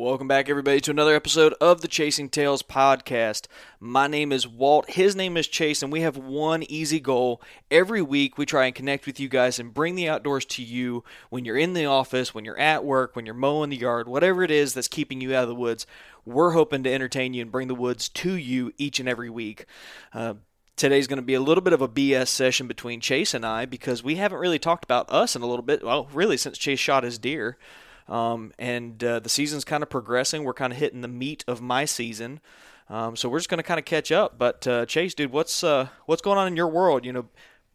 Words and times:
Welcome 0.00 0.28
back, 0.28 0.48
everybody, 0.48 0.80
to 0.80 0.90
another 0.92 1.14
episode 1.14 1.52
of 1.60 1.82
the 1.82 1.86
Chasing 1.86 2.30
Tales 2.30 2.62
podcast. 2.62 3.48
My 3.78 4.06
name 4.06 4.32
is 4.32 4.48
Walt. 4.48 4.88
His 4.88 5.14
name 5.14 5.36
is 5.36 5.46
Chase, 5.46 5.82
and 5.82 5.92
we 5.92 6.00
have 6.00 6.16
one 6.16 6.62
easy 6.62 7.00
goal. 7.00 7.42
Every 7.70 8.00
week, 8.00 8.38
we 8.38 8.46
try 8.46 8.64
and 8.64 8.74
connect 8.74 9.04
with 9.04 9.20
you 9.20 9.28
guys 9.28 9.58
and 9.58 9.74
bring 9.74 9.96
the 9.96 10.08
outdoors 10.08 10.46
to 10.46 10.62
you 10.62 11.04
when 11.28 11.44
you're 11.44 11.58
in 11.58 11.74
the 11.74 11.84
office, 11.84 12.34
when 12.34 12.46
you're 12.46 12.58
at 12.58 12.82
work, 12.82 13.14
when 13.14 13.26
you're 13.26 13.34
mowing 13.34 13.68
the 13.68 13.76
yard, 13.76 14.08
whatever 14.08 14.42
it 14.42 14.50
is 14.50 14.72
that's 14.72 14.88
keeping 14.88 15.20
you 15.20 15.36
out 15.36 15.42
of 15.42 15.50
the 15.50 15.54
woods. 15.54 15.86
We're 16.24 16.52
hoping 16.52 16.82
to 16.84 16.92
entertain 16.92 17.34
you 17.34 17.42
and 17.42 17.52
bring 17.52 17.68
the 17.68 17.74
woods 17.74 18.08
to 18.08 18.32
you 18.32 18.72
each 18.78 19.00
and 19.00 19.08
every 19.08 19.28
week. 19.28 19.66
Uh, 20.14 20.34
Today's 20.76 21.08
going 21.08 21.18
to 21.18 21.22
be 21.22 21.34
a 21.34 21.42
little 21.42 21.60
bit 21.60 21.74
of 21.74 21.82
a 21.82 21.88
BS 21.88 22.28
session 22.28 22.66
between 22.66 23.02
Chase 23.02 23.34
and 23.34 23.44
I 23.44 23.66
because 23.66 24.02
we 24.02 24.14
haven't 24.14 24.38
really 24.38 24.58
talked 24.58 24.82
about 24.82 25.10
us 25.10 25.36
in 25.36 25.42
a 25.42 25.46
little 25.46 25.62
bit. 25.62 25.84
Well, 25.84 26.08
really, 26.10 26.38
since 26.38 26.56
Chase 26.56 26.78
shot 26.78 27.04
his 27.04 27.18
deer. 27.18 27.58
Um, 28.10 28.52
and 28.58 29.02
uh, 29.02 29.20
the 29.20 29.28
season's 29.28 29.64
kind 29.64 29.82
of 29.82 29.88
progressing. 29.88 30.44
We're 30.44 30.52
kind 30.52 30.72
of 30.72 30.78
hitting 30.78 31.00
the 31.00 31.08
meat 31.08 31.44
of 31.48 31.62
my 31.62 31.84
season. 31.86 32.40
Um, 32.88 33.14
so 33.14 33.28
we're 33.28 33.38
just 33.38 33.48
going 33.48 33.58
to 33.58 33.62
kind 33.62 33.78
of 33.78 33.86
catch 33.86 34.10
up. 34.10 34.36
But 34.36 34.66
uh, 34.66 34.84
Chase, 34.84 35.14
dude, 35.14 35.30
what's 35.32 35.62
uh, 35.62 35.88
what's 36.06 36.20
going 36.20 36.36
on 36.36 36.48
in 36.48 36.56
your 36.56 36.66
world? 36.68 37.04
You 37.04 37.12
know, 37.12 37.26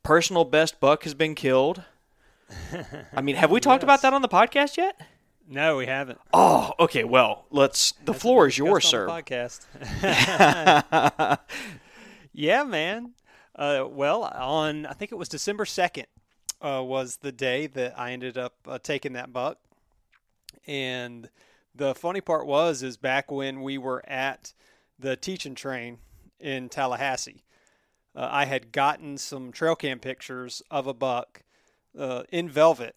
personal 0.03 0.43
best 0.43 0.79
buck 0.81 1.03
has 1.05 1.13
been 1.13 1.35
killed. 1.35 1.83
I 3.15 3.21
mean, 3.21 3.37
have 3.37 3.49
we 3.49 3.59
talked 3.61 3.81
Yes. 3.81 3.85
about 3.85 4.01
that 4.01 4.13
on 4.13 4.21
the 4.21 4.27
podcast 4.27 4.75
yet? 4.77 4.99
No, 5.47 5.77
we 5.77 5.85
haven't. 5.85 6.19
Oh, 6.33 6.73
okay. 6.79 7.03
Well, 7.05 7.45
let's. 7.49 7.91
The 8.03 8.11
Hasn't 8.11 8.21
floor 8.21 8.47
is 8.47 8.57
yours, 8.57 8.83
sir. 8.85 9.07
Podcast. 9.07 9.65
yeah, 12.33 12.63
man. 12.63 13.13
Uh, 13.55 13.85
well, 13.87 14.23
on 14.23 14.85
I 14.85 14.93
think 14.93 15.11
it 15.11 15.15
was 15.15 15.29
December 15.29 15.65
second 15.65 16.07
uh, 16.61 16.81
was 16.83 17.17
the 17.17 17.31
day 17.31 17.67
that 17.67 17.97
I 17.97 18.11
ended 18.11 18.37
up 18.37 18.55
uh, 18.67 18.79
taking 18.79 19.13
that 19.13 19.31
buck. 19.31 19.59
And 20.67 21.29
the 21.73 21.95
funny 21.95 22.21
part 22.21 22.45
was, 22.45 22.83
is 22.83 22.97
back 22.97 23.31
when 23.31 23.61
we 23.61 23.77
were 23.77 24.03
at 24.07 24.53
the 24.97 25.15
teaching 25.15 25.55
train 25.55 25.99
in 26.39 26.69
Tallahassee, 26.69 27.43
uh, 28.15 28.29
I 28.31 28.45
had 28.45 28.71
gotten 28.71 29.17
some 29.17 29.51
trail 29.51 29.75
cam 29.75 29.99
pictures 29.99 30.61
of 30.71 30.87
a 30.87 30.93
buck 30.93 31.43
uh, 31.97 32.23
in 32.31 32.49
velvet 32.49 32.95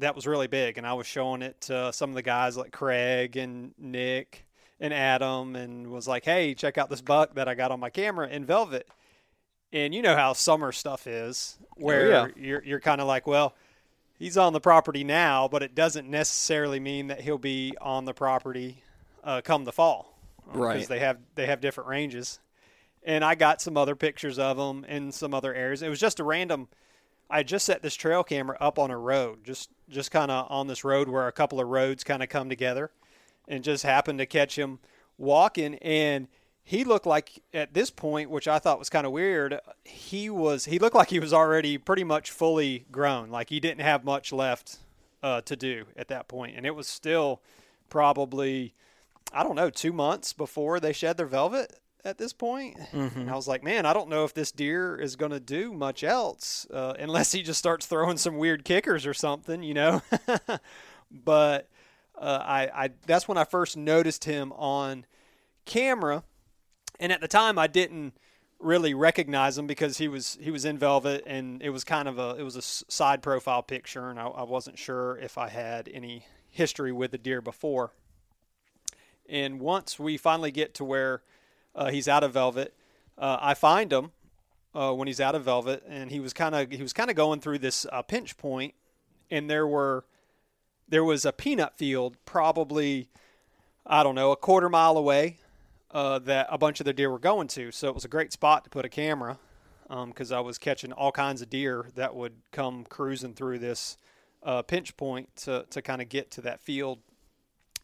that 0.00 0.14
was 0.14 0.26
really 0.26 0.46
big, 0.46 0.78
and 0.78 0.86
I 0.86 0.94
was 0.94 1.06
showing 1.06 1.42
it 1.42 1.60
to 1.62 1.92
some 1.92 2.10
of 2.10 2.16
the 2.16 2.22
guys 2.22 2.56
like 2.56 2.72
Craig 2.72 3.36
and 3.36 3.72
Nick 3.78 4.46
and 4.80 4.92
Adam, 4.92 5.56
and 5.56 5.88
was 5.88 6.08
like, 6.08 6.24
"Hey, 6.24 6.54
check 6.54 6.78
out 6.78 6.90
this 6.90 7.02
buck 7.02 7.34
that 7.34 7.48
I 7.48 7.54
got 7.54 7.70
on 7.70 7.80
my 7.80 7.90
camera 7.90 8.28
in 8.28 8.44
velvet." 8.44 8.88
And 9.72 9.94
you 9.94 10.02
know 10.02 10.16
how 10.16 10.32
summer 10.32 10.72
stuff 10.72 11.06
is, 11.06 11.58
where 11.76 12.10
yeah. 12.10 12.26
you're 12.36 12.64
you're 12.64 12.80
kind 12.80 13.00
of 13.00 13.06
like, 13.06 13.26
well, 13.26 13.54
he's 14.20 14.36
on 14.36 14.52
the 14.52 14.60
property 14.60 15.02
now, 15.02 15.48
but 15.48 15.64
it 15.64 15.74
doesn't 15.74 16.08
necessarily 16.08 16.78
mean 16.78 17.08
that 17.08 17.22
he'll 17.22 17.38
be 17.38 17.74
on 17.80 18.04
the 18.04 18.14
property 18.14 18.84
uh, 19.24 19.40
come 19.40 19.64
the 19.64 19.72
fall, 19.72 20.16
Right. 20.46 20.74
Because 20.74 20.88
they 20.88 21.00
have 21.00 21.18
they 21.34 21.46
have 21.46 21.60
different 21.60 21.88
ranges. 21.88 22.38
And 23.02 23.24
I 23.24 23.34
got 23.34 23.62
some 23.62 23.76
other 23.76 23.96
pictures 23.96 24.38
of 24.38 24.56
them 24.56 24.84
in 24.84 25.10
some 25.10 25.32
other 25.32 25.54
areas. 25.54 25.82
It 25.82 25.88
was 25.88 25.98
just 26.00 26.20
a 26.20 26.24
random. 26.24 26.68
I 27.30 27.42
just 27.42 27.64
set 27.64 27.82
this 27.82 27.94
trail 27.94 28.22
camera 28.22 28.56
up 28.60 28.78
on 28.78 28.90
a 28.90 28.98
road, 28.98 29.44
just 29.44 29.70
just 29.88 30.10
kind 30.10 30.30
of 30.30 30.46
on 30.50 30.66
this 30.66 30.84
road 30.84 31.08
where 31.08 31.26
a 31.26 31.32
couple 31.32 31.60
of 31.60 31.68
roads 31.68 32.04
kind 32.04 32.22
of 32.22 32.28
come 32.28 32.48
together, 32.48 32.90
and 33.48 33.64
just 33.64 33.84
happened 33.84 34.18
to 34.18 34.26
catch 34.26 34.58
him 34.58 34.80
walking 35.16 35.76
and 35.76 36.28
he 36.70 36.84
looked 36.84 37.06
like 37.06 37.42
at 37.52 37.74
this 37.74 37.90
point 37.90 38.30
which 38.30 38.46
i 38.46 38.58
thought 38.60 38.78
was 38.78 38.88
kind 38.88 39.04
of 39.04 39.12
weird 39.12 39.58
he 39.84 40.30
was 40.30 40.66
he 40.66 40.78
looked 40.78 40.94
like 40.94 41.10
he 41.10 41.18
was 41.18 41.32
already 41.32 41.76
pretty 41.78 42.04
much 42.04 42.30
fully 42.30 42.86
grown. 42.92 43.28
Like 43.30 43.48
he 43.50 43.58
didn't 43.60 43.80
have 43.80 44.04
much 44.04 44.32
left 44.32 44.78
uh, 45.22 45.40
to 45.42 45.56
do 45.56 45.86
at 45.96 46.08
that 46.08 46.28
point. 46.28 46.56
And 46.56 46.64
it 46.64 46.74
was 46.74 46.86
still 46.86 47.42
probably 47.88 48.72
i 49.32 49.42
don't 49.42 49.56
know 49.56 49.68
two 49.70 49.92
months 49.92 50.32
before 50.32 50.78
they 50.80 50.92
shed 50.92 51.16
their 51.16 51.26
velvet 51.26 51.78
at 52.04 52.18
this 52.18 52.32
point. 52.32 52.78
and 52.92 53.28
i 53.30 53.34
was 53.34 53.48
like 53.48 53.64
man 53.64 53.84
i 53.84 53.92
don't 53.92 54.08
know 54.08 54.24
if 54.24 54.32
this 54.32 54.52
deer 54.52 54.96
is 54.96 55.16
going 55.16 55.32
to 55.32 55.40
do 55.40 55.72
much 55.72 56.04
else 56.04 56.66
uh, 56.72 56.94
unless 56.98 57.32
he 57.32 57.42
just 57.42 57.58
starts 57.58 57.86
throwing 57.86 58.16
some 58.16 58.38
weird 58.38 58.64
kickers 58.64 59.04
or 59.06 59.14
something 59.14 59.62
you 59.62 59.74
know? 59.74 60.02
But 61.10 61.68
uh, 62.16 62.40
I, 62.42 62.84
I 62.84 62.90
that's 63.06 63.26
when 63.26 63.36
I 63.38 63.44
first 63.44 63.76
noticed 63.76 64.24
him 64.24 64.52
on 64.52 65.06
camera, 65.64 66.22
and 67.00 67.10
at 67.10 67.20
the 67.20 67.28
time 67.28 67.58
I 67.58 67.66
didn't 67.66 68.14
really 68.60 68.94
recognize 68.94 69.56
him 69.58 69.66
because 69.66 69.98
he 69.98 70.06
was 70.06 70.38
he 70.40 70.50
was 70.50 70.64
in 70.64 70.78
velvet 70.78 71.24
and 71.26 71.62
it 71.62 71.70
was 71.70 71.82
kind 71.82 72.06
of 72.06 72.18
a 72.18 72.36
it 72.38 72.42
was 72.42 72.56
a 72.56 72.62
side 72.62 73.22
profile 73.22 73.62
picture 73.62 74.10
and 74.10 74.20
I, 74.20 74.26
I 74.26 74.42
wasn't 74.44 74.78
sure 74.78 75.16
if 75.16 75.36
I 75.38 75.48
had 75.48 75.88
any 75.92 76.26
history 76.50 76.92
with 76.92 77.10
the 77.10 77.18
deer 77.18 77.40
before. 77.40 77.92
And 79.28 79.60
once 79.60 79.98
we 79.98 80.16
finally 80.16 80.50
get 80.50 80.74
to 80.74 80.84
where 80.84 81.22
uh, 81.74 81.90
he's 81.90 82.08
out 82.08 82.24
of 82.24 82.32
velvet, 82.32 82.74
uh, 83.16 83.38
I 83.40 83.54
find 83.54 83.92
him 83.92 84.10
uh, 84.74 84.92
when 84.92 85.06
he's 85.06 85.20
out 85.20 85.34
of 85.34 85.44
velvet, 85.44 85.84
and 85.88 86.10
he 86.10 86.20
was 86.20 86.32
kind 86.32 86.54
of 86.54 86.70
he 86.70 86.82
was 86.82 86.92
kind 86.92 87.10
of 87.10 87.16
going 87.16 87.40
through 87.40 87.58
this 87.58 87.86
uh, 87.92 88.02
pinch 88.02 88.36
point, 88.36 88.74
and 89.30 89.48
there 89.48 89.66
were 89.66 90.04
there 90.88 91.04
was 91.04 91.24
a 91.24 91.32
peanut 91.32 91.76
field 91.76 92.16
probably 92.24 93.08
I 93.86 94.02
don't 94.02 94.16
know 94.16 94.32
a 94.32 94.36
quarter 94.36 94.68
mile 94.68 94.96
away 94.96 95.38
uh, 95.92 96.18
that 96.20 96.46
a 96.50 96.58
bunch 96.58 96.80
of 96.80 96.86
the 96.86 96.92
deer 96.92 97.10
were 97.10 97.18
going 97.18 97.48
to. 97.48 97.70
So 97.72 97.88
it 97.88 97.94
was 97.94 98.04
a 98.04 98.08
great 98.08 98.32
spot 98.32 98.64
to 98.64 98.70
put 98.70 98.84
a 98.84 98.88
camera 98.88 99.38
because 100.06 100.30
I 100.30 100.40
was 100.40 100.56
catching 100.58 100.92
all 100.92 101.10
kinds 101.10 101.42
of 101.42 101.50
deer 101.50 101.90
that 101.96 102.14
would 102.14 102.34
come 102.52 102.84
cruising 102.84 103.34
through 103.34 103.58
this 103.58 103.96
uh, 104.42 104.62
pinch 104.62 104.96
point 104.96 105.34
to 105.36 105.66
to 105.70 105.82
kind 105.82 106.00
of 106.00 106.08
get 106.08 106.30
to 106.32 106.40
that 106.42 106.60
field, 106.60 107.00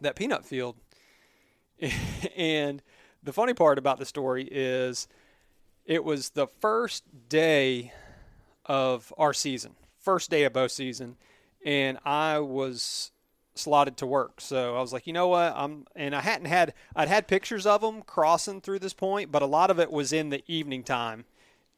that 0.00 0.16
peanut 0.16 0.44
field. 0.44 0.76
and 2.36 2.82
the 3.22 3.32
funny 3.32 3.54
part 3.54 3.78
about 3.78 3.98
the 3.98 4.06
story 4.06 4.48
is 4.50 5.08
it 5.84 6.04
was 6.04 6.30
the 6.30 6.46
first 6.46 7.04
day 7.28 7.92
of 8.64 9.12
our 9.18 9.32
season, 9.32 9.74
first 9.98 10.30
day 10.30 10.44
of 10.44 10.52
bow 10.52 10.68
season, 10.68 11.16
and 11.64 11.98
I 12.04 12.38
was 12.38 13.10
slotted 13.58 13.96
to 13.98 14.06
work. 14.06 14.40
So 14.40 14.76
I 14.76 14.80
was 14.80 14.92
like, 14.92 15.06
you 15.06 15.12
know 15.12 15.28
what? 15.28 15.52
I'm 15.56 15.86
and 15.94 16.14
I 16.14 16.20
hadn't 16.20 16.46
had 16.46 16.74
I'd 16.94 17.08
had 17.08 17.28
pictures 17.28 17.66
of 17.66 17.80
them 17.80 18.02
crossing 18.02 18.60
through 18.60 18.80
this 18.80 18.92
point, 18.92 19.32
but 19.32 19.42
a 19.42 19.46
lot 19.46 19.70
of 19.70 19.80
it 19.80 19.90
was 19.90 20.12
in 20.12 20.30
the 20.30 20.42
evening 20.46 20.82
time, 20.82 21.24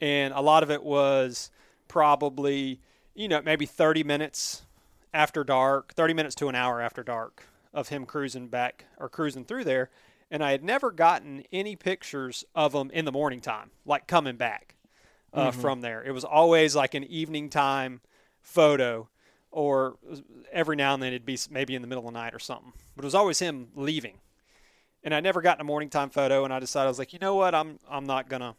and 0.00 0.32
a 0.34 0.40
lot 0.40 0.62
of 0.62 0.70
it 0.70 0.82
was 0.82 1.50
probably 1.86 2.80
you 3.14 3.28
know 3.28 3.40
maybe 3.42 3.66
30 3.66 4.04
minutes 4.04 4.62
after 5.14 5.44
dark, 5.44 5.94
30 5.94 6.14
minutes 6.14 6.34
to 6.36 6.48
an 6.48 6.54
hour 6.54 6.80
after 6.80 7.02
dark 7.02 7.44
of 7.72 7.88
him 7.88 8.06
cruising 8.06 8.48
back 8.48 8.84
or 8.98 9.08
cruising 9.08 9.44
through 9.44 9.64
there. 9.64 9.90
And 10.30 10.44
I 10.44 10.50
had 10.50 10.62
never 10.62 10.90
gotten 10.90 11.44
any 11.52 11.74
pictures 11.74 12.44
of 12.54 12.72
them 12.72 12.90
in 12.90 13.06
the 13.06 13.12
morning 13.12 13.40
time, 13.40 13.70
like 13.86 14.06
coming 14.06 14.36
back 14.36 14.74
uh, 15.32 15.50
from 15.50 15.80
there. 15.80 16.02
It 16.02 16.12
was 16.12 16.24
always 16.24 16.76
like 16.76 16.94
an 16.94 17.04
evening 17.04 17.48
time 17.48 18.00
photo, 18.40 19.08
or 19.50 19.96
every 20.52 20.76
now 20.76 20.94
and 20.94 21.02
then 21.02 21.12
it'd 21.12 21.26
be 21.26 21.38
maybe 21.50 21.74
in 21.74 21.82
the 21.82 21.88
middle 21.88 22.06
of 22.06 22.12
the 22.12 22.18
night 22.18 22.34
or 22.34 22.38
something. 22.38 22.72
But 22.94 23.04
it 23.04 23.06
was 23.06 23.14
always 23.14 23.38
him 23.38 23.68
leaving. 23.74 24.18
And 25.02 25.14
I 25.14 25.20
never 25.20 25.40
got 25.40 25.60
a 25.60 25.64
morning 25.64 25.90
time 25.90 26.10
photo, 26.10 26.44
and 26.44 26.52
I 26.52 26.58
decided 26.58 26.86
I 26.86 26.88
was 26.88 26.98
like, 26.98 27.12
you 27.12 27.18
know 27.18 27.34
what, 27.34 27.54
I'm 27.54 27.78
I'm 27.88 28.04
not 28.04 28.28
gonna 28.28 28.54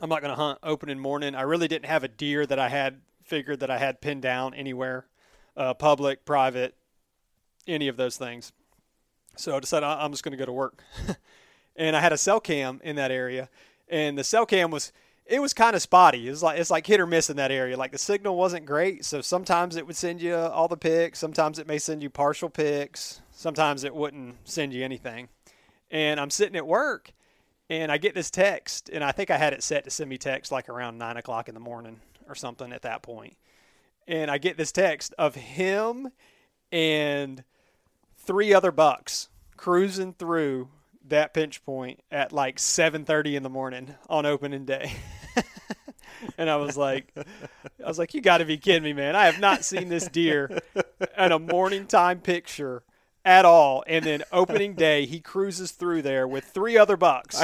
I'm 0.00 0.08
not 0.08 0.22
gonna 0.22 0.34
hunt 0.34 0.58
opening 0.62 0.98
morning. 0.98 1.34
I 1.34 1.42
really 1.42 1.68
didn't 1.68 1.86
have 1.86 2.04
a 2.04 2.08
deer 2.08 2.44
that 2.46 2.58
I 2.58 2.68
had 2.68 3.00
figured 3.24 3.60
that 3.60 3.70
I 3.70 3.78
had 3.78 4.00
pinned 4.00 4.22
down 4.22 4.54
anywhere, 4.54 5.06
uh, 5.56 5.74
public, 5.74 6.24
private, 6.24 6.74
any 7.66 7.88
of 7.88 7.96
those 7.96 8.16
things. 8.16 8.52
So 9.36 9.56
I 9.56 9.60
decided 9.60 9.86
I'm 9.86 10.10
just 10.10 10.24
to 10.24 10.36
go 10.36 10.44
to 10.44 10.52
work. 10.52 10.82
and 11.76 11.96
I 11.96 12.00
had 12.00 12.12
a 12.12 12.18
cell 12.18 12.40
cam 12.40 12.80
in 12.84 12.96
that 12.96 13.10
area, 13.10 13.48
and 13.88 14.18
the 14.18 14.24
cell 14.24 14.44
cam 14.44 14.70
was 14.70 14.92
it 15.26 15.40
was 15.40 15.54
kind 15.54 15.76
of 15.76 15.82
spotty. 15.82 16.26
It 16.26 16.30
was 16.30 16.42
like 16.42 16.58
it's 16.58 16.70
like 16.70 16.86
hit 16.86 17.00
or 17.00 17.06
miss 17.06 17.30
in 17.30 17.36
that 17.36 17.50
area. 17.50 17.76
Like 17.76 17.92
the 17.92 17.98
signal 17.98 18.36
wasn't 18.36 18.66
great, 18.66 19.04
so 19.04 19.20
sometimes 19.20 19.76
it 19.76 19.86
would 19.86 19.96
send 19.96 20.20
you 20.20 20.34
all 20.34 20.68
the 20.68 20.76
pics. 20.76 21.18
Sometimes 21.18 21.58
it 21.58 21.66
may 21.66 21.78
send 21.78 22.02
you 22.02 22.10
partial 22.10 22.50
pics. 22.50 23.20
Sometimes 23.30 23.84
it 23.84 23.94
wouldn't 23.94 24.36
send 24.44 24.72
you 24.72 24.84
anything. 24.84 25.28
And 25.90 26.18
I'm 26.18 26.30
sitting 26.30 26.56
at 26.56 26.66
work, 26.66 27.12
and 27.68 27.92
I 27.92 27.98
get 27.98 28.14
this 28.14 28.30
text, 28.30 28.88
and 28.88 29.04
I 29.04 29.12
think 29.12 29.30
I 29.30 29.36
had 29.36 29.52
it 29.52 29.62
set 29.62 29.84
to 29.84 29.90
send 29.90 30.10
me 30.10 30.18
text 30.18 30.50
like 30.50 30.68
around 30.68 30.98
nine 30.98 31.16
o'clock 31.16 31.48
in 31.48 31.54
the 31.54 31.60
morning 31.60 32.00
or 32.28 32.34
something 32.34 32.72
at 32.72 32.82
that 32.82 33.02
point. 33.02 33.36
And 34.08 34.30
I 34.30 34.38
get 34.38 34.56
this 34.56 34.72
text 34.72 35.14
of 35.18 35.34
him 35.34 36.10
and 36.72 37.44
three 38.16 38.52
other 38.52 38.72
bucks 38.72 39.28
cruising 39.56 40.14
through 40.14 40.68
that 41.08 41.34
pinch 41.34 41.64
point 41.64 42.00
at 42.10 42.32
like 42.32 42.58
7:30 42.58 43.36
in 43.36 43.42
the 43.42 43.50
morning 43.50 43.94
on 44.08 44.26
opening 44.26 44.64
day. 44.64 44.92
and 46.38 46.48
I 46.48 46.56
was 46.56 46.76
like 46.76 47.12
I 47.16 47.88
was 47.88 47.98
like 47.98 48.14
you 48.14 48.20
got 48.20 48.38
to 48.38 48.44
be 48.44 48.58
kidding 48.58 48.82
me, 48.82 48.92
man. 48.92 49.16
I 49.16 49.26
have 49.26 49.40
not 49.40 49.64
seen 49.64 49.88
this 49.88 50.08
deer 50.08 50.58
in 51.18 51.32
a 51.32 51.38
morning 51.38 51.86
time 51.86 52.20
picture 52.20 52.82
at 53.24 53.44
all. 53.44 53.84
And 53.86 54.04
then 54.04 54.22
opening 54.32 54.74
day, 54.74 55.06
he 55.06 55.20
cruises 55.20 55.72
through 55.72 56.02
there 56.02 56.26
with 56.26 56.44
three 56.44 56.76
other 56.76 56.96
bucks. 56.96 57.42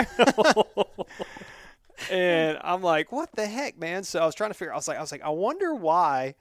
and 2.11 2.59
I'm 2.63 2.83
like, 2.83 3.13
what 3.13 3.31
the 3.33 3.47
heck, 3.47 3.79
man? 3.79 4.05
So 4.05 4.21
I 4.21 4.27
was 4.27 4.35
trying 4.35 4.51
to 4.51 4.55
figure. 4.55 4.73
I 4.73 4.77
was 4.77 4.89
like, 4.89 4.99
I 4.99 5.01
was 5.01 5.13
like, 5.13 5.23
I 5.23 5.31
wonder 5.31 5.75
why 5.75 6.35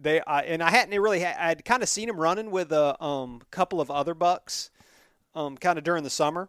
they. 0.00 0.20
I, 0.20 0.42
and 0.42 0.62
I 0.62 0.70
hadn't 0.70 0.98
really. 1.00 1.20
Had, 1.20 1.36
I'd 1.36 1.64
kind 1.64 1.82
of 1.82 1.88
seen 1.88 2.08
him 2.08 2.18
running 2.18 2.50
with 2.50 2.72
a 2.72 3.02
um, 3.02 3.42
couple 3.50 3.80
of 3.80 3.90
other 3.90 4.14
bucks, 4.14 4.70
um, 5.34 5.56
kind 5.56 5.78
of 5.78 5.84
during 5.84 6.04
the 6.04 6.10
summer. 6.10 6.48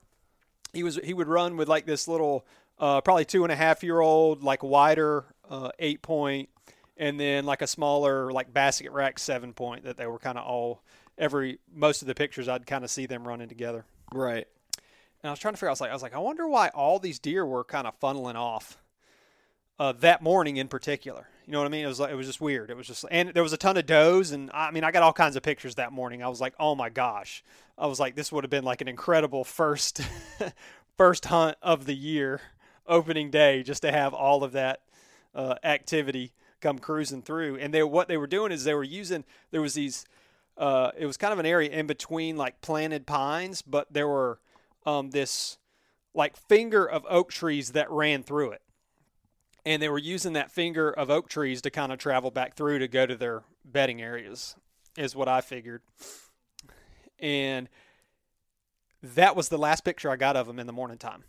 He 0.74 0.84
was 0.84 1.00
he 1.04 1.14
would 1.14 1.28
run 1.28 1.58
with 1.58 1.68
like 1.68 1.86
this 1.86 2.08
little, 2.08 2.46
uh, 2.80 3.02
probably 3.02 3.26
two 3.26 3.44
and 3.44 3.52
a 3.52 3.56
half 3.56 3.84
year 3.84 4.00
old, 4.00 4.44
like 4.44 4.64
wider 4.64 5.26
uh, 5.50 5.72
eight 5.80 6.02
point, 6.02 6.50
and 6.98 7.20
then 7.20 7.46
like 7.46 7.62
a 7.62 7.68
smaller 7.68 8.32
like 8.32 8.54
basket 8.54 8.92
rack 8.92 9.20
seven 9.20 9.54
point 9.54 9.84
that 9.84 9.98
they 9.98 10.08
were 10.08 10.20
kind 10.20 10.38
of 10.38 10.46
all 10.46 10.82
every 11.18 11.60
most 11.74 12.02
of 12.02 12.08
the 12.08 12.16
pictures 12.16 12.48
I'd 12.48 12.66
kind 12.66 12.84
of 12.84 12.90
see 12.90 13.06
them 13.06 13.28
running 13.28 13.50
together. 13.50 13.86
Right. 14.14 14.48
And 15.24 15.30
I 15.30 15.32
was 15.32 15.40
trying 15.40 15.54
to 15.54 15.58
figure. 15.58 15.68
out, 15.68 15.72
I 15.72 15.74
was 15.74 15.82
like, 15.82 15.92
I 15.92 15.94
was 15.94 16.04
like, 16.04 16.16
I 16.16 16.20
wonder 16.20 16.48
why 16.48 16.70
all 16.70 16.98
these 17.00 17.20
deer 17.20 17.46
were 17.46 17.64
kind 17.64 17.86
of 17.86 18.00
funneling 18.00 18.36
off 18.36 18.82
uh, 19.82 19.92
that 19.94 20.22
morning 20.22 20.58
in 20.58 20.68
particular. 20.68 21.28
You 21.46 21.54
know 21.54 21.60
what 21.60 21.66
I 21.66 21.70
mean? 21.70 21.86
It 21.86 21.88
was 21.88 22.00
like 22.00 22.12
it 22.12 22.16
was 22.16 22.28
just 22.28 22.40
weird. 22.40 22.70
It 22.70 22.78
was 22.78 22.88
just, 22.88 23.04
and 23.10 23.30
there 23.30 23.44
was 23.44 23.52
a 23.52 23.58
ton 23.58 23.78
of 23.78 23.86
does, 23.86 24.32
and 24.32 24.52
I 24.54 24.72
mean, 24.72 24.84
I 24.84 24.92
got 24.92 25.04
all 25.04 25.12
kinds 25.12 25.36
of 25.36 25.44
pictures 25.44 25.76
that 25.76 25.92
morning. 25.92 26.24
I 26.24 26.28
was 26.28 26.40
like, 26.40 26.54
oh 26.60 26.76
my 26.76 26.90
gosh! 26.90 27.44
I 27.82 27.88
was 27.88 28.00
like, 28.00 28.14
this 28.16 28.32
would 28.32 28.44
have 28.44 28.52
been 28.52 28.64
like 28.64 28.82
an 28.82 28.88
incredible 28.88 29.44
first 29.44 30.02
first 30.98 31.26
hunt 31.26 31.58
of 31.64 31.88
the 31.88 31.96
year, 31.96 32.40
opening 32.86 33.32
day, 33.32 33.64
just 33.64 33.82
to 33.82 33.92
have 33.92 34.14
all 34.14 34.44
of 34.44 34.52
that 34.52 34.82
uh, 35.34 35.56
activity 35.64 36.32
come 36.62 36.78
cruising 36.78 37.24
through. 37.24 37.58
And 37.58 37.74
they 37.74 37.82
what 37.82 38.08
they 38.08 38.18
were 38.18 38.28
doing 38.28 38.52
is 38.52 38.64
they 38.64 38.76
were 38.76 38.84
using 38.84 39.24
there 39.50 39.62
was 39.62 39.74
these. 39.74 40.06
Uh, 40.58 40.92
it 40.96 41.08
was 41.08 41.18
kind 41.18 41.34
of 41.34 41.40
an 41.40 41.46
area 41.48 41.72
in 41.72 41.88
between 41.88 42.38
like 42.38 42.62
planted 42.62 43.08
pines, 43.08 43.64
but 43.64 43.92
there 43.92 44.08
were 44.08 44.40
um, 44.86 45.10
this 45.10 45.58
like 46.14 46.38
finger 46.38 46.88
of 46.88 47.04
oak 47.10 47.32
trees 47.32 47.72
that 47.72 47.90
ran 47.90 48.22
through 48.22 48.52
it. 48.52 48.62
And 49.66 49.82
they 49.82 49.90
were 49.90 49.98
using 49.98 50.34
that 50.34 50.52
finger 50.52 50.92
of 50.92 51.10
oak 51.10 51.30
trees 51.30 51.64
to 51.64 51.72
kind 51.72 51.92
of 51.92 51.98
travel 51.98 52.30
back 52.30 52.54
through 52.56 52.80
to 52.80 52.88
go 52.88 53.08
to 53.08 53.16
their 53.16 53.42
bedding 53.66 54.02
areas, 54.02 54.56
is 54.98 55.16
what 55.16 55.28
I 55.28 55.42
figured. 55.42 55.82
And 57.22 57.70
that 59.02 59.36
was 59.36 59.50
the 59.50 59.58
last 59.58 59.84
picture 59.84 60.10
I 60.10 60.16
got 60.16 60.36
of 60.36 60.48
him 60.48 60.60
in 60.60 60.68
the 60.68 60.74
morning 60.74 60.98
time 60.98 61.24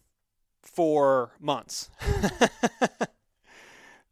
for 0.63 1.33
months. 1.41 1.91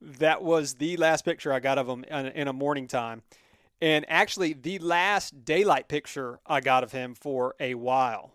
that 0.01 0.43
was 0.43 0.75
the 0.75 0.97
last 0.97 1.25
picture 1.25 1.53
I 1.53 1.61
got 1.61 1.79
of 1.79 1.89
him 1.89 2.05
in, 2.05 2.49
a 2.49 2.53
morning 2.53 2.87
time. 2.87 3.23
And 3.83 4.05
actually, 4.09 4.53
the 4.53 4.79
last 4.79 5.45
daylight 5.45 5.89
picture 5.89 6.41
I 6.47 6.61
got 6.61 6.85
of 6.85 6.93
him 6.93 7.15
for 7.15 7.55
a 7.59 7.75
while. 7.75 8.35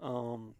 Um, 0.00 0.54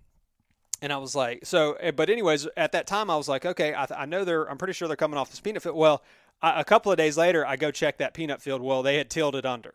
and 0.82 0.92
I 0.92 0.98
was 0.98 1.14
like, 1.14 1.46
so, 1.46 1.74
eh, 1.74 1.92
but 1.92 2.10
anyways, 2.10 2.46
at 2.56 2.72
that 2.72 2.86
time, 2.86 3.08
I 3.08 3.16
was 3.16 3.28
like, 3.28 3.46
okay, 3.46 3.72
I, 3.72 3.86
I 3.96 4.06
know 4.06 4.24
they're, 4.24 4.50
I'm 4.50 4.58
pretty 4.58 4.74
sure 4.74 4.88
they're 4.88 4.96
coming 4.96 5.18
off 5.18 5.30
this 5.30 5.40
peanut 5.40 5.62
field. 5.62 5.76
Well, 5.76 6.02
I, 6.42 6.60
a 6.60 6.64
couple 6.64 6.92
of 6.92 6.98
days 6.98 7.16
later, 7.16 7.46
I 7.46 7.56
go 7.56 7.70
check 7.70 7.98
that 7.98 8.14
peanut 8.14 8.42
field. 8.42 8.60
Well, 8.60 8.82
they 8.82 8.96
had 8.96 9.08
tilled 9.08 9.36
it 9.36 9.46
under. 9.46 9.74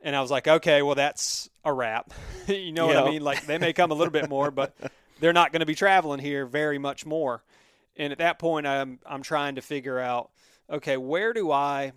And 0.00 0.14
I 0.14 0.20
was 0.20 0.30
like, 0.30 0.46
okay, 0.46 0.82
well, 0.82 0.94
that's 0.94 1.48
a 1.64 1.72
wrap. 1.72 2.12
you 2.46 2.72
know 2.72 2.86
what 2.86 2.96
I 2.96 3.10
mean? 3.10 3.22
Like, 3.22 3.46
they 3.46 3.58
may 3.58 3.72
come 3.72 3.90
a 3.90 3.94
little 3.94 4.12
bit 4.12 4.28
more, 4.28 4.50
but 4.50 4.74
they're 5.20 5.32
not 5.32 5.52
going 5.52 5.60
to 5.60 5.66
be 5.66 5.74
traveling 5.74 6.20
here 6.20 6.46
very 6.46 6.78
much 6.78 7.04
more. 7.06 7.42
And 7.96 8.12
at 8.12 8.18
that 8.18 8.38
point, 8.38 8.66
I'm, 8.66 9.00
I'm 9.06 9.22
trying 9.22 9.54
to 9.54 9.62
figure 9.62 9.98
out, 9.98 10.30
okay, 10.70 10.96
where 10.96 11.32
do 11.32 11.50
I, 11.50 11.92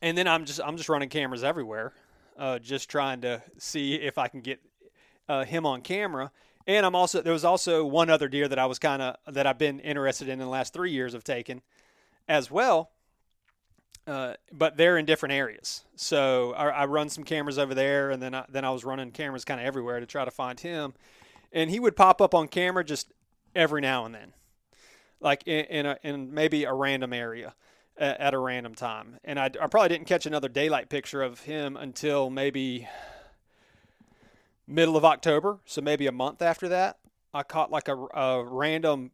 and 0.00 0.16
then 0.16 0.28
I'm 0.28 0.44
just, 0.44 0.60
I'm 0.64 0.76
just 0.76 0.88
running 0.88 1.08
cameras 1.08 1.42
everywhere, 1.42 1.92
uh, 2.38 2.60
just 2.60 2.88
trying 2.88 3.22
to 3.22 3.42
see 3.58 3.94
if 3.94 4.16
I 4.16 4.28
can 4.28 4.40
get 4.40 4.60
uh, 5.28 5.44
him 5.44 5.66
on 5.66 5.82
camera. 5.82 6.30
And 6.66 6.84
I'm 6.84 6.94
also 6.94 7.22
there 7.22 7.32
was 7.32 7.46
also 7.46 7.84
one 7.84 8.10
other 8.10 8.28
deer 8.28 8.46
that 8.46 8.58
I 8.58 8.66
was 8.66 8.78
kind 8.78 9.00
of 9.00 9.16
that 9.26 9.46
I've 9.46 9.58
been 9.58 9.80
interested 9.80 10.28
in, 10.28 10.34
in 10.34 10.38
the 10.40 10.46
last 10.46 10.74
three 10.74 10.92
years 10.92 11.14
of 11.14 11.24
taking 11.24 11.62
as 12.28 12.50
well. 12.50 12.90
Uh, 14.08 14.32
but 14.50 14.78
they're 14.78 14.96
in 14.96 15.04
different 15.04 15.34
areas, 15.34 15.84
so 15.94 16.54
I, 16.54 16.68
I, 16.68 16.84
run 16.86 17.10
some 17.10 17.24
cameras 17.24 17.58
over 17.58 17.74
there, 17.74 18.10
and 18.10 18.22
then 18.22 18.34
I, 18.34 18.46
then 18.48 18.64
I 18.64 18.70
was 18.70 18.82
running 18.82 19.10
cameras 19.10 19.44
kind 19.44 19.60
of 19.60 19.66
everywhere 19.66 20.00
to 20.00 20.06
try 20.06 20.24
to 20.24 20.30
find 20.30 20.58
him, 20.58 20.94
and 21.52 21.68
he 21.68 21.78
would 21.78 21.94
pop 21.94 22.22
up 22.22 22.34
on 22.34 22.48
camera 22.48 22.82
just 22.82 23.12
every 23.54 23.82
now 23.82 24.06
and 24.06 24.14
then, 24.14 24.32
like 25.20 25.46
in 25.46 25.66
in, 25.66 25.84
a, 25.84 25.98
in 26.02 26.32
maybe 26.32 26.64
a 26.64 26.72
random 26.72 27.12
area 27.12 27.54
at, 27.98 28.18
at 28.18 28.34
a 28.34 28.38
random 28.38 28.74
time, 28.74 29.18
and 29.24 29.38
I, 29.38 29.50
I 29.60 29.66
probably 29.66 29.90
didn't 29.90 30.06
catch 30.06 30.24
another 30.24 30.48
daylight 30.48 30.88
picture 30.88 31.20
of 31.20 31.40
him 31.40 31.76
until 31.76 32.30
maybe 32.30 32.88
middle 34.66 34.96
of 34.96 35.04
October, 35.04 35.58
so 35.66 35.82
maybe 35.82 36.06
a 36.06 36.12
month 36.12 36.40
after 36.40 36.66
that, 36.70 36.96
I 37.34 37.42
caught 37.42 37.70
like 37.70 37.88
a, 37.88 37.96
a, 37.96 38.42
random 38.42 39.10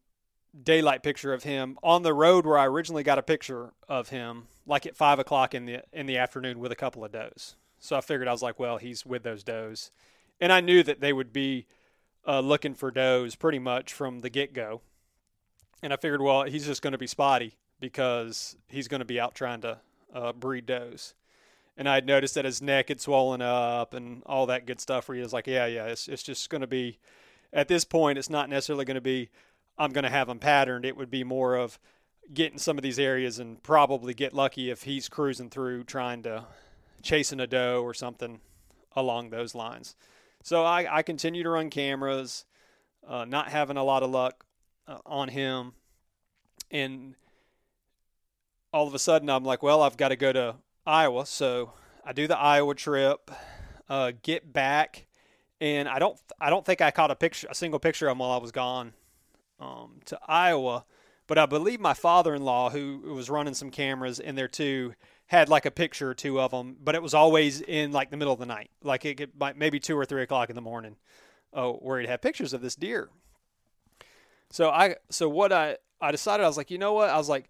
daylight 0.62 1.02
picture 1.02 1.32
of 1.32 1.42
him 1.42 1.78
on 1.82 2.02
the 2.02 2.14
road 2.14 2.46
where 2.46 2.58
I 2.58 2.66
originally 2.66 3.02
got 3.02 3.18
a 3.18 3.22
picture 3.22 3.72
of 3.88 4.10
him, 4.10 4.44
like 4.66 4.86
at 4.86 4.96
five 4.96 5.18
o'clock 5.18 5.54
in 5.54 5.66
the 5.66 5.82
in 5.92 6.06
the 6.06 6.18
afternoon 6.18 6.58
with 6.58 6.72
a 6.72 6.76
couple 6.76 7.04
of 7.04 7.12
does. 7.12 7.56
So 7.78 7.96
I 7.96 8.00
figured 8.00 8.28
I 8.28 8.32
was 8.32 8.42
like, 8.42 8.58
well, 8.58 8.78
he's 8.78 9.04
with 9.04 9.22
those 9.22 9.42
does, 9.44 9.90
and 10.40 10.52
I 10.52 10.60
knew 10.60 10.82
that 10.82 11.00
they 11.00 11.12
would 11.12 11.32
be 11.32 11.66
uh, 12.26 12.40
looking 12.40 12.74
for 12.74 12.90
does 12.90 13.34
pretty 13.34 13.58
much 13.58 13.92
from 13.92 14.20
the 14.20 14.30
get 14.30 14.54
go. 14.54 14.80
And 15.82 15.92
I 15.92 15.96
figured, 15.96 16.22
well, 16.22 16.44
he's 16.44 16.66
just 16.66 16.80
going 16.80 16.92
to 16.92 16.98
be 16.98 17.06
spotty 17.06 17.54
because 17.78 18.56
he's 18.68 18.88
going 18.88 19.00
to 19.00 19.04
be 19.04 19.20
out 19.20 19.34
trying 19.34 19.60
to 19.60 19.78
uh, 20.14 20.32
breed 20.32 20.64
does 20.64 21.14
and 21.76 21.88
I'd 21.88 22.06
noticed 22.06 22.34
that 22.34 22.44
his 22.44 22.62
neck 22.62 22.88
had 22.88 23.00
swollen 23.00 23.42
up 23.42 23.94
and 23.94 24.22
all 24.26 24.46
that 24.46 24.66
good 24.66 24.80
stuff. 24.80 25.08
Where 25.08 25.16
he 25.16 25.22
was 25.22 25.32
like, 25.32 25.46
"Yeah, 25.46 25.66
yeah, 25.66 25.86
it's 25.86 26.08
it's 26.08 26.22
just 26.22 26.50
going 26.50 26.60
to 26.60 26.66
be." 26.66 26.98
At 27.52 27.68
this 27.68 27.84
point, 27.84 28.18
it's 28.18 28.30
not 28.30 28.48
necessarily 28.48 28.84
going 28.84 28.96
to 28.96 29.00
be. 29.00 29.30
I'm 29.78 29.92
going 29.92 30.04
to 30.04 30.10
have 30.10 30.28
him 30.28 30.38
patterned. 30.38 30.84
It 30.84 30.96
would 30.96 31.10
be 31.10 31.24
more 31.24 31.56
of 31.56 31.78
getting 32.32 32.58
some 32.58 32.78
of 32.78 32.82
these 32.82 32.98
areas 32.98 33.38
and 33.38 33.62
probably 33.62 34.14
get 34.14 34.32
lucky 34.32 34.70
if 34.70 34.84
he's 34.84 35.08
cruising 35.08 35.50
through 35.50 35.84
trying 35.84 36.22
to 36.22 36.44
chasing 37.02 37.40
a 37.40 37.46
doe 37.46 37.82
or 37.82 37.92
something 37.92 38.40
along 38.96 39.30
those 39.30 39.54
lines. 39.54 39.96
So 40.42 40.64
I, 40.64 40.98
I 40.98 41.02
continue 41.02 41.42
to 41.42 41.50
run 41.50 41.70
cameras, 41.70 42.44
uh, 43.06 43.24
not 43.24 43.48
having 43.48 43.76
a 43.76 43.84
lot 43.84 44.02
of 44.02 44.10
luck 44.10 44.44
uh, 44.86 44.98
on 45.04 45.28
him, 45.28 45.72
and 46.70 47.14
all 48.72 48.86
of 48.86 48.94
a 48.94 48.98
sudden 48.98 49.28
I'm 49.28 49.44
like, 49.44 49.62
well, 49.62 49.82
I've 49.82 49.96
got 49.96 50.08
to 50.08 50.16
go 50.16 50.32
to 50.32 50.56
Iowa. 50.86 51.26
So 51.26 51.72
I 52.04 52.12
do 52.12 52.26
the 52.26 52.38
Iowa 52.38 52.74
trip, 52.74 53.30
uh, 53.88 54.12
get 54.22 54.52
back, 54.52 55.06
and 55.60 55.88
I 55.88 55.98
don't 55.98 56.18
I 56.40 56.50
don't 56.50 56.64
think 56.64 56.80
I 56.80 56.90
caught 56.90 57.10
a 57.10 57.16
picture 57.16 57.46
a 57.50 57.54
single 57.54 57.80
picture 57.80 58.08
of 58.08 58.12
him 58.12 58.18
while 58.18 58.30
I 58.30 58.38
was 58.38 58.52
gone 58.52 58.92
um, 59.64 60.00
to 60.06 60.18
Iowa. 60.28 60.84
But 61.26 61.38
I 61.38 61.46
believe 61.46 61.80
my 61.80 61.94
father-in-law, 61.94 62.70
who 62.70 63.00
was 63.14 63.30
running 63.30 63.54
some 63.54 63.70
cameras 63.70 64.20
in 64.20 64.34
there 64.34 64.48
too, 64.48 64.94
had 65.26 65.48
like 65.48 65.64
a 65.64 65.70
picture 65.70 66.10
or 66.10 66.14
two 66.14 66.38
of 66.38 66.50
them. 66.50 66.76
But 66.82 66.94
it 66.94 67.02
was 67.02 67.14
always 67.14 67.62
in 67.62 67.92
like 67.92 68.10
the 68.10 68.18
middle 68.18 68.34
of 68.34 68.38
the 68.38 68.46
night, 68.46 68.70
like 68.82 69.04
it 69.04 69.16
could 69.16 69.32
maybe 69.56 69.80
two 69.80 69.96
or 69.96 70.04
three 70.04 70.22
o'clock 70.22 70.50
in 70.50 70.54
the 70.54 70.60
morning, 70.60 70.96
uh, 71.54 71.70
where 71.70 71.98
he'd 71.98 72.10
have 72.10 72.20
pictures 72.20 72.52
of 72.52 72.60
this 72.60 72.74
deer. 72.74 73.08
So 74.50 74.68
I 74.70 74.96
so 75.08 75.28
what 75.28 75.50
I 75.52 75.78
I 76.00 76.10
decided 76.10 76.44
I 76.44 76.46
was 76.46 76.58
like, 76.58 76.70
you 76.70 76.78
know 76.78 76.92
what? 76.92 77.08
I 77.08 77.16
was 77.16 77.30
like, 77.30 77.48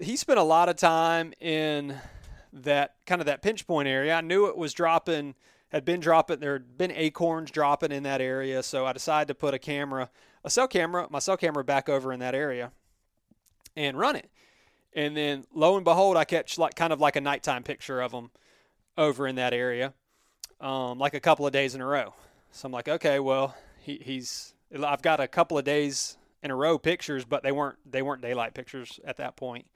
he 0.00 0.16
spent 0.16 0.38
a 0.38 0.42
lot 0.42 0.70
of 0.70 0.76
time 0.76 1.34
in 1.40 1.94
that 2.52 2.94
kind 3.06 3.20
of 3.20 3.26
that 3.26 3.42
pinch 3.42 3.66
point 3.66 3.86
area. 3.86 4.14
I 4.14 4.22
knew 4.22 4.46
it 4.46 4.56
was 4.56 4.72
dropping, 4.72 5.34
had 5.68 5.84
been 5.84 6.00
dropping, 6.00 6.40
there 6.40 6.54
had 6.54 6.78
been 6.78 6.90
acorns 6.90 7.50
dropping 7.50 7.92
in 7.92 8.02
that 8.04 8.20
area. 8.20 8.62
So 8.62 8.86
I 8.86 8.92
decided 8.92 9.28
to 9.28 9.34
put 9.34 9.54
a 9.54 9.58
camera, 9.58 10.08
a 10.44 10.50
cell 10.50 10.68
camera, 10.68 11.06
my 11.10 11.18
cell 11.18 11.36
camera 11.36 11.64
back 11.64 11.88
over 11.88 12.12
in 12.12 12.20
that 12.20 12.34
area 12.34 12.72
and 13.76 13.98
run 13.98 14.16
it. 14.16 14.30
And 14.92 15.16
then 15.16 15.44
lo 15.54 15.76
and 15.76 15.84
behold, 15.84 16.16
I 16.16 16.24
catch 16.24 16.58
like 16.58 16.74
kind 16.74 16.92
of 16.92 17.00
like 17.00 17.16
a 17.16 17.20
nighttime 17.20 17.62
picture 17.62 18.00
of 18.00 18.12
them 18.12 18.30
over 18.98 19.26
in 19.26 19.36
that 19.36 19.52
area, 19.52 19.94
um, 20.60 20.98
like 20.98 21.14
a 21.14 21.20
couple 21.20 21.46
of 21.46 21.52
days 21.52 21.74
in 21.74 21.80
a 21.80 21.86
row. 21.86 22.14
So 22.50 22.66
I'm 22.66 22.72
like, 22.72 22.88
okay, 22.88 23.20
well, 23.20 23.54
he, 23.80 24.00
he's. 24.02 24.54
I've 24.84 25.02
got 25.02 25.20
a 25.20 25.28
couple 25.28 25.58
of 25.58 25.64
days 25.64 26.16
in 26.42 26.50
a 26.50 26.56
row 26.56 26.78
pictures, 26.78 27.24
but 27.24 27.42
they 27.42 27.52
weren't 27.52 27.78
they 27.90 28.02
weren't 28.02 28.22
daylight 28.22 28.54
pictures 28.54 28.98
at 29.04 29.16
that 29.18 29.36
point. 29.36 29.66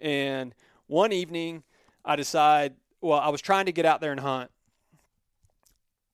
And 0.00 0.54
one 0.86 1.12
evening, 1.12 1.62
I 2.04 2.16
decide. 2.16 2.74
Well, 3.00 3.18
I 3.18 3.30
was 3.30 3.40
trying 3.40 3.66
to 3.66 3.72
get 3.72 3.84
out 3.84 4.00
there 4.00 4.12
and 4.12 4.20
hunt, 4.20 4.50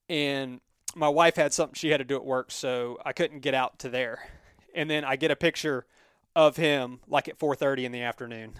and 0.09 0.61
my 0.99 1.09
wife 1.09 1.37
had 1.37 1.53
something 1.53 1.75
she 1.75 1.91
had 1.91 1.99
to 1.99 2.05
do 2.05 2.17
at 2.17 2.25
work, 2.25 2.51
so 2.51 2.99
I 3.05 3.13
couldn't 3.13 3.41
get 3.41 3.55
out 3.55 3.79
to 3.81 3.89
there. 3.89 4.29
And 4.75 4.91
then 4.91 5.05
I 5.05 5.17
get 5.17 5.31
a 5.31 5.37
picture 5.37 5.87
of 6.35 6.57
him 6.57 7.01
like 7.09 7.29
at 7.29 7.39
4:30 7.39 7.85
in 7.85 7.93
the 7.93 8.03
afternoon 8.03 8.55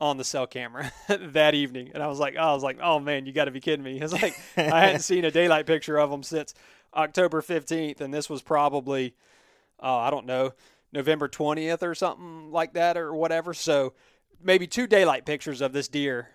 on 0.00 0.16
the 0.16 0.24
cell 0.24 0.46
camera 0.46 0.92
that 1.08 1.54
evening, 1.54 1.92
and 1.94 2.02
I 2.02 2.08
was 2.08 2.18
like, 2.18 2.34
oh, 2.36 2.50
I 2.50 2.54
was 2.54 2.62
like, 2.62 2.78
oh 2.82 2.98
man, 2.98 3.26
you 3.26 3.32
got 3.32 3.44
to 3.44 3.50
be 3.50 3.60
kidding 3.60 3.84
me! 3.84 4.00
It's 4.02 4.12
like 4.12 4.34
I 4.56 4.86
hadn't 4.86 5.02
seen 5.02 5.24
a 5.24 5.30
daylight 5.30 5.66
picture 5.66 5.98
of 5.98 6.10
him 6.10 6.22
since 6.22 6.54
October 6.94 7.40
15th, 7.40 8.00
and 8.00 8.12
this 8.12 8.28
was 8.28 8.42
probably, 8.42 9.14
oh, 9.78 9.96
I 9.96 10.10
don't 10.10 10.26
know, 10.26 10.52
November 10.92 11.28
20th 11.28 11.82
or 11.82 11.94
something 11.94 12.50
like 12.50 12.74
that 12.74 12.96
or 12.96 13.14
whatever. 13.14 13.54
So 13.54 13.94
maybe 14.42 14.66
two 14.66 14.86
daylight 14.86 15.24
pictures 15.24 15.60
of 15.60 15.72
this 15.72 15.88
deer 15.88 16.30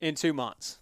in 0.00 0.14
two 0.14 0.32
months 0.32 0.79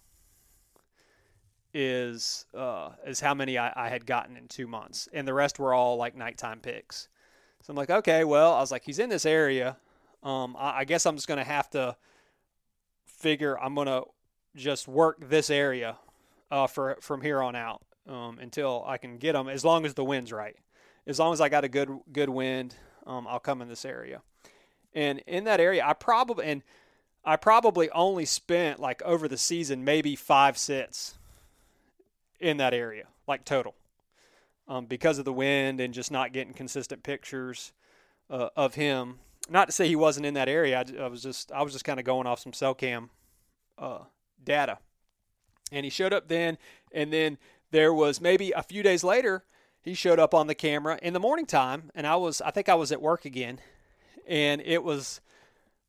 is 1.73 2.45
uh, 2.55 2.89
is 3.05 3.19
how 3.19 3.33
many 3.33 3.57
I, 3.57 3.71
I 3.75 3.89
had 3.89 4.05
gotten 4.05 4.35
in 4.35 4.47
two 4.47 4.67
months, 4.67 5.07
and 5.13 5.27
the 5.27 5.33
rest 5.33 5.59
were 5.59 5.73
all 5.73 5.97
like 5.97 6.15
nighttime 6.15 6.59
picks. 6.59 7.07
So 7.61 7.71
I'm 7.71 7.77
like, 7.77 7.89
okay, 7.89 8.23
well, 8.23 8.53
I 8.53 8.59
was 8.59 8.71
like, 8.71 8.83
he's 8.83 8.99
in 8.99 9.09
this 9.09 9.25
area. 9.25 9.77
Um, 10.23 10.55
I, 10.57 10.79
I 10.79 10.85
guess 10.85 11.05
I'm 11.05 11.15
just 11.15 11.27
gonna 11.27 11.43
have 11.43 11.69
to 11.71 11.95
figure 13.05 13.59
I'm 13.59 13.75
gonna 13.75 14.01
just 14.55 14.87
work 14.87 15.29
this 15.29 15.49
area 15.49 15.97
uh, 16.49 16.67
for 16.67 16.97
from 17.01 17.21
here 17.21 17.41
on 17.41 17.55
out 17.55 17.83
um, 18.07 18.39
until 18.39 18.83
I 18.87 18.97
can 18.97 19.17
get 19.17 19.33
them. 19.33 19.47
As 19.47 19.63
long 19.63 19.85
as 19.85 19.93
the 19.93 20.03
wind's 20.03 20.31
right, 20.31 20.55
as 21.05 21.19
long 21.19 21.33
as 21.33 21.41
I 21.41 21.49
got 21.49 21.63
a 21.63 21.69
good 21.69 21.89
good 22.11 22.29
wind, 22.29 22.75
um, 23.05 23.27
I'll 23.27 23.39
come 23.39 23.61
in 23.61 23.67
this 23.67 23.85
area. 23.85 24.21
And 24.93 25.19
in 25.27 25.43
that 25.43 25.59
area, 25.59 25.85
I 25.85 25.93
probably 25.93 26.45
and 26.45 26.63
I 27.23 27.35
probably 27.35 27.91
only 27.91 28.25
spent 28.25 28.79
like 28.79 29.03
over 29.03 29.27
the 29.27 29.37
season 29.37 29.83
maybe 29.83 30.15
five 30.15 30.57
sits 30.57 31.18
in 32.39 32.57
that 32.57 32.73
area, 32.73 33.05
like 33.27 33.45
total, 33.45 33.75
um, 34.67 34.85
because 34.85 35.19
of 35.19 35.25
the 35.25 35.33
wind 35.33 35.79
and 35.79 35.93
just 35.93 36.11
not 36.11 36.33
getting 36.33 36.53
consistent 36.53 37.03
pictures 37.03 37.73
uh, 38.29 38.49
of 38.55 38.75
him. 38.75 39.19
Not 39.49 39.65
to 39.65 39.71
say 39.71 39.87
he 39.87 39.95
wasn't 39.95 40.25
in 40.25 40.35
that 40.35 40.47
area. 40.47 40.79
I, 40.79 41.03
I 41.03 41.07
was 41.07 41.23
just 41.23 41.51
I 41.51 41.63
was 41.63 41.73
just 41.73 41.85
kind 41.85 41.99
of 41.99 42.05
going 42.05 42.27
off 42.27 42.39
some 42.39 42.53
cell 42.53 42.75
cam 42.75 43.09
uh, 43.77 44.03
data, 44.43 44.77
and 45.71 45.83
he 45.83 45.89
showed 45.89 46.13
up 46.13 46.27
then, 46.27 46.57
and 46.91 47.11
then 47.11 47.37
there 47.71 47.93
was 47.93 48.21
maybe 48.21 48.51
a 48.51 48.61
few 48.61 48.83
days 48.83 49.03
later 49.03 49.43
he 49.81 49.93
showed 49.93 50.19
up 50.19 50.33
on 50.33 50.47
the 50.47 50.55
camera 50.55 50.99
in 51.01 51.13
the 51.13 51.19
morning 51.19 51.45
time, 51.45 51.89
and 51.95 52.05
I 52.05 52.15
was 52.15 52.41
I 52.41 52.51
think 52.51 52.69
I 52.69 52.75
was 52.75 52.91
at 52.91 53.01
work 53.01 53.25
again, 53.25 53.59
and 54.27 54.61
it 54.61 54.83
was 54.83 55.21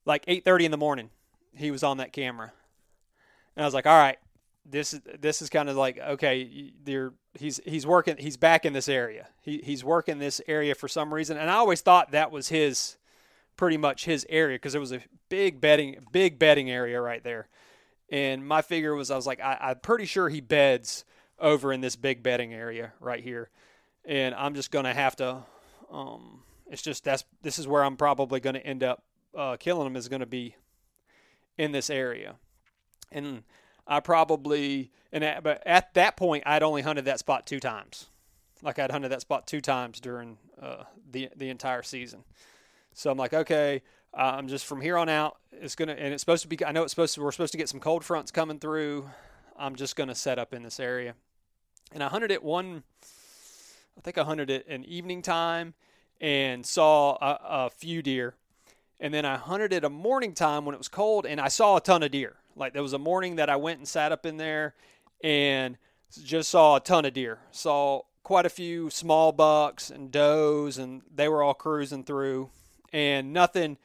like 0.04 0.24
8:30 0.26 0.64
in 0.64 0.70
the 0.70 0.76
morning. 0.76 1.10
He 1.54 1.70
was 1.70 1.82
on 1.82 1.98
that 1.98 2.12
camera, 2.12 2.52
and 3.56 3.62
I 3.62 3.66
was 3.66 3.74
like, 3.74 3.86
all 3.86 3.98
right, 3.98 4.18
this 4.70 4.94
is 4.94 5.00
this 5.20 5.42
is 5.42 5.50
kind 5.50 5.68
of 5.68 5.76
like 5.76 5.98
okay, 5.98 6.72
there 6.84 7.12
he's 7.34 7.60
he's 7.64 7.86
working 7.86 8.16
he's 8.18 8.36
back 8.36 8.64
in 8.64 8.72
this 8.72 8.88
area. 8.88 9.28
He 9.42 9.60
he's 9.64 9.84
working 9.84 10.18
this 10.18 10.40
area 10.46 10.74
for 10.74 10.88
some 10.88 11.12
reason, 11.12 11.36
and 11.36 11.50
I 11.50 11.54
always 11.54 11.80
thought 11.80 12.12
that 12.12 12.30
was 12.30 12.48
his 12.48 12.96
pretty 13.56 13.76
much 13.76 14.04
his 14.04 14.26
area 14.28 14.56
because 14.56 14.74
it 14.74 14.78
was 14.78 14.92
a 14.92 15.00
big 15.28 15.60
bedding 15.60 15.96
big 16.12 16.38
bedding 16.38 16.70
area 16.70 17.00
right 17.00 17.22
there. 17.22 17.48
And 18.10 18.46
my 18.46 18.62
figure 18.62 18.94
was 18.94 19.10
I 19.10 19.16
was 19.16 19.26
like 19.26 19.40
I, 19.40 19.58
I'm 19.60 19.80
pretty 19.80 20.06
sure 20.06 20.28
he 20.28 20.40
beds 20.40 21.04
over 21.38 21.72
in 21.72 21.80
this 21.80 21.96
big 21.96 22.22
bedding 22.22 22.52
area 22.52 22.92
right 23.00 23.22
here, 23.22 23.50
and 24.04 24.34
I'm 24.34 24.54
just 24.54 24.70
gonna 24.70 24.94
have 24.94 25.16
to. 25.16 25.38
Um, 25.90 26.42
it's 26.70 26.82
just 26.82 27.04
that's 27.04 27.24
this 27.42 27.58
is 27.58 27.66
where 27.66 27.84
I'm 27.84 27.96
probably 27.96 28.40
to 28.54 28.66
end 28.66 28.82
up 28.82 29.02
uh, 29.36 29.56
killing 29.56 29.86
him 29.86 29.96
is 29.96 30.08
to 30.20 30.26
be 30.26 30.56
in 31.58 31.72
this 31.72 31.90
area, 31.90 32.36
and 33.12 33.42
I 33.86 34.00
probably 34.00 34.90
and 35.12 35.24
at, 35.24 35.42
but 35.42 35.62
at 35.66 35.94
that 35.94 36.16
point 36.16 36.44
I'd 36.46 36.62
only 36.62 36.82
hunted 36.82 37.04
that 37.06 37.18
spot 37.18 37.46
two 37.46 37.60
times. 37.60 38.06
Like 38.62 38.78
I'd 38.78 38.90
hunted 38.90 39.10
that 39.10 39.22
spot 39.22 39.46
two 39.46 39.60
times 39.60 40.00
during 40.00 40.38
uh, 40.60 40.84
the 41.10 41.30
the 41.36 41.48
entire 41.48 41.82
season. 41.82 42.24
So 42.92 43.10
I'm 43.10 43.18
like, 43.18 43.32
okay, 43.32 43.82
I'm 44.12 44.48
just 44.48 44.66
from 44.66 44.80
here 44.80 44.98
on 44.98 45.08
out. 45.08 45.36
It's 45.52 45.74
gonna 45.74 45.92
and 45.92 46.12
it's 46.12 46.22
supposed 46.22 46.42
to 46.42 46.48
be. 46.48 46.62
I 46.64 46.72
know 46.72 46.82
it's 46.82 46.92
supposed 46.92 47.14
to. 47.14 47.22
We're 47.22 47.32
supposed 47.32 47.52
to 47.52 47.58
get 47.58 47.68
some 47.68 47.80
cold 47.80 48.04
fronts 48.04 48.30
coming 48.30 48.58
through. 48.58 49.08
I'm 49.56 49.76
just 49.76 49.96
gonna 49.96 50.14
set 50.14 50.38
up 50.38 50.52
in 50.54 50.62
this 50.62 50.80
area, 50.80 51.14
and 51.92 52.02
I 52.02 52.08
hunted 52.08 52.30
it 52.30 52.42
one. 52.42 52.82
I 53.96 54.00
think 54.00 54.18
I 54.18 54.24
hunted 54.24 54.50
it 54.50 54.66
in 54.66 54.84
evening 54.84 55.22
time 55.22 55.74
and 56.20 56.64
saw 56.64 57.16
a, 57.20 57.66
a 57.66 57.70
few 57.70 58.02
deer, 58.02 58.34
and 58.98 59.12
then 59.12 59.24
I 59.24 59.36
hunted 59.36 59.72
it 59.72 59.84
a 59.84 59.90
morning 59.90 60.34
time 60.34 60.64
when 60.64 60.74
it 60.74 60.78
was 60.78 60.88
cold, 60.88 61.26
and 61.26 61.40
I 61.40 61.48
saw 61.48 61.76
a 61.76 61.80
ton 61.80 62.02
of 62.02 62.10
deer. 62.10 62.36
Like 62.60 62.74
there 62.74 62.82
was 62.82 62.92
a 62.92 62.98
morning 62.98 63.36
that 63.36 63.48
I 63.48 63.56
went 63.56 63.78
and 63.78 63.88
sat 63.88 64.12
up 64.12 64.26
in 64.26 64.36
there 64.36 64.74
and 65.24 65.78
just 66.24 66.50
saw 66.50 66.76
a 66.76 66.80
ton 66.80 67.06
of 67.06 67.14
deer. 67.14 67.38
Saw 67.50 68.02
quite 68.22 68.46
a 68.46 68.50
few 68.50 68.90
small 68.90 69.32
bucks 69.32 69.90
and 69.90 70.12
does, 70.12 70.78
and 70.78 71.02
they 71.12 71.28
were 71.28 71.42
all 71.42 71.54
cruising 71.54 72.04
through, 72.04 72.50
and 72.92 73.32
nothing. 73.32 73.78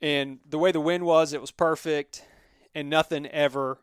And 0.00 0.38
the 0.48 0.58
way 0.58 0.70
the 0.70 0.80
wind 0.80 1.04
was, 1.04 1.32
it 1.32 1.40
was 1.40 1.50
perfect, 1.50 2.24
and 2.74 2.88
nothing 2.88 3.26
ever 3.26 3.78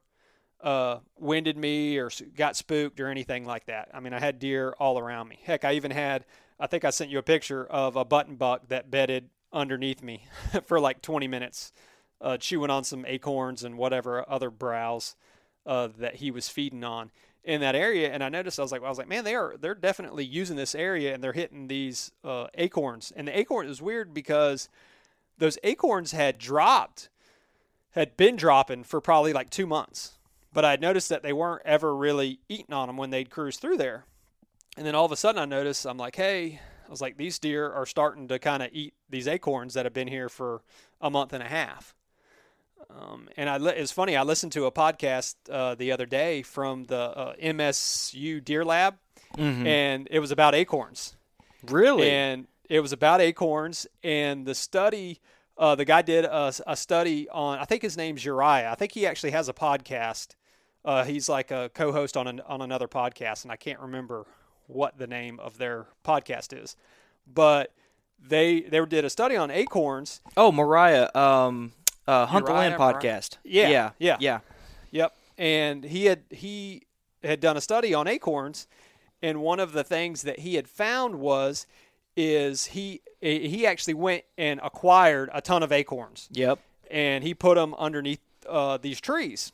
uh, 0.62 1.00
winded 1.20 1.58
me 1.58 1.98
or 1.98 2.10
got 2.36 2.56
spooked 2.56 3.00
or 3.00 3.10
anything 3.10 3.46
like 3.46 3.66
that. 3.66 3.90
I 3.94 4.00
mean, 4.00 4.14
I 4.14 4.20
had 4.20 4.40
deer 4.40 4.74
all 4.80 4.98
around 4.98 5.28
me. 5.28 5.40
Heck, 5.44 5.66
I 5.66 5.74
even 5.74 5.92
had. 5.92 6.26
I 6.58 6.68
think 6.68 6.86
I 6.86 6.90
sent 6.90 7.12
you 7.12 7.20
a 7.20 7.24
picture 7.24 7.66
of 7.66 7.98
a 7.98 8.06
button 8.06 8.38
buck 8.38 8.70
that 8.70 8.90
bedded 8.90 9.30
underneath 9.52 10.02
me 10.02 10.26
for 10.66 10.80
like 10.80 11.02
20 11.02 11.28
minutes 11.28 11.74
uh, 12.22 12.38
chewing 12.38 12.70
on 12.70 12.84
some 12.84 13.06
acorns 13.06 13.64
and 13.64 13.78
whatever 13.78 14.28
other 14.30 14.50
browse 14.50 15.16
uh, 15.66 15.90
that 15.98 16.16
he 16.16 16.32
was 16.32 16.50
feeding 16.50 16.84
on 16.84 17.12
in 17.44 17.62
that 17.62 17.76
area. 17.76 18.12
And 18.12 18.24
I 18.24 18.30
noticed 18.30 18.60
I 18.60 18.64
was 18.64 18.72
like, 18.72 18.82
well, 18.82 18.88
I 18.88 18.92
was 18.92 18.98
like, 18.98 19.08
man, 19.08 19.24
they 19.24 19.36
are 19.36 19.56
they're 19.60 19.76
definitely 19.76 20.26
using 20.26 20.56
this 20.56 20.76
area 20.76 21.14
and 21.14 21.24
they're 21.24 21.34
hitting 21.34 21.68
these 21.68 22.12
uh, 22.24 22.48
acorns. 22.56 23.12
And 23.16 23.28
the 23.28 23.38
acorn 23.38 23.68
is 23.68 23.82
weird 23.82 24.14
because 24.14 24.70
those 25.38 25.58
acorns 25.64 26.12
had 26.12 26.38
dropped, 26.38 27.10
had 27.92 28.18
been 28.18 28.36
dropping 28.36 28.84
for 28.84 29.02
probably 29.02 29.34
like 29.34 29.50
two 29.50 29.68
months. 29.68 30.14
But 30.54 30.66
I 30.66 30.78
noticed 30.78 31.10
that 31.10 31.22
they 31.22 31.34
weren't 31.34 31.64
ever 31.66 31.96
really 31.96 32.40
eating 32.48 32.74
on 32.74 32.88
them 32.88 32.98
when 32.98 33.10
they'd 33.10 33.30
cruise 33.30 33.58
through 33.58 33.78
there. 33.78 34.06
And 34.78 34.86
then 34.86 34.96
all 34.96 35.06
of 35.06 35.12
a 35.12 35.18
sudden 35.18 35.42
I 35.42 35.46
noticed, 35.46 35.86
I'm 35.86 35.98
like, 35.98 36.16
hey, 36.16 36.62
I 36.86 36.90
was 36.90 37.02
like, 37.02 37.18
these 37.18 37.40
deer 37.40 37.72
are 37.72 37.86
starting 37.86 38.28
to 38.30 38.40
kind 38.40 38.64
of 38.64 38.70
eat 38.72 38.94
these 39.10 39.28
acorns 39.28 39.74
that 39.74 39.86
have 39.86 39.94
been 39.94 40.08
here 40.08 40.30
for 40.30 40.62
a 41.02 41.10
month 41.10 41.34
and 41.34 41.44
a 41.44 41.48
half. 41.48 41.94
Um, 42.90 43.30
and 43.36 43.50
I, 43.50 43.58
it's 43.70 43.92
funny. 43.92 44.16
I 44.16 44.24
listened 44.24 44.52
to 44.54 44.66
a 44.66 44.72
podcast 44.72 45.36
uh, 45.50 45.76
the 45.76 45.92
other 45.92 46.06
day 46.06 46.42
from 46.42 46.86
the 46.86 46.98
uh, 46.98 47.36
MSU 47.36 48.44
Deer 48.44 48.64
Lab, 48.64 48.96
mm-hmm. 49.38 49.66
and 49.66 50.08
it 50.12 50.20
was 50.20 50.32
about 50.32 50.56
acorns. 50.56 51.16
Really? 51.70 52.10
And 52.10 52.48
it 52.70 52.80
was 52.80 52.92
about 52.92 53.22
acorns, 53.22 53.88
and 54.04 54.46
the 54.46 54.56
study. 54.56 55.20
Uh, 55.58 55.74
the 55.74 55.86
guy 55.86 56.02
did 56.02 56.26
a, 56.26 56.54
a, 56.68 56.76
study 56.76 57.30
on. 57.30 57.60
I 57.60 57.66
think 57.66 57.82
his 57.82 57.96
name's 57.96 58.26
Uriah. 58.26 58.70
I 58.70 58.76
think 58.76 58.92
he 58.92 59.08
actually 59.08 59.32
has 59.32 59.48
a 59.48 59.54
podcast. 59.54 60.36
Uh, 60.84 61.06
he's 61.06 61.30
like 61.30 61.50
a 61.50 61.72
co-host 61.74 62.18
on 62.18 62.28
an, 62.28 62.42
on 62.42 62.62
another 62.62 62.90
podcast, 62.90 63.44
and 63.44 63.52
I 63.54 63.56
can't 63.56 63.80
remember 63.80 64.26
what 64.68 64.98
the 64.98 65.08
name 65.08 65.40
of 65.40 65.58
their 65.58 65.86
podcast 66.04 66.62
is, 66.62 66.76
but 67.26 67.72
they 68.20 68.62
they 68.62 68.84
did 68.86 69.06
a 69.06 69.10
study 69.10 69.36
on 69.36 69.50
acorns. 69.50 70.22
Oh, 70.36 70.52
Mariah. 70.52 71.10
Um, 71.16 71.72
uh, 72.08 72.26
Hunt 72.26 72.48
Uriah, 72.48 72.72
the 72.72 72.78
Land 72.78 72.82
podcast. 72.82 73.38
Yeah, 73.44 73.70
yeah, 73.70 73.92
yeah, 74.00 74.18
yeah. 74.20 74.40
Yep. 74.92 75.16
And 75.38 75.84
he 75.84 76.06
had 76.06 76.24
he 76.30 76.84
had 77.24 77.40
done 77.40 77.58
a 77.58 77.62
study 77.62 77.94
on 77.94 78.08
acorns, 78.08 78.68
and 79.22 79.42
one 79.42 79.60
of 79.60 79.74
the 79.74 79.84
things 79.84 80.24
that 80.24 80.40
he 80.40 80.56
had 80.56 80.68
found 80.68 81.16
was 81.16 81.66
is 82.16 82.68
he 82.68 83.02
he 83.20 83.66
actually 83.66 83.94
went 83.94 84.24
and 84.38 84.60
acquired 84.64 85.30
a 85.34 85.42
ton 85.42 85.64
of 85.64 85.72
acorns. 85.72 86.30
Yep. 86.32 86.60
And 86.92 87.24
he 87.24 87.34
put 87.34 87.56
them 87.56 87.74
underneath 87.76 88.20
uh, 88.48 88.78
these 88.78 89.02
trees, 89.02 89.52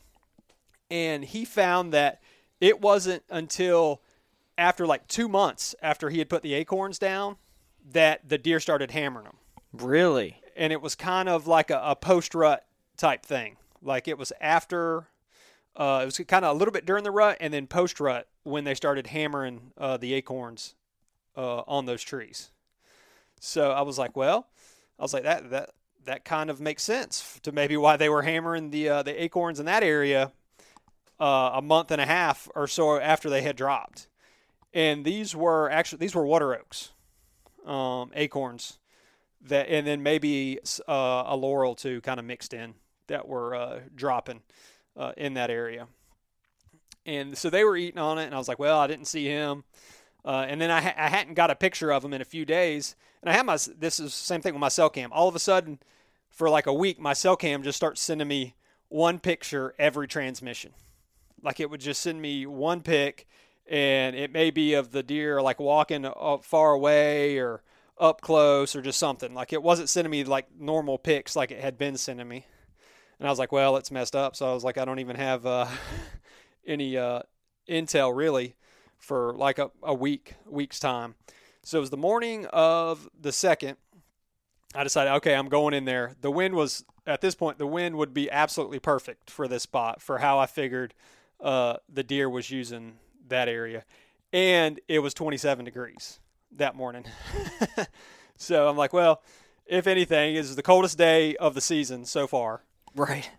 and 0.90 1.24
he 1.24 1.46
found 1.46 1.94
that 1.94 2.22
it 2.60 2.82
wasn't 2.82 3.24
until 3.30 4.02
after 4.58 4.86
like 4.86 5.08
two 5.08 5.28
months 5.28 5.74
after 5.82 6.10
he 6.10 6.20
had 6.20 6.30
put 6.30 6.44
the 6.44 6.54
acorns 6.54 7.00
down 7.00 7.38
that 7.94 8.28
the 8.28 8.38
deer 8.38 8.60
started 8.60 8.92
hammering 8.92 9.26
them. 9.26 9.38
Really? 9.74 10.41
And 10.62 10.72
it 10.72 10.80
was 10.80 10.94
kind 10.94 11.28
of 11.28 11.48
like 11.48 11.72
a, 11.72 11.82
a 11.84 11.96
post 11.96 12.36
rut 12.36 12.64
type 12.96 13.26
thing. 13.26 13.58
Like 13.82 14.08
it 14.08 14.20
was 14.20 14.32
after, 14.40 15.08
uh, 15.76 16.02
it 16.04 16.06
was 16.06 16.20
kind 16.28 16.46
of 16.46 16.56
a 16.56 16.58
little 16.58 16.72
bit 16.72 16.86
during 16.86 17.04
the 17.04 17.10
rut 17.10 17.38
and 17.42 17.52
then 17.52 17.66
post 17.66 18.00
rut 18.00 18.28
when 18.44 18.64
they 18.64 18.76
started 18.76 19.08
hammering 19.08 19.72
uh, 19.76 19.98
the 19.98 20.14
acorns 20.14 20.76
uh, 21.36 21.62
on 21.62 21.88
those 21.88 22.04
trees. 22.04 22.52
So 23.40 23.72
I 23.72 23.82
was 23.82 23.98
like, 23.98 24.16
well, 24.16 24.50
I 25.00 25.02
was 25.02 25.14
like 25.16 25.24
that 25.24 25.50
that 25.50 25.72
that 26.06 26.26
kind 26.26 26.52
of 26.52 26.62
makes 26.62 26.84
sense 26.84 27.40
to 27.42 27.52
maybe 27.52 27.76
why 27.76 27.98
they 27.98 28.10
were 28.10 28.22
hammering 28.22 28.70
the 28.70 28.88
uh, 28.88 29.02
the 29.02 29.24
acorns 29.24 29.60
in 29.60 29.66
that 29.66 29.82
area 29.82 30.32
uh, 31.20 31.52
a 31.56 31.62
month 31.64 31.90
and 31.90 32.00
a 32.00 32.06
half 32.06 32.48
or 32.54 32.68
so 32.68 33.00
after 33.00 33.32
they 33.32 33.42
had 33.42 33.56
dropped. 33.56 34.08
and 34.74 35.06
these 35.06 35.36
were 35.36 35.72
actually 35.72 35.98
these 35.98 36.14
were 36.14 36.26
water 36.26 36.54
oaks, 36.56 36.92
um, 37.66 38.12
acorns, 38.14 38.78
that 39.48 39.70
and 39.70 39.86
then 39.86 40.04
maybe 40.04 40.60
uh, 40.88 41.24
a 41.28 41.36
laurel 41.36 41.76
too, 41.76 42.02
kind 42.02 42.20
of 42.20 42.26
mixed 42.26 42.54
in 42.54 42.76
that 43.08 43.28
were 43.28 43.56
uh, 43.56 43.80
dropping 43.96 44.42
uh, 44.98 45.14
in 45.18 45.34
that 45.36 45.50
area. 45.50 45.88
And 47.06 47.38
so 47.38 47.50
they 47.50 47.64
were 47.64 47.76
eating 47.76 48.00
on 48.00 48.20
it, 48.20 48.26
and 48.26 48.36
I 48.36 48.38
was 48.38 48.48
like, 48.48 48.60
well, 48.60 48.80
I 48.80 48.88
didn't 48.88 49.08
see 49.08 49.26
him. 49.26 49.64
Uh, 50.24 50.46
and 50.48 50.62
then 50.62 50.70
I, 50.70 50.82
ha- 50.82 50.94
I 50.96 51.10
hadn't 51.10 51.34
got 51.34 51.50
a 51.50 51.56
picture 51.56 51.92
of 51.92 52.06
him 52.06 52.14
in 52.14 52.22
a 52.22 52.26
few 52.26 52.46
days, 52.46 52.96
and 53.22 53.30
I 53.30 53.34
had 53.34 53.46
my 53.46 53.58
this 53.78 54.00
is 54.00 54.06
the 54.06 54.10
same 54.10 54.42
thing 54.42 54.54
with 54.54 54.62
my 54.62 54.70
cell 54.70 54.90
cam. 54.90 55.12
All 55.12 55.28
of 55.28 55.36
a 55.36 55.40
sudden, 55.40 55.80
for 56.30 56.50
like 56.50 56.68
a 56.68 56.74
week, 56.74 57.00
my 57.00 57.14
cell 57.14 57.36
cam 57.36 57.64
just 57.64 57.78
starts 57.78 58.02
sending 58.02 58.28
me 58.28 58.56
one 58.90 59.20
picture 59.20 59.74
every 59.80 60.08
transmission. 60.08 60.74
Like 61.42 61.60
it 61.60 61.72
would 61.72 61.82
just 61.82 62.02
send 62.02 62.22
me 62.22 62.46
one 62.46 62.82
pic, 62.82 63.28
and 63.68 64.16
it 64.16 64.32
may 64.32 64.52
be 64.52 64.76
of 64.76 64.92
the 64.92 65.02
deer 65.02 65.42
like 65.42 65.60
walking 65.60 66.06
up 66.06 66.44
far 66.44 66.74
away 66.74 67.38
or 67.40 67.64
up 68.02 68.20
close 68.20 68.76
or 68.76 68.82
just 68.82 69.00
something. 69.00 69.34
Like 69.34 69.54
it 69.54 69.62
wasn't 69.62 69.88
sending 69.88 70.12
me 70.12 70.24
like 70.24 70.48
normal 70.60 70.98
pics 70.98 71.36
like 71.36 71.52
it 71.52 71.62
had 71.62 71.78
been 71.78 71.96
sending 71.96 72.28
me. 72.28 72.46
And 73.20 73.28
I 73.28 73.32
was 73.32 73.38
like, 73.38 73.52
well, 73.52 73.78
it's 73.78 73.92
messed 73.92 74.16
up. 74.16 74.36
So 74.36 74.50
I 74.50 74.54
was 74.54 74.64
like, 74.64 74.80
I 74.80 74.86
don't 74.86 75.00
even 75.00 75.16
have 75.16 75.46
uh, 75.46 75.68
any 76.66 76.98
uh, 76.98 77.22
intel 77.70 78.14
really 78.14 78.56
for 78.98 79.34
like 79.36 79.60
a, 79.60 79.70
a 79.84 79.94
week, 79.94 80.34
week's 80.48 80.80
time. 80.80 81.14
So 81.64 81.78
it 81.78 81.82
was 81.82 81.92
the 81.92 81.98
morning 81.98 82.48
of 82.48 83.08
the 83.20 83.32
second. 83.32 83.78
I 84.74 84.84
decided, 84.84 85.12
okay, 85.18 85.36
I'm 85.36 85.50
going 85.50 85.76
in 85.76 85.86
there. 85.86 86.16
The 86.22 86.32
wind 86.32 86.56
was 86.56 86.84
at 87.06 87.22
this 87.22 87.36
point, 87.36 87.60
the 87.60 87.68
wind 87.68 87.98
would 87.98 88.14
be 88.14 88.32
absolutely 88.32 88.80
perfect 88.80 89.30
for 89.30 89.48
this 89.48 89.64
spot 89.64 90.02
for 90.02 90.18
how 90.18 90.40
I 90.40 90.48
figured 90.48 90.96
uh, 91.40 91.78
the 91.92 92.04
deer 92.04 92.30
was 92.30 92.50
using 92.50 92.94
that 93.28 93.48
area, 93.48 93.84
and 94.32 94.80
it 94.88 95.00
was 95.00 95.14
27 95.14 95.66
degrees 95.66 96.21
that 96.58 96.76
morning. 96.76 97.06
so 98.38 98.68
I'm 98.68 98.78
like, 98.78 98.94
well, 98.94 99.22
if 99.66 99.88
anything, 99.88 100.36
is 100.36 100.56
the 100.56 100.64
coldest 100.64 100.98
day 100.98 101.36
of 101.38 101.54
the 101.54 101.62
season 101.62 102.06
so 102.06 102.28
far. 102.28 102.64
Right. 102.96 103.30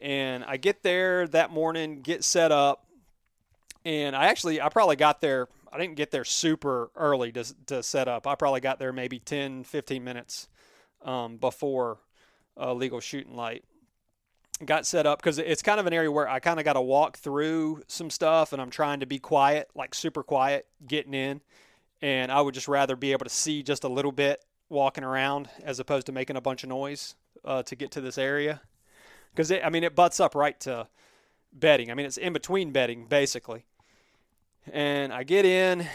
And 0.00 0.44
I 0.44 0.56
get 0.56 0.82
there 0.82 1.26
that 1.28 1.50
morning, 1.50 2.00
get 2.02 2.24
set 2.24 2.52
up, 2.52 2.86
and 3.84 4.14
I 4.14 4.26
actually 4.26 4.60
I 4.60 4.68
probably 4.68 4.96
got 4.96 5.20
there. 5.20 5.48
I 5.72 5.78
didn't 5.78 5.96
get 5.96 6.10
there 6.10 6.24
super 6.24 6.90
early 6.96 7.32
to 7.32 7.44
to 7.66 7.82
set 7.82 8.08
up. 8.08 8.26
I 8.26 8.34
probably 8.34 8.60
got 8.60 8.78
there 8.78 8.92
maybe 8.92 9.18
10, 9.18 9.64
15 9.64 10.04
minutes 10.04 10.48
um, 11.04 11.36
before 11.36 11.98
uh, 12.58 12.72
legal 12.72 13.00
shooting 13.00 13.34
light. 13.34 13.64
Got 14.64 14.86
set 14.86 15.04
up 15.04 15.18
because 15.18 15.38
it's 15.38 15.62
kind 15.62 15.80
of 15.80 15.86
an 15.86 15.92
area 15.92 16.10
where 16.10 16.28
I 16.28 16.38
kind 16.38 16.60
of 16.60 16.64
got 16.64 16.74
to 16.74 16.80
walk 16.80 17.18
through 17.18 17.82
some 17.88 18.08
stuff, 18.08 18.52
and 18.52 18.62
I'm 18.62 18.70
trying 18.70 19.00
to 19.00 19.06
be 19.06 19.18
quiet, 19.18 19.68
like 19.74 19.94
super 19.94 20.22
quiet, 20.22 20.66
getting 20.86 21.12
in. 21.12 21.40
And 22.04 22.30
I 22.30 22.40
would 22.40 22.54
just 22.54 22.68
rather 22.68 22.96
be 22.96 23.12
able 23.12 23.24
to 23.24 23.30
see 23.30 23.62
just 23.62 23.84
a 23.84 23.88
little 23.88 24.12
bit 24.12 24.44
walking 24.68 25.04
around 25.04 25.48
as 25.62 25.80
opposed 25.80 26.06
to 26.06 26.12
making 26.12 26.36
a 26.36 26.40
bunch 26.40 26.62
of 26.62 26.68
noise 26.68 27.14
uh, 27.44 27.62
to 27.62 27.76
get 27.76 27.90
to 27.92 28.00
this 28.00 28.18
area. 28.18 28.60
Because 29.32 29.50
I 29.50 29.70
mean, 29.70 29.84
it 29.84 29.94
butts 29.94 30.20
up 30.20 30.34
right 30.34 30.58
to 30.60 30.88
bedding. 31.52 31.90
I 31.90 31.94
mean, 31.94 32.06
it's 32.06 32.18
in 32.18 32.32
between 32.32 32.72
bedding 32.72 33.06
basically. 33.06 33.64
And 34.70 35.12
I 35.12 35.22
get 35.22 35.44
in, 35.44 35.86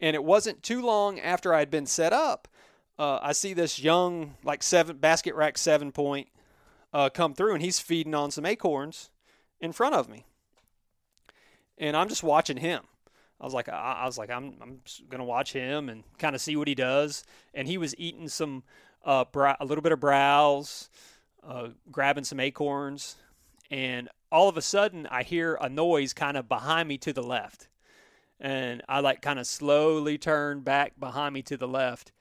and 0.00 0.14
it 0.14 0.22
wasn't 0.22 0.62
too 0.62 0.82
long 0.82 1.18
after 1.18 1.54
I 1.54 1.60
had 1.60 1.70
been 1.70 1.86
set 1.86 2.12
up 2.12 2.48
uh, 2.98 3.20
I 3.22 3.32
see 3.32 3.54
this 3.54 3.78
young, 3.78 4.34
like 4.42 4.62
seven 4.62 4.96
basket 4.96 5.34
rack 5.34 5.56
seven 5.56 5.92
point, 5.92 6.28
uh, 6.92 7.08
come 7.10 7.34
through, 7.34 7.54
and 7.54 7.62
he's 7.62 7.78
feeding 7.78 8.14
on 8.14 8.30
some 8.30 8.44
acorns 8.44 9.10
in 9.60 9.72
front 9.72 9.94
of 9.94 10.08
me, 10.08 10.26
and 11.76 11.96
I'm 11.96 12.08
just 12.08 12.22
watching 12.22 12.56
him. 12.56 12.82
I 13.40 13.44
was 13.44 13.54
like, 13.54 13.68
I, 13.68 14.00
I 14.02 14.06
was 14.06 14.18
like, 14.18 14.30
I'm, 14.30 14.54
I'm 14.60 14.80
gonna 15.08 15.24
watch 15.24 15.52
him 15.52 15.88
and 15.88 16.04
kind 16.18 16.34
of 16.34 16.40
see 16.40 16.56
what 16.56 16.68
he 16.68 16.74
does. 16.74 17.24
And 17.54 17.68
he 17.68 17.78
was 17.78 17.94
eating 17.98 18.28
some, 18.28 18.64
uh, 19.04 19.24
a 19.34 19.64
little 19.64 19.82
bit 19.82 19.92
of 19.92 20.00
browse, 20.00 20.90
uh, 21.46 21.68
grabbing 21.90 22.24
some 22.24 22.40
acorns, 22.40 23.16
and 23.70 24.08
all 24.30 24.48
of 24.48 24.56
a 24.56 24.62
sudden 24.62 25.06
I 25.06 25.22
hear 25.22 25.56
a 25.60 25.68
noise 25.68 26.12
kind 26.12 26.36
of 26.36 26.48
behind 26.48 26.88
me 26.88 26.98
to 26.98 27.12
the 27.12 27.22
left, 27.22 27.68
and 28.40 28.82
I 28.88 29.00
like 29.00 29.22
kind 29.22 29.38
of 29.38 29.46
slowly 29.46 30.18
turn 30.18 30.60
back 30.60 30.98
behind 30.98 31.34
me 31.34 31.42
to 31.42 31.56
the 31.56 31.68
left, 31.68 32.12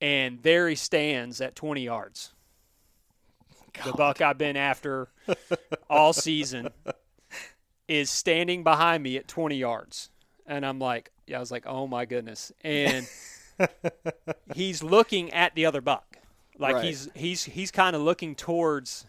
and 0.00 0.42
there 0.42 0.68
he 0.68 0.74
stands 0.74 1.40
at 1.40 1.54
20 1.54 1.82
yards. 1.82 2.32
God. 3.72 3.86
The 3.86 3.92
buck 3.92 4.20
I've 4.20 4.38
been 4.38 4.56
after 4.56 5.08
all 5.88 6.12
season 6.12 6.70
is 7.88 8.10
standing 8.10 8.64
behind 8.64 9.02
me 9.02 9.16
at 9.16 9.28
20 9.28 9.56
yards. 9.56 10.10
And 10.50 10.66
I'm 10.66 10.80
like, 10.80 11.12
yeah, 11.28 11.36
I 11.36 11.40
was 11.40 11.52
like, 11.52 11.64
oh 11.66 11.86
my 11.86 12.04
goodness. 12.04 12.50
And 12.64 13.08
he's 14.54 14.82
looking 14.82 15.32
at 15.32 15.54
the 15.54 15.64
other 15.64 15.80
buck. 15.80 16.18
Like 16.58 16.74
right. 16.74 16.84
he's 16.84 17.08
he's 17.14 17.44
he's 17.44 17.70
kind 17.70 17.94
of 17.94 18.02
looking 18.02 18.34
towards 18.34 19.06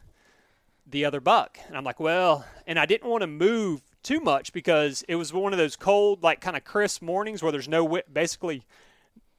the 0.86 1.04
other 1.04 1.20
buck. 1.20 1.58
And 1.68 1.76
I'm 1.76 1.84
like, 1.84 2.00
well, 2.00 2.46
and 2.68 2.78
I 2.78 2.86
didn't 2.86 3.10
want 3.10 3.22
to 3.22 3.28
move 3.28 3.82
too 4.04 4.20
much 4.20 4.54
because 4.54 5.04
it 5.08 5.16
was 5.16 5.34
one 5.34 5.52
of 5.52 5.58
those 5.58 5.76
cold, 5.76 6.22
like 6.22 6.42
kind 6.42 6.56
of 6.56 6.64
crisp 6.64 7.02
mornings 7.02 7.42
where 7.42 7.52
there's 7.52 7.68
no 7.68 8.02
basically 8.14 8.64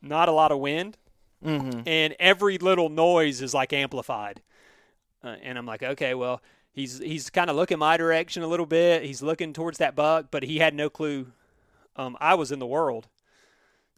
not 0.03 0.29
a 0.29 0.33
lot 0.33 0.51
of 0.51 0.59
wind. 0.59 0.99
Mm-hmm. 1.45 1.83
And 1.87 2.17
every 2.19 2.59
little 2.59 2.89
noise 2.89 3.41
is 3.43 3.55
like 3.55 3.73
amplified. 3.73 4.43
Uh, 5.23 5.37
and 5.41 5.57
I'm 5.57 5.67
like, 5.67 5.85
okay, 5.85 6.15
well, 6.15 6.43
he's 6.73 6.99
he's 6.99 7.31
kind 7.31 7.49
of 7.49 7.55
looking 7.55 7.79
my 7.79 7.97
direction 7.97 8.43
a 8.43 8.49
little 8.49 8.67
bit. 8.67 9.05
He's 9.05 9.23
looking 9.23 9.53
towards 9.53 9.79
that 9.79 9.95
buck, 9.95 10.27
but 10.33 10.43
he 10.43 10.59
had 10.59 10.75
no 10.75 10.91
clue 10.91 11.29
um, 11.97 12.17
I 12.21 12.35
was 12.35 12.53
in 12.53 12.59
the 12.59 12.67
world. 12.67 13.09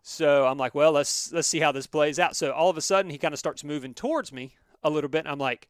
So 0.02 0.46
I'm 0.46 0.59
like, 0.59 0.74
well, 0.74 0.92
let's 0.92 1.33
let's 1.33 1.48
see 1.48 1.61
how 1.61 1.72
this 1.72 1.87
plays 1.87 2.18
out. 2.18 2.37
So 2.37 2.52
all 2.52 2.68
of 2.68 2.76
a 2.76 2.83
sudden, 2.83 3.11
he 3.11 3.18
kind 3.18 3.33
of 3.33 3.38
starts 3.38 3.64
moving 3.64 3.94
towards 3.94 4.33
me 4.33 4.54
a 4.83 4.90
little 4.90 5.09
bit. 5.09 5.20
And 5.20 5.28
I'm 5.28 5.38
like, 5.38 5.68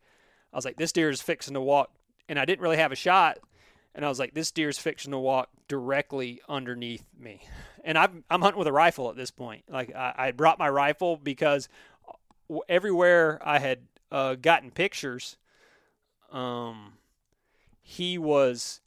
I 0.53 0.57
was 0.57 0.65
like, 0.65 0.77
this 0.77 0.93
deer 0.93 1.09
is 1.09 1.23
fixing 1.23 1.55
to 1.55 1.61
walk, 1.61 1.91
and 2.29 2.39
I 2.39 2.45
didn't 2.45 2.63
really 2.63 2.79
have 2.79 2.93
a 2.93 2.97
shot. 2.97 3.39
And 3.95 4.05
I 4.05 4.09
was 4.09 4.19
like, 4.19 4.35
this 4.35 4.51
deer 4.51 4.69
is 4.69 4.79
fixing 4.79 5.13
to 5.13 5.19
walk 5.19 5.51
directly 5.69 6.41
underneath 6.49 7.05
me 7.17 7.43
and 7.85 7.99
I'm 7.99 8.25
I'm 8.31 8.41
hunting 8.41 8.59
with 8.59 8.67
a 8.67 8.73
rifle 8.73 9.11
at 9.11 9.17
this 9.17 9.31
point. 9.31 9.65
Like 9.69 9.95
I, 9.95 10.15
I 10.17 10.31
brought 10.33 10.59
my 10.59 10.69
rifle 10.69 11.17
because 11.17 11.69
everywhere 12.69 13.41
I 13.45 13.59
had 13.59 13.81
uh, 14.11 14.35
gotten 14.35 14.71
pictures, 14.71 15.37
um, 16.33 16.95
he 17.83 18.19
was. 18.19 18.81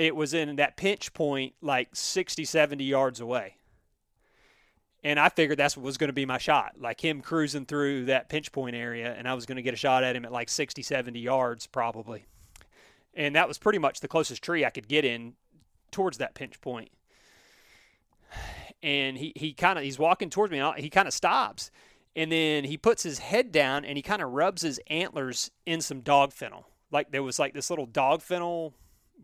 It 0.00 0.16
was 0.16 0.34
in 0.34 0.56
that 0.56 0.76
pinch 0.76 1.12
point, 1.12 1.54
like 1.60 1.88
60, 1.92 2.44
70 2.44 2.84
yards 2.84 3.20
away. 3.20 3.56
And 5.02 5.18
I 5.18 5.28
figured 5.28 5.58
that's 5.58 5.76
what 5.76 5.84
was 5.84 5.98
going 5.98 6.08
to 6.08 6.14
be 6.14 6.26
my 6.26 6.38
shot, 6.38 6.74
like 6.78 7.02
him 7.02 7.20
cruising 7.20 7.64
through 7.66 8.06
that 8.06 8.28
pinch 8.28 8.52
point 8.52 8.76
area, 8.76 9.14
and 9.16 9.26
I 9.26 9.34
was 9.34 9.46
going 9.46 9.56
to 9.56 9.62
get 9.62 9.72
a 9.72 9.78
shot 9.78 10.04
at 10.04 10.14
him 10.14 10.24
at 10.24 10.32
like 10.32 10.48
60, 10.48 10.82
70 10.82 11.18
yards 11.18 11.66
probably. 11.66 12.26
And 13.14 13.34
that 13.34 13.48
was 13.48 13.58
pretty 13.58 13.78
much 13.78 14.00
the 14.00 14.08
closest 14.08 14.42
tree 14.42 14.64
I 14.64 14.70
could 14.70 14.88
get 14.88 15.04
in 15.04 15.34
towards 15.90 16.18
that 16.18 16.34
pinch 16.34 16.60
point 16.60 16.90
and 18.82 19.18
he, 19.18 19.32
he 19.36 19.52
kind 19.52 19.78
of 19.78 19.84
he's 19.84 19.98
walking 19.98 20.30
towards 20.30 20.50
me. 20.50 20.58
And 20.58 20.78
he 20.78 20.90
kind 20.90 21.08
of 21.08 21.14
stops, 21.14 21.70
and 22.16 22.30
then 22.30 22.64
he 22.64 22.76
puts 22.76 23.02
his 23.02 23.18
head 23.18 23.52
down 23.52 23.84
and 23.84 23.96
he 23.96 24.02
kind 24.02 24.22
of 24.22 24.30
rubs 24.30 24.62
his 24.62 24.80
antlers 24.88 25.50
in 25.66 25.80
some 25.80 26.00
dog 26.00 26.32
fennel. 26.32 26.66
Like 26.90 27.10
there 27.10 27.22
was 27.22 27.38
like 27.38 27.54
this 27.54 27.70
little 27.70 27.86
dog 27.86 28.22
fennel 28.22 28.74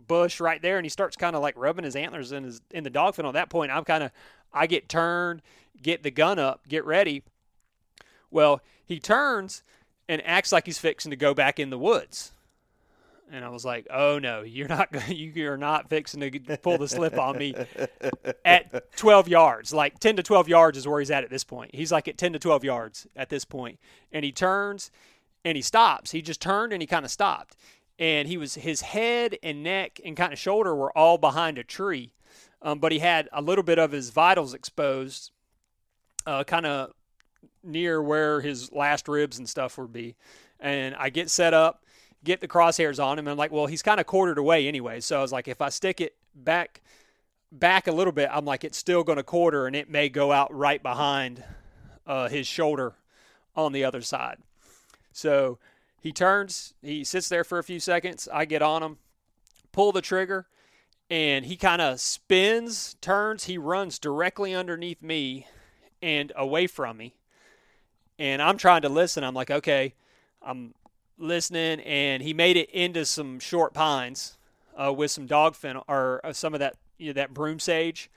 bush 0.07 0.41
right 0.41 0.61
there, 0.61 0.77
and 0.77 0.85
he 0.85 0.91
starts 0.91 1.17
kind 1.17 1.37
of 1.37 1.43
like 1.43 1.55
rubbing 1.57 1.85
his 1.85 1.97
antlers 1.97 2.33
in 2.33 2.45
his 2.45 2.61
in 2.71 2.85
the 2.85 2.91
dog 2.91 3.15
fennel. 3.15 3.31
At 3.31 3.35
that 3.35 3.51
point, 3.51 3.71
I'm 3.73 3.85
kind 3.85 4.05
of 4.05 4.11
I 4.53 4.67
get 4.67 4.89
turned, 4.89 5.43
get 5.83 6.03
the 6.03 6.11
gun 6.11 6.39
up, 6.39 6.67
get 6.69 6.85
ready. 6.85 7.23
Well, 8.31 8.61
he 8.85 8.99
turns 8.99 9.63
and 10.09 10.23
acts 10.25 10.53
like 10.53 10.67
he's 10.67 10.79
fixing 10.79 11.11
to 11.11 11.17
go 11.17 11.35
back 11.35 11.59
in 11.59 11.71
the 11.71 11.79
woods 11.79 12.33
and 13.31 13.45
I 13.45 13.49
was 13.49 13.65
like, 13.65 13.87
"Oh 13.91 14.19
no, 14.19 14.43
you're 14.43 14.69
not 14.69 14.93
going. 14.93 15.05
you 15.17 15.51
are 15.51 15.57
not 15.57 15.89
fixing 15.89 16.21
to 16.21 16.57
pull 16.59 16.79
the 16.79 16.89
slip 16.89 17.19
on 17.19 17.39
me 17.39 17.55
at 18.45 18.97
12 18.97 19.29
yards. 19.29 19.73
Like 19.73 19.99
10 19.99 20.17
to 20.17 20.23
12 20.23 20.49
yards 20.49 20.79
is 20.79 20.87
where 20.87 21.01
he's 21.01 21.11
at 21.11 21.25
at 21.25 21.31
this 21.31 21.45
point. 21.45 21.75
He's 21.75 21.93
like 21.93 22.09
at 22.09 22.19
10 22.19 22.35
to 22.35 22.39
12 22.39 22.65
yards 22.65 23.07
at 23.17 23.29
this 23.29 23.45
point, 23.45 23.79
and 24.13 24.25
he 24.25 24.33
turns 24.33 24.91
and 25.45 25.57
he 25.57 25.63
stops. 25.63 26.11
He 26.11 26.23
just 26.23 26.41
turned 26.41 26.73
and 26.73 26.83
he 26.83 26.87
kind 26.87 27.05
of 27.05 27.11
stopped, 27.11 27.57
and 27.99 28.29
he 28.29 28.37
was 28.37 28.55
his 28.55 28.83
head 28.83 29.39
and 29.43 29.63
neck 29.63 30.01
and 30.05 30.17
kind 30.17 30.33
of 30.33 30.39
shoulder 30.39 30.75
were 30.75 30.97
all 30.97 31.19
behind 31.19 31.59
a 31.59 31.65
tree, 31.65 32.13
um, 32.63 32.79
but 32.79 32.93
he 32.93 32.99
had 32.99 33.29
a 33.33 33.43
little 33.43 33.65
bit 33.65 33.79
of 33.79 33.93
his 33.93 34.11
vitals 34.11 34.55
exposed, 34.55 35.31
uh, 36.27 36.45
kind 36.45 36.67
of 36.67 36.93
near 37.63 38.03
where 38.03 38.41
his 38.41 38.73
last 38.73 39.09
ribs 39.09 39.39
and 39.39 39.49
stuff 39.49 39.79
would 39.79 39.93
be, 39.93 40.15
and 40.61 40.95
I 40.97 41.11
get 41.11 41.31
set 41.31 41.55
up 41.55 41.83
get 42.27 42.41
the 42.41 42.49
crosshairs 42.49 43.03
on 43.03 43.19
him. 43.19 43.27
And 43.27 43.33
I'm 43.33 43.39
like, 43.39 43.53
well, 43.53 43.67
he's 43.67 43.83
kind 43.83 44.01
of 44.01 44.07
quartered 44.07 44.37
away 44.37 44.69
anyway. 44.69 45.01
So 45.01 45.19
I 45.19 45.23
was 45.23 45.33
like, 45.33 45.49
if 45.49 45.63
I 45.63 45.71
stick 45.71 46.03
it 46.03 46.15
back 46.35 46.83
back 47.51 47.87
a 47.87 47.93
little 47.93 48.13
bit, 48.13 48.29
I'm 48.31 48.45
like, 48.45 48.65
it's 48.65 48.77
still 48.77 49.03
going 49.05 49.17
to 49.17 49.23
quarter 49.23 49.67
and 49.67 49.75
it 49.75 49.89
may 49.89 50.11
go 50.11 50.33
out 50.33 50.55
right 50.55 50.83
behind 50.83 51.43
uh, 52.07 52.29
his 52.29 52.47
shoulder 52.47 52.95
on 53.55 53.73
the 53.73 53.85
other 53.85 54.03
side. 54.03 54.39
So 55.13 55.59
he 56.01 56.13
turns, 56.13 56.75
he 56.83 57.05
sits 57.05 57.29
there 57.29 57.45
for 57.45 57.59
a 57.59 57.65
few 57.65 57.81
seconds. 57.81 58.29
I 58.33 58.45
get 58.45 58.63
on 58.63 58.83
him, 58.83 58.99
pull 59.73 59.93
the 59.93 60.03
trigger, 60.03 60.47
and 61.11 61.45
he 61.45 61.57
kind 61.57 61.81
of 61.83 62.01
spins, 62.01 62.97
turns, 63.01 63.45
he 63.45 63.59
runs 63.59 63.99
directly 63.99 64.55
underneath 64.55 65.03
me 65.03 65.47
and 66.03 66.33
away 66.37 66.67
from 66.67 66.97
me. 66.97 67.15
And 68.19 68.41
I'm 68.41 68.57
trying 68.57 68.83
to 68.83 68.89
listen. 68.89 69.25
I'm 69.25 69.35
like, 69.35 69.51
okay, 69.51 69.95
I'm 70.43 70.75
listening, 71.19 71.81
and 71.81 72.23
he 72.23 72.33
made 72.35 72.57
it 72.57 72.71
into 72.71 73.05
some 73.05 73.39
short 73.39 73.75
pines 73.75 74.37
uh, 74.77 74.93
with 74.93 75.11
some 75.11 75.27
dogfin 75.27 75.83
or 75.89 76.21
uh, 76.25 76.33
some 76.33 76.55
of 76.55 76.61
that 76.61 76.77
you 76.99 77.09
know, 77.09 77.13
that 77.15 77.35
broom 77.35 77.59
sage, 77.59 78.11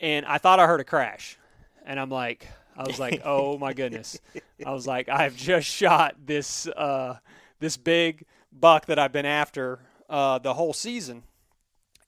and 0.00 0.24
I 0.24 0.38
thought 0.38 0.60
I 0.60 0.66
heard 0.66 0.80
a 0.80 0.84
crash, 0.84 1.36
and 1.84 1.98
I'm 1.98 2.10
like, 2.10 2.48
I 2.78 2.84
was 2.84 2.98
like, 3.00 3.22
oh 3.24 3.58
my 3.58 3.72
goodness, 3.72 4.20
I 4.64 4.70
was 4.70 4.86
like, 4.86 5.08
I've 5.08 5.36
just 5.36 5.66
shot 5.66 6.14
this 6.24 6.68
uh, 6.68 7.18
this 7.58 7.76
big 7.76 8.24
buck 8.52 8.86
that 8.86 9.00
I've 9.00 9.12
been 9.12 9.26
after 9.26 9.80
uh, 10.08 10.38
the 10.38 10.54
whole 10.54 10.72
season, 10.72 11.24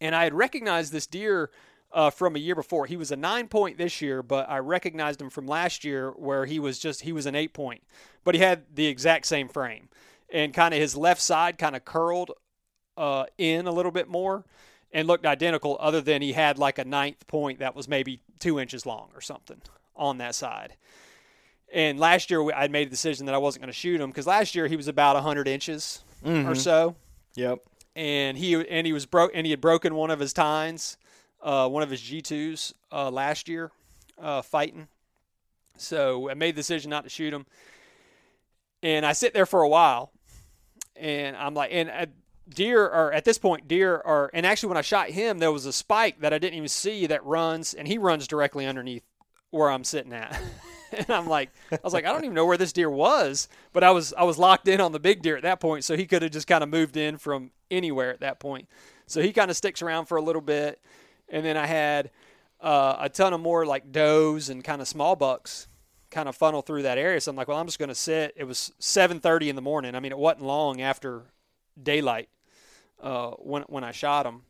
and 0.00 0.14
I 0.14 0.24
had 0.24 0.32
recognized 0.32 0.92
this 0.92 1.06
deer. 1.06 1.50
Uh, 1.92 2.08
from 2.08 2.36
a 2.36 2.38
year 2.38 2.54
before. 2.54 2.86
He 2.86 2.96
was 2.96 3.10
a 3.10 3.16
nine 3.16 3.48
point 3.48 3.76
this 3.76 4.00
year, 4.00 4.22
but 4.22 4.48
I 4.48 4.58
recognized 4.58 5.20
him 5.20 5.28
from 5.28 5.48
last 5.48 5.82
year 5.82 6.12
where 6.12 6.46
he 6.46 6.60
was 6.60 6.78
just 6.78 7.00
he 7.00 7.10
was 7.10 7.26
an 7.26 7.34
eight 7.34 7.52
point, 7.52 7.82
but 8.22 8.36
he 8.36 8.40
had 8.40 8.62
the 8.72 8.86
exact 8.86 9.26
same 9.26 9.48
frame, 9.48 9.88
and 10.32 10.54
kind 10.54 10.72
of 10.72 10.78
his 10.78 10.96
left 10.96 11.20
side 11.20 11.58
kind 11.58 11.74
of 11.74 11.84
curled 11.84 12.30
uh, 12.96 13.24
in 13.38 13.66
a 13.66 13.72
little 13.72 13.90
bit 13.90 14.06
more, 14.06 14.44
and 14.92 15.08
looked 15.08 15.26
identical. 15.26 15.76
Other 15.80 16.00
than 16.00 16.22
he 16.22 16.32
had 16.32 16.60
like 16.60 16.78
a 16.78 16.84
ninth 16.84 17.26
point 17.26 17.58
that 17.58 17.74
was 17.74 17.88
maybe 17.88 18.22
two 18.38 18.60
inches 18.60 18.86
long 18.86 19.08
or 19.12 19.20
something 19.20 19.60
on 20.00 20.18
that 20.18 20.34
side. 20.34 20.74
And 21.72 22.00
last 22.00 22.30
year 22.32 22.42
I 22.52 22.66
made 22.66 22.88
a 22.88 22.90
decision 22.90 23.26
that 23.26 23.34
I 23.34 23.38
wasn't 23.38 23.62
going 23.62 23.68
to 23.72 23.78
shoot 23.78 24.00
him 24.00 24.10
because 24.10 24.26
last 24.26 24.56
year 24.56 24.66
he 24.66 24.74
was 24.74 24.88
about 24.88 25.14
100 25.14 25.46
inches 25.46 26.02
Mm-hmm. 26.24 26.50
or 26.50 26.54
so 26.54 26.96
Yep. 27.34 27.60
and 27.96 28.36
he 28.36 28.52
and 28.54 28.86
he 28.86 28.92
was 28.92 29.06
broke 29.06 29.30
and 29.34 29.46
he 29.46 29.52
had 29.52 29.60
broken 29.62 29.94
one 29.94 30.10
of 30.10 30.18
his 30.20 30.32
tines, 30.34 30.98
uh, 31.42 31.66
one 31.68 31.82
of 31.82 31.88
his 31.90 32.02
G 32.02 32.20
twos 32.20 32.74
uh, 32.92 33.10
last 33.10 33.48
year, 33.48 33.70
uh, 34.20 34.42
fighting. 34.42 34.88
So 35.78 36.28
I 36.28 36.34
made 36.34 36.56
the 36.56 36.60
decision 36.60 36.90
not 36.90 37.04
to 37.04 37.08
shoot 37.08 37.32
him, 37.32 37.46
and 38.82 39.06
I 39.06 39.12
sit 39.12 39.32
there 39.32 39.46
for 39.46 39.62
a 39.62 39.68
while, 39.68 40.12
and 40.96 41.34
I'm 41.36 41.54
like, 41.54 41.70
and 41.72 41.88
uh, 41.88 42.06
deer 42.50 42.86
are 42.86 43.10
at 43.12 43.24
this 43.24 43.38
point 43.38 43.66
deer 43.66 43.96
are, 44.04 44.30
and 44.34 44.44
actually 44.44 44.68
when 44.68 44.76
I 44.76 44.82
shot 44.82 45.08
him, 45.08 45.38
there 45.38 45.52
was 45.52 45.64
a 45.64 45.72
spike 45.72 46.20
that 46.20 46.34
I 46.34 46.38
didn't 46.38 46.56
even 46.56 46.68
see 46.68 47.06
that 47.06 47.24
runs, 47.24 47.72
and 47.72 47.88
he 47.88 47.96
runs 47.96 48.28
directly 48.28 48.66
underneath 48.66 49.04
where 49.50 49.70
I'm 49.70 49.84
sitting 49.84 50.12
at. 50.12 50.40
and 50.92 51.10
I'm 51.10 51.26
like, 51.26 51.50
I 51.72 51.78
was 51.82 51.92
like, 51.92 52.04
I 52.04 52.12
don't 52.12 52.24
even 52.24 52.34
know 52.34 52.46
where 52.46 52.56
this 52.56 52.72
deer 52.72 52.90
was, 52.90 53.48
but 53.72 53.84
I 53.84 53.90
was 53.90 54.12
I 54.14 54.24
was 54.24 54.38
locked 54.38 54.68
in 54.68 54.80
on 54.80 54.92
the 54.92 55.00
big 55.00 55.22
deer 55.22 55.36
at 55.36 55.42
that 55.42 55.60
point, 55.60 55.84
so 55.84 55.96
he 55.96 56.06
could 56.06 56.22
have 56.22 56.32
just 56.32 56.46
kind 56.46 56.62
of 56.62 56.68
moved 56.68 56.96
in 56.96 57.18
from 57.18 57.50
anywhere 57.70 58.10
at 58.12 58.20
that 58.20 58.40
point. 58.40 58.68
So 59.06 59.20
he 59.22 59.32
kind 59.32 59.50
of 59.50 59.56
sticks 59.56 59.82
around 59.82 60.06
for 60.06 60.16
a 60.16 60.22
little 60.22 60.42
bit, 60.42 60.80
and 61.28 61.44
then 61.44 61.56
I 61.56 61.66
had 61.66 62.10
uh, 62.60 62.96
a 63.00 63.08
ton 63.08 63.32
of 63.32 63.40
more 63.40 63.66
like 63.66 63.92
does 63.92 64.48
and 64.48 64.62
kind 64.62 64.80
of 64.80 64.88
small 64.88 65.16
bucks 65.16 65.66
kind 66.10 66.28
of 66.28 66.36
funnel 66.36 66.62
through 66.62 66.82
that 66.82 66.98
area. 66.98 67.20
So 67.20 67.30
I'm 67.30 67.36
like, 67.36 67.48
well, 67.48 67.58
I'm 67.58 67.66
just 67.66 67.78
going 67.78 67.88
to 67.88 67.94
sit. 67.94 68.34
It 68.36 68.44
was 68.44 68.72
7:30 68.80 69.48
in 69.48 69.56
the 69.56 69.62
morning. 69.62 69.94
I 69.94 70.00
mean, 70.00 70.12
it 70.12 70.18
wasn't 70.18 70.42
long 70.42 70.80
after 70.80 71.22
daylight 71.80 72.28
uh, 73.02 73.30
when 73.32 73.62
when 73.62 73.84
I 73.84 73.92
shot 73.92 74.26
him, 74.26 74.42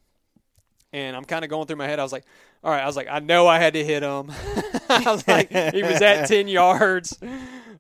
and 0.92 1.16
I'm 1.16 1.24
kind 1.24 1.44
of 1.44 1.50
going 1.50 1.66
through 1.66 1.76
my 1.76 1.86
head. 1.86 1.98
I 1.98 2.02
was 2.02 2.12
like, 2.12 2.24
all 2.62 2.70
right. 2.70 2.82
I 2.82 2.86
was 2.86 2.96
like, 2.96 3.08
I 3.10 3.20
know 3.20 3.46
I 3.46 3.58
had 3.58 3.74
to 3.74 3.84
hit 3.84 4.02
him. 4.02 4.30
I 4.88 5.02
was 5.06 5.26
like, 5.26 5.50
he 5.50 5.82
was 5.82 6.02
at 6.02 6.26
10 6.26 6.48
yards. 6.48 7.18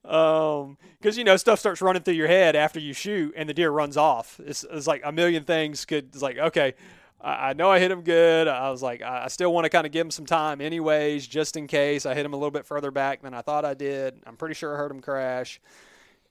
Um, 0.04 0.76
because 0.98 1.16
you 1.16 1.24
know 1.24 1.36
stuff 1.36 1.58
starts 1.58 1.80
running 1.80 2.02
through 2.02 2.14
your 2.14 2.26
head 2.28 2.56
after 2.56 2.78
you 2.78 2.92
shoot, 2.92 3.32
and 3.36 3.48
the 3.48 3.54
deer 3.54 3.70
runs 3.70 3.96
off. 3.96 4.40
It's, 4.44 4.64
it's 4.70 4.86
like 4.86 5.02
a 5.04 5.12
million 5.12 5.44
things 5.44 5.84
could. 5.84 6.08
It's 6.12 6.22
like 6.22 6.36
okay, 6.36 6.74
I, 7.20 7.50
I 7.50 7.52
know 7.52 7.70
I 7.70 7.78
hit 7.78 7.90
him 7.90 8.02
good. 8.02 8.48
I 8.48 8.70
was 8.70 8.82
like, 8.82 9.02
I, 9.02 9.24
I 9.24 9.28
still 9.28 9.52
want 9.52 9.64
to 9.64 9.70
kind 9.70 9.86
of 9.86 9.92
give 9.92 10.06
him 10.06 10.10
some 10.10 10.26
time, 10.26 10.60
anyways, 10.60 11.26
just 11.26 11.56
in 11.56 11.66
case 11.66 12.06
I 12.06 12.14
hit 12.14 12.24
him 12.24 12.32
a 12.32 12.36
little 12.36 12.50
bit 12.50 12.66
further 12.66 12.90
back 12.90 13.22
than 13.22 13.34
I 13.34 13.42
thought 13.42 13.64
I 13.64 13.74
did. 13.74 14.20
I'm 14.26 14.36
pretty 14.36 14.54
sure 14.54 14.74
I 14.74 14.78
heard 14.78 14.90
him 14.90 15.00
crash, 15.00 15.60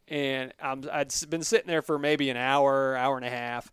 and 0.07 0.53
I'm, 0.61 0.83
I'd 0.91 1.13
been 1.29 1.43
sitting 1.43 1.67
there 1.67 1.81
for 1.81 1.97
maybe 1.97 2.29
an 2.29 2.37
hour, 2.37 2.95
hour 2.95 3.17
and 3.17 3.25
a 3.25 3.29
half. 3.29 3.71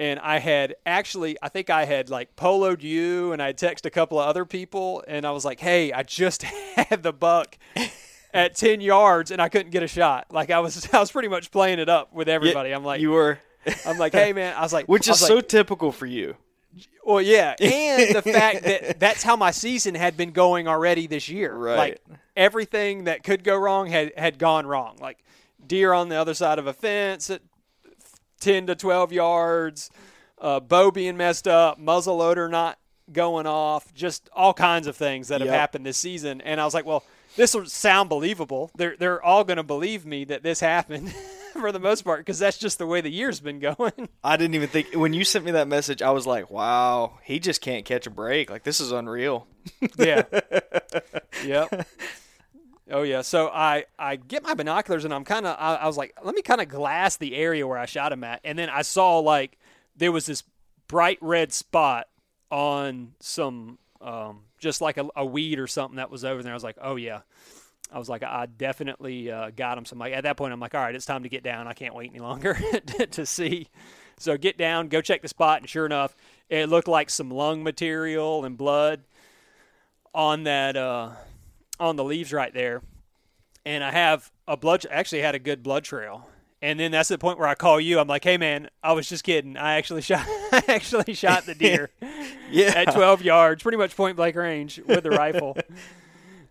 And 0.00 0.18
I 0.18 0.38
had 0.38 0.76
actually, 0.86 1.36
I 1.42 1.50
think 1.50 1.68
I 1.68 1.84
had 1.84 2.08
like 2.08 2.34
poloed 2.34 2.82
you 2.82 3.32
and 3.32 3.42
I 3.42 3.48
had 3.48 3.58
texted 3.58 3.84
a 3.84 3.90
couple 3.90 4.18
of 4.18 4.26
other 4.26 4.46
people. 4.46 5.04
And 5.06 5.26
I 5.26 5.30
was 5.30 5.44
like, 5.44 5.60
hey, 5.60 5.92
I 5.92 6.04
just 6.04 6.42
had 6.76 7.02
the 7.02 7.12
buck 7.12 7.58
at 8.32 8.54
10 8.54 8.80
yards 8.80 9.30
and 9.30 9.42
I 9.42 9.50
couldn't 9.50 9.72
get 9.72 9.82
a 9.82 9.86
shot. 9.86 10.28
Like 10.30 10.50
I 10.50 10.60
was, 10.60 10.88
I 10.94 11.00
was 11.00 11.12
pretty 11.12 11.28
much 11.28 11.50
playing 11.50 11.80
it 11.80 11.90
up 11.90 12.14
with 12.14 12.30
everybody. 12.30 12.70
I'm 12.70 12.82
like, 12.82 13.02
you 13.02 13.10
were, 13.10 13.40
I'm 13.84 13.98
like, 13.98 14.14
hey 14.14 14.32
man, 14.32 14.56
I 14.56 14.62
was 14.62 14.72
like, 14.72 14.86
which 14.86 15.02
is 15.02 15.20
was 15.20 15.26
so 15.26 15.36
like, 15.36 15.48
typical 15.48 15.92
for 15.92 16.06
you. 16.06 16.34
well, 17.04 17.20
yeah, 17.20 17.54
and 17.60 18.14
the 18.14 18.22
fact 18.22 18.62
that 18.62 18.98
that's 18.98 19.22
how 19.22 19.36
my 19.36 19.50
season 19.50 19.94
had 19.94 20.16
been 20.16 20.30
going 20.30 20.66
already 20.66 21.08
this 21.08 21.28
year. 21.28 21.54
Right. 21.54 21.76
Like 21.76 22.02
everything 22.34 23.04
that 23.04 23.22
could 23.22 23.44
go 23.44 23.54
wrong 23.58 23.88
had 23.88 24.12
had 24.16 24.38
gone 24.38 24.66
wrong. 24.66 24.96
Like 24.98 25.18
deer 25.66 25.92
on 25.92 26.08
the 26.08 26.16
other 26.16 26.32
side 26.32 26.58
of 26.58 26.66
a 26.66 26.72
fence 26.72 27.28
at 27.28 27.42
ten 28.40 28.66
to 28.66 28.74
twelve 28.74 29.12
yards, 29.12 29.90
uh, 30.40 30.58
bow 30.60 30.90
being 30.90 31.16
messed 31.16 31.46
up, 31.46 31.78
muzzle 31.78 32.16
loader 32.16 32.48
not 32.48 32.78
going 33.12 33.46
off, 33.46 33.92
just 33.94 34.28
all 34.32 34.54
kinds 34.54 34.86
of 34.86 34.96
things 34.96 35.28
that 35.28 35.40
have 35.40 35.48
Yep. 35.48 35.56
happened 35.58 35.86
this 35.86 35.98
season. 35.98 36.40
And 36.40 36.60
I 36.60 36.64
was 36.64 36.74
like, 36.74 36.86
well, 36.86 37.02
this 37.36 37.54
will 37.54 37.66
sound 37.66 38.08
believable. 38.08 38.70
They're 38.76 38.96
they're 38.98 39.22
all 39.22 39.44
going 39.44 39.56
to 39.58 39.62
believe 39.62 40.04
me 40.06 40.24
that 40.24 40.42
this 40.42 40.60
happened. 40.60 41.14
For 41.54 41.72
the 41.72 41.80
most 41.80 42.02
part, 42.02 42.20
because 42.20 42.38
that's 42.38 42.56
just 42.58 42.78
the 42.78 42.86
way 42.86 43.00
the 43.00 43.10
year's 43.10 43.40
been 43.40 43.58
going. 43.58 44.08
I 44.24 44.36
didn't 44.36 44.54
even 44.54 44.68
think 44.68 44.94
when 44.94 45.12
you 45.12 45.24
sent 45.24 45.44
me 45.44 45.50
that 45.50 45.66
message. 45.66 46.00
I 46.00 46.12
was 46.12 46.24
like, 46.24 46.48
"Wow, 46.48 47.18
he 47.24 47.40
just 47.40 47.60
can't 47.60 47.84
catch 47.84 48.06
a 48.06 48.10
break. 48.10 48.48
Like 48.50 48.62
this 48.62 48.78
is 48.80 48.92
unreal." 48.92 49.48
Yeah. 49.98 50.22
yep. 51.44 51.88
Oh 52.90 53.02
yeah. 53.02 53.22
So 53.22 53.48
I 53.48 53.84
I 53.98 54.16
get 54.16 54.42
my 54.42 54.54
binoculars 54.54 55.04
and 55.04 55.14
I'm 55.14 55.24
kind 55.24 55.46
of 55.46 55.56
I, 55.58 55.76
I 55.76 55.86
was 55.86 55.96
like, 55.96 56.14
let 56.22 56.34
me 56.34 56.42
kind 56.42 56.60
of 56.60 56.68
glass 56.68 57.16
the 57.16 57.34
area 57.34 57.66
where 57.66 57.78
I 57.78 57.86
shot 57.86 58.12
him 58.12 58.24
at, 58.24 58.40
and 58.44 58.58
then 58.58 58.68
I 58.68 58.82
saw 58.82 59.18
like 59.18 59.58
there 59.96 60.12
was 60.12 60.26
this 60.26 60.42
bright 60.88 61.18
red 61.20 61.52
spot 61.52 62.08
on 62.50 63.12
some 63.20 63.78
um 64.00 64.40
just 64.58 64.80
like 64.80 64.96
a, 64.96 65.08
a 65.16 65.24
weed 65.24 65.58
or 65.58 65.66
something 65.66 65.96
that 65.96 66.10
was 66.10 66.24
over 66.24 66.42
there. 66.42 66.52
I 66.52 66.54
was 66.54 66.64
like, 66.64 66.78
oh 66.80 66.96
yeah. 66.96 67.20
I 67.92 67.98
was 67.98 68.08
like, 68.08 68.22
I 68.22 68.46
definitely 68.46 69.32
uh, 69.32 69.50
got 69.50 69.76
him. 69.76 69.84
So 69.84 69.96
like, 69.96 70.12
at 70.12 70.22
that 70.22 70.36
point, 70.36 70.52
I'm 70.52 70.60
like, 70.60 70.76
all 70.76 70.80
right, 70.80 70.94
it's 70.94 71.06
time 71.06 71.24
to 71.24 71.28
get 71.28 71.42
down. 71.42 71.66
I 71.66 71.72
can't 71.72 71.92
wait 71.92 72.10
any 72.10 72.20
longer 72.20 72.54
to 73.10 73.26
see. 73.26 73.66
So 74.16 74.36
get 74.36 74.56
down, 74.56 74.88
go 74.88 75.00
check 75.00 75.22
the 75.22 75.28
spot, 75.28 75.60
and 75.60 75.68
sure 75.68 75.86
enough, 75.86 76.14
it 76.48 76.68
looked 76.68 76.86
like 76.86 77.10
some 77.10 77.30
lung 77.30 77.64
material 77.64 78.44
and 78.44 78.56
blood 78.56 79.02
on 80.14 80.44
that 80.44 80.76
uh, 80.76 81.10
on 81.80 81.96
the 81.96 82.04
leaves 82.04 82.32
right 82.32 82.54
there, 82.54 82.82
and 83.64 83.82
I 83.82 83.90
have 83.90 84.30
a 84.46 84.56
blood. 84.56 84.86
Actually, 84.90 85.22
had 85.22 85.34
a 85.34 85.38
good 85.40 85.62
blood 85.64 85.82
trail. 85.84 86.28
And 86.62 86.78
then 86.78 86.92
that's 86.92 87.08
the 87.08 87.16
point 87.16 87.38
where 87.38 87.48
I 87.48 87.54
call 87.54 87.80
you. 87.80 87.98
I'm 87.98 88.06
like, 88.06 88.22
"Hey, 88.22 88.36
man, 88.36 88.68
I 88.82 88.92
was 88.92 89.08
just 89.08 89.24
kidding. 89.24 89.56
I 89.56 89.76
actually 89.76 90.02
shot. 90.10 90.26
I 90.52 90.62
actually 90.68 91.14
shot 91.14 91.46
the 91.46 91.54
deer 91.54 91.88
Yeah. 92.50 92.72
at 92.76 92.92
12 92.92 93.22
yards, 93.22 93.62
pretty 93.62 93.78
much 93.78 93.96
point 93.96 94.14
blank 94.16 94.36
range 94.36 94.78
with 94.86 95.02
the 95.02 95.10
rifle." 95.10 95.56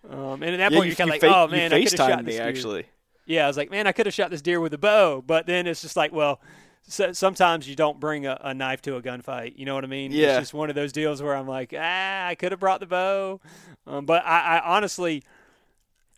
Um, 0.10 0.42
and 0.42 0.56
at 0.56 0.58
that 0.58 0.72
Yeah, 0.72 0.78
point, 0.78 0.86
you, 0.88 0.92
you're 0.92 0.96
kind 0.96 1.10
of 1.10 1.14
like, 1.14 1.22
fa- 1.22 1.32
"Oh 1.36 1.48
man, 1.48 1.72
I 1.72 1.84
could 1.84 1.92
have 1.92 2.10
shot 2.10 2.20
me 2.20 2.32
this 2.32 2.38
deer." 2.38 2.48
actually. 2.48 2.86
Yeah, 3.28 3.44
I 3.44 3.48
was 3.48 3.58
like, 3.58 3.70
"Man, 3.70 3.86
I 3.86 3.92
could 3.92 4.08
have 4.08 4.14
shot 4.16 4.32
this 4.32 4.42
deer 4.42 4.60
with 4.60 4.74
a 4.74 4.78
bow." 4.80 5.22
But 5.28 5.46
then 5.46 5.68
it's 5.68 5.84
just 5.84 5.96
like, 5.96 6.12
well, 6.12 6.42
so, 6.90 7.12
sometimes 7.14 7.70
you 7.70 7.76
don't 7.76 8.00
bring 8.00 8.26
a, 8.26 8.38
a 8.42 8.54
knife 8.54 8.82
to 8.84 8.96
a 8.96 9.02
gunfight. 9.02 9.58
You 9.58 9.66
know 9.66 9.76
what 9.76 9.84
I 9.84 9.88
mean? 9.88 10.12
Yeah. 10.12 10.30
It's 10.30 10.40
just 10.40 10.54
one 10.54 10.70
of 10.70 10.76
those 10.76 10.92
deals 10.92 11.22
where 11.22 11.36
I'm 11.36 11.48
like, 11.48 11.74
ah, 11.78 12.28
I 12.28 12.36
could 12.36 12.52
have 12.52 12.60
brought 12.60 12.80
the 12.80 12.88
bow. 12.88 13.40
Um, 13.88 14.06
but 14.06 14.26
I, 14.26 14.58
I 14.58 14.76
honestly, 14.76 15.24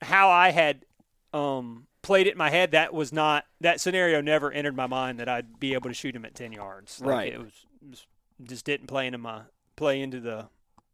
how 0.02 0.30
I 0.30 0.52
had 0.52 0.86
um, 1.34 1.88
played 2.02 2.28
it 2.28 2.32
in 2.32 2.38
my 2.38 2.50
head, 2.50 2.72
that 2.72 2.94
was 2.94 3.12
not 3.14 3.46
that 3.60 3.80
scenario. 3.82 4.22
Never 4.22 4.52
entered 4.52 4.76
my 4.76 4.88
mind 4.88 5.20
that 5.20 5.30
I'd 5.30 5.60
be 5.60 5.74
able 5.74 5.90
to 5.90 5.94
shoot 5.94 6.16
him 6.16 6.26
at 6.26 6.36
ten 6.36 6.52
yards. 6.52 7.02
Like, 7.02 7.10
Right. 7.10 7.34
It 7.34 7.40
was 7.40 7.66
just, 7.90 8.08
just 8.44 8.66
didn't 8.66 8.88
play 8.88 9.08
into 9.08 9.20
my 9.20 9.42
play 9.76 10.02
into 10.02 10.20
the. 10.20 10.48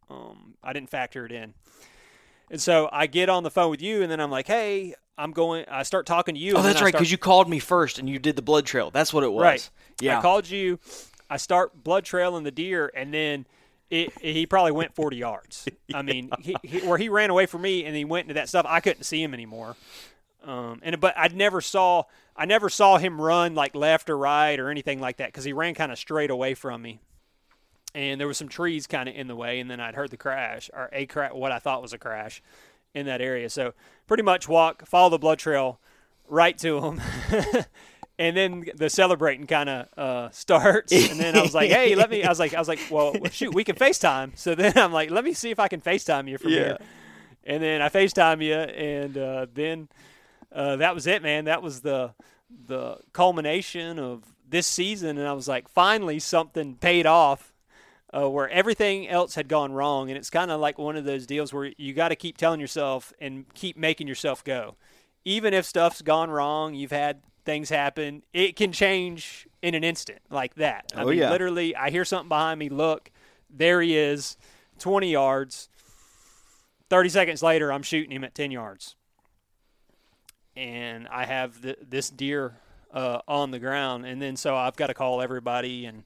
Um, 0.09 0.55
I 0.63 0.73
didn't 0.73 0.89
factor 0.89 1.25
it 1.25 1.31
in. 1.31 1.53
And 2.49 2.61
so 2.61 2.87
I 2.93 3.07
get 3.07 3.27
on 3.27 3.43
the 3.43 3.51
phone 3.51 3.69
with 3.69 3.81
you, 3.81 4.01
and 4.01 4.09
then 4.09 4.21
I'm 4.21 4.31
like, 4.31 4.47
"Hey, 4.47 4.95
I'm 5.17 5.31
going." 5.31 5.65
I 5.69 5.83
start 5.83 6.05
talking 6.05 6.35
to 6.35 6.41
you. 6.41 6.53
Oh, 6.53 6.57
and 6.57 6.65
that's 6.65 6.81
right, 6.81 6.89
start- 6.89 6.93
because 6.93 7.11
you 7.11 7.17
called 7.17 7.49
me 7.49 7.59
first 7.59 7.99
and 7.99 8.09
you 8.09 8.19
did 8.19 8.35
the 8.35 8.41
blood 8.41 8.65
trail. 8.65 8.91
That's 8.91 9.13
what 9.13 9.23
it 9.23 9.31
was. 9.31 9.43
Right. 9.43 9.69
Yeah. 10.01 10.19
I 10.19 10.21
called 10.21 10.49
you. 10.49 10.79
I 11.29 11.37
start 11.37 11.83
blood 11.83 12.05
trailing 12.05 12.43
the 12.43 12.51
deer, 12.51 12.91
and 12.95 13.13
then 13.13 13.45
it, 13.89 14.17
he 14.21 14.45
probably 14.45 14.71
went 14.71 14.95
40 14.95 15.17
yards. 15.17 15.67
I 15.93 16.01
mean, 16.01 16.29
he, 16.41 16.55
he, 16.63 16.79
where 16.79 16.97
he 16.97 17.09
ran 17.09 17.29
away 17.29 17.45
from 17.45 17.61
me 17.61 17.85
and 17.85 17.95
he 17.95 18.05
went 18.05 18.25
into 18.25 18.35
that 18.35 18.49
stuff, 18.49 18.65
I 18.67 18.79
couldn't 18.79 19.03
see 19.03 19.21
him 19.21 19.33
anymore. 19.33 19.75
Um, 20.43 20.79
and 20.83 20.99
but 20.99 21.13
I 21.17 21.27
never 21.29 21.61
saw 21.61 22.03
I 22.35 22.45
never 22.45 22.69
saw 22.69 22.97
him 22.97 23.19
run 23.19 23.55
like 23.55 23.75
left 23.75 24.09
or 24.09 24.17
right 24.17 24.57
or 24.59 24.69
anything 24.69 24.99
like 24.99 25.17
that 25.17 25.29
because 25.29 25.43
he 25.43 25.51
ran 25.51 25.73
kind 25.73 25.91
of 25.91 25.97
straight 25.97 26.29
away 26.29 26.53
from 26.53 26.81
me. 26.81 26.99
And 27.95 28.19
there 28.19 28.27
was 28.27 28.37
some 28.37 28.47
trees 28.47 28.85
kind 28.85 29.09
of 29.09 29.15
in 29.15 29.27
the 29.27 29.35
way, 29.35 29.59
and 29.59 29.71
then 29.71 29.79
I'd 29.79 29.95
heard 29.95 30.11
the 30.11 30.17
crash 30.17 30.69
or 30.73 30.89
a 30.93 31.05
crash, 31.05 31.33
what 31.33 31.51
I 31.51 31.59
thought 31.59 31.81
was 31.81 31.93
a 31.93 31.97
crash 31.97 32.43
in 32.93 33.05
that 33.05 33.21
area. 33.21 33.49
So 33.49 33.73
pretty 34.07 34.23
much 34.23 34.47
walk, 34.47 34.87
follow 34.87 35.09
the 35.09 35.19
blood 35.19 35.39
trail 35.39 35.79
right 36.27 36.57
to 36.59 36.79
them. 36.81 37.01
and 38.19 38.35
then 38.35 38.65
the 38.75 38.89
celebrating 38.89 39.47
kind 39.47 39.69
of 39.69 39.87
uh, 39.97 40.29
starts, 40.31 40.91
and 40.93 41.19
then 41.19 41.35
I 41.35 41.41
was 41.41 41.53
like, 41.53 41.69
"Hey, 41.69 41.95
let 41.95 42.09
me." 42.09 42.23
I 42.23 42.29
was 42.29 42.39
like, 42.39 42.53
"I 42.53 42.59
was 42.59 42.67
like, 42.67 42.79
well, 42.89 43.13
shoot, 43.31 43.53
we 43.53 43.63
can 43.63 43.75
FaceTime." 43.75 44.37
So 44.37 44.55
then 44.55 44.73
I'm 44.77 44.91
like, 44.91 45.11
"Let 45.11 45.23
me 45.23 45.33
see 45.33 45.51
if 45.51 45.59
I 45.59 45.67
can 45.67 45.81
FaceTime 45.81 46.27
you 46.29 46.37
from 46.37 46.51
Yeah. 46.51 46.57
here." 46.57 46.77
And 47.43 47.63
then 47.63 47.81
I 47.81 47.89
FaceTime 47.89 48.43
you, 48.43 48.55
and 48.55 49.17
uh, 49.17 49.45
then 49.53 49.87
uh, 50.51 50.75
that 50.77 50.93
was 50.93 51.07
it, 51.07 51.21
man. 51.21 51.45
That 51.45 51.61
was 51.61 51.81
the 51.81 52.13
the 52.49 52.97
culmination 53.13 53.99
of 53.99 54.23
this 54.49 54.67
season, 54.67 55.17
and 55.17 55.27
I 55.27 55.33
was 55.33 55.47
like, 55.47 55.67
finally, 55.69 56.19
something 56.19 56.75
paid 56.75 57.05
off. 57.05 57.53
Uh, 58.17 58.27
where 58.29 58.49
everything 58.49 59.07
else 59.07 59.35
had 59.35 59.47
gone 59.47 59.71
wrong, 59.71 60.09
and 60.09 60.17
it's 60.17 60.29
kind 60.29 60.49
of 60.49 60.59
like 60.59 60.77
one 60.79 60.95
of 60.97 61.03
those 61.05 61.27
deals 61.27 61.53
where 61.53 61.71
you 61.77 61.93
got 61.93 62.09
to 62.09 62.15
keep 62.15 62.37
telling 62.37 62.59
yourself 62.59 63.13
and 63.19 63.45
keep 63.53 63.77
making 63.77 64.07
yourself 64.07 64.43
go 64.43 64.75
even 65.27 65.53
if 65.53 65.65
stuff's 65.65 66.01
gone 66.01 66.29
wrong, 66.29 66.73
you've 66.73 66.89
had 66.91 67.21
things 67.43 67.67
happen, 67.69 68.23
it 68.31 68.55
can 68.55 68.71
change 68.71 69.45
in 69.61 69.75
an 69.75 69.83
instant 69.83 70.19
like 70.29 70.55
that. 70.55 70.89
I 70.95 71.01
Oh, 71.01 71.07
mean, 71.07 71.17
yeah. 71.19 71.29
literally, 71.29 71.75
I 71.75 71.89
hear 71.89 72.05
something 72.05 72.29
behind 72.29 72.57
me, 72.59 72.69
look, 72.69 73.11
there 73.49 73.81
he 73.81 73.97
is, 73.97 74.37
20 74.79 75.11
yards. 75.11 75.67
30 76.89 77.09
seconds 77.09 77.43
later, 77.43 77.73
I'm 77.73 77.83
shooting 77.83 78.11
him 78.11 78.23
at 78.23 78.33
10 78.35 78.51
yards. 78.51 78.95
And 80.55 81.09
I 81.09 81.25
have 81.25 81.61
th- 81.61 81.79
this 81.85 82.09
deer 82.09 82.55
uh, 82.93 83.19
on 83.27 83.51
the 83.51 83.59
ground. 83.59 84.05
And 84.05 84.21
then 84.21 84.37
so 84.37 84.55
I've 84.55 84.77
got 84.77 84.87
to 84.87 84.93
call 84.93 85.21
everybody 85.21 85.85
and 85.85 86.03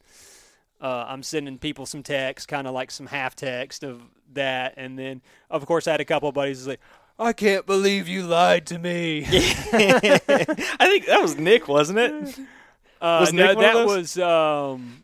uh, 0.81 1.05
I'm 1.07 1.23
sending 1.23 1.57
people 1.57 1.85
some 1.85 2.03
text, 2.03 2.47
kind 2.47 2.67
of 2.67 2.73
like 2.73 2.91
some 2.91 3.05
half 3.07 3.35
text 3.35 3.83
of 3.83 4.01
that. 4.33 4.73
And 4.77 4.97
then, 4.97 5.21
of 5.49 5.65
course, 5.65 5.87
I 5.87 5.91
had 5.91 6.01
a 6.01 6.05
couple 6.05 6.29
of 6.29 6.35
buddies 6.35 6.59
who's 6.59 6.67
like, 6.67 6.81
I 7.19 7.33
can't 7.33 7.65
believe 7.65 8.07
you 8.07 8.23
lied 8.23 8.65
to 8.67 8.79
me. 8.79 9.25
I 9.27 10.17
think 10.79 11.05
that 11.05 11.19
was 11.21 11.37
Nick, 11.37 11.67
wasn't 11.67 11.99
it? 11.99 12.39
Uh, 12.99 13.17
Was 13.21 13.33
no, 13.33 13.47
Nick 13.47 13.55
one 13.55 13.63
that 13.65 13.85
was 13.85 14.17
um, 14.19 15.03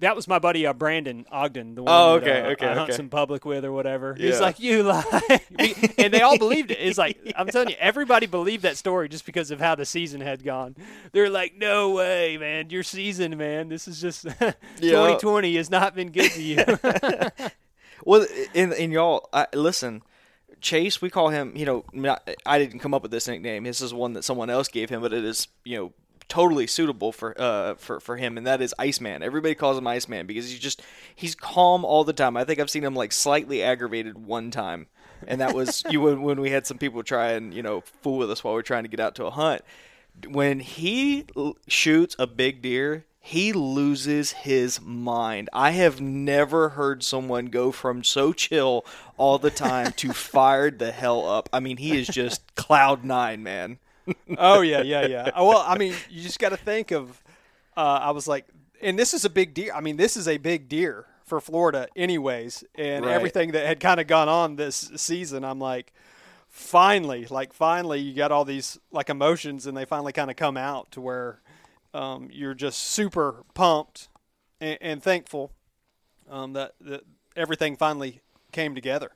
that 0.00 0.16
was 0.16 0.26
my 0.26 0.38
buddy 0.38 0.66
uh, 0.66 0.72
Brandon 0.72 1.26
Ogden, 1.30 1.74
the 1.74 1.82
one 1.82 1.92
Oh, 1.94 2.18
that, 2.18 2.28
okay, 2.28 2.40
uh, 2.40 2.50
okay, 2.52 2.66
I 2.66 2.74
hunt 2.74 2.90
okay. 2.90 2.96
some 2.96 3.08
public 3.08 3.44
with 3.44 3.64
or 3.64 3.72
whatever. 3.72 4.14
He's 4.14 4.40
like, 4.40 4.58
"You 4.58 4.82
lie," 4.82 5.40
and 5.98 6.12
they 6.12 6.20
all 6.22 6.38
believed 6.38 6.70
it. 6.70 6.78
It's 6.90 6.98
like 6.98 7.18
I'm 7.36 7.46
telling 7.48 7.68
you, 7.68 7.76
everybody 7.78 8.26
believed 8.26 8.64
that 8.64 8.76
story 8.76 9.08
just 9.08 9.24
because 9.26 9.50
of 9.50 9.60
how 9.60 9.74
the 9.74 9.84
season 9.84 10.20
had 10.20 10.42
gone. 10.42 10.74
They're 11.12 11.30
like, 11.30 11.56
"No 11.56 11.90
way, 11.94 12.36
man! 12.38 12.70
Your 12.70 12.82
season, 12.82 13.36
man. 13.36 13.68
This 13.68 13.86
is 13.86 14.00
just 14.00 14.22
2020 14.80 15.56
has 15.56 15.70
not 15.70 15.94
been 15.94 16.10
good 16.10 16.30
to 16.32 16.42
you." 16.42 16.64
Well, 18.04 18.26
and, 18.54 18.72
and 18.72 18.92
y'all, 18.92 19.28
I, 19.30 19.46
listen, 19.54 20.02
Chase, 20.60 21.02
we 21.02 21.10
call 21.10 21.28
him. 21.28 21.52
You 21.54 21.84
know, 21.92 22.16
I 22.46 22.58
didn't 22.58 22.80
come 22.80 22.94
up 22.94 23.02
with 23.02 23.10
this 23.10 23.28
nickname. 23.28 23.64
This 23.64 23.80
is 23.80 23.92
one 23.92 24.14
that 24.14 24.24
someone 24.24 24.50
else 24.50 24.68
gave 24.68 24.90
him, 24.90 25.02
but 25.02 25.12
it 25.12 25.24
is 25.24 25.48
you 25.64 25.76
know 25.76 25.92
totally 26.30 26.66
suitable 26.66 27.12
for 27.12 27.38
uh 27.38 27.74
for 27.74 28.00
for 28.00 28.16
him, 28.16 28.38
and 28.38 28.46
that 28.46 28.62
is 28.62 28.74
Iceman. 28.78 29.22
Everybody 29.22 29.54
calls 29.54 29.76
him 29.76 29.86
Iceman 29.86 30.26
because 30.26 30.48
he's 30.48 30.58
just 30.58 30.80
he's 31.14 31.34
calm 31.34 31.84
all 31.84 32.04
the 32.04 32.14
time. 32.14 32.38
I 32.38 32.44
think 32.44 32.58
I've 32.58 32.70
seen 32.70 32.84
him 32.84 32.94
like 32.94 33.12
slightly 33.12 33.62
aggravated 33.62 34.24
one 34.26 34.50
time, 34.50 34.86
and 35.26 35.42
that 35.42 35.54
was 35.54 35.82
you 35.90 36.00
when, 36.00 36.22
when 36.22 36.40
we 36.40 36.50
had 36.50 36.66
some 36.66 36.78
people 36.78 37.02
try 37.02 37.32
and 37.32 37.52
you 37.52 37.62
know 37.62 37.82
fool 37.82 38.16
with 38.16 38.30
us 38.30 38.42
while 38.42 38.54
we 38.54 38.60
are 38.60 38.62
trying 38.62 38.84
to 38.84 38.88
get 38.88 39.00
out 39.00 39.14
to 39.16 39.26
a 39.26 39.30
hunt. 39.30 39.62
When 40.26 40.60
he 40.60 41.26
l- 41.36 41.56
shoots 41.66 42.16
a 42.18 42.26
big 42.26 42.62
deer, 42.62 43.04
he 43.20 43.52
loses 43.52 44.32
his 44.32 44.80
mind. 44.80 45.50
I 45.52 45.72
have 45.72 46.00
never 46.00 46.70
heard 46.70 47.02
someone 47.02 47.46
go 47.46 47.70
from 47.70 48.02
so 48.02 48.32
chill 48.32 48.84
all 49.18 49.38
the 49.38 49.50
time 49.50 49.92
to 49.92 50.12
fired 50.14 50.78
the 50.78 50.90
hell 50.90 51.28
up. 51.28 51.48
I 51.52 51.60
mean, 51.60 51.76
he 51.76 51.98
is 51.98 52.08
just 52.08 52.54
cloud 52.54 53.04
nine, 53.04 53.42
man. 53.42 53.78
Oh 54.38 54.60
yeah, 54.60 54.82
yeah, 54.82 55.02
yeah. 55.02 55.30
Uh, 55.34 55.44
Well, 55.44 55.64
I 55.66 55.76
mean, 55.78 55.94
you 56.08 56.22
just 56.22 56.38
got 56.38 56.50
to 56.50 56.56
think 56.56 56.90
of. 56.90 57.22
Uh, 57.76 58.00
I 58.02 58.10
was 58.10 58.26
like, 58.28 58.46
and 58.82 58.98
this 58.98 59.14
is 59.14 59.24
a 59.24 59.30
big 59.30 59.54
deer. 59.54 59.72
I 59.74 59.80
mean, 59.80 59.96
this 59.96 60.16
is 60.16 60.28
a 60.28 60.38
big 60.38 60.68
deer 60.68 61.06
for 61.24 61.40
Florida, 61.40 61.88
anyways, 61.96 62.64
and 62.74 63.04
Right. 63.04 63.14
everything 63.14 63.52
that 63.52 63.66
had 63.66 63.80
kind 63.80 64.00
of 64.00 64.06
gone 64.06 64.28
on 64.28 64.56
this 64.56 64.90
season. 64.96 65.44
I'm 65.44 65.58
like, 65.60 65.92
finally, 66.48 67.26
like 67.30 67.52
finally, 67.52 68.00
you 68.00 68.14
got 68.14 68.32
all 68.32 68.44
these 68.44 68.78
like 68.90 69.08
emotions, 69.10 69.66
and 69.66 69.76
they 69.76 69.84
finally 69.84 70.12
kind 70.12 70.30
of 70.30 70.36
come 70.36 70.56
out 70.56 70.90
to 70.92 71.00
where 71.00 71.40
um, 71.94 72.28
you're 72.32 72.54
just 72.54 72.80
super 72.80 73.44
pumped 73.54 74.08
and, 74.60 74.78
and 74.80 75.02
thankful 75.02 75.52
um, 76.28 76.52
that 76.54 76.74
that 76.80 77.02
everything 77.36 77.76
finally 77.76 78.20
came 78.52 78.74
together, 78.74 79.12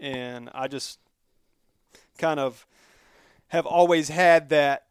and 0.00 0.48
I 0.54 0.68
just 0.68 0.98
kind 2.18 2.38
of 2.38 2.66
have 3.52 3.66
always 3.66 4.08
had 4.08 4.48
that 4.48 4.84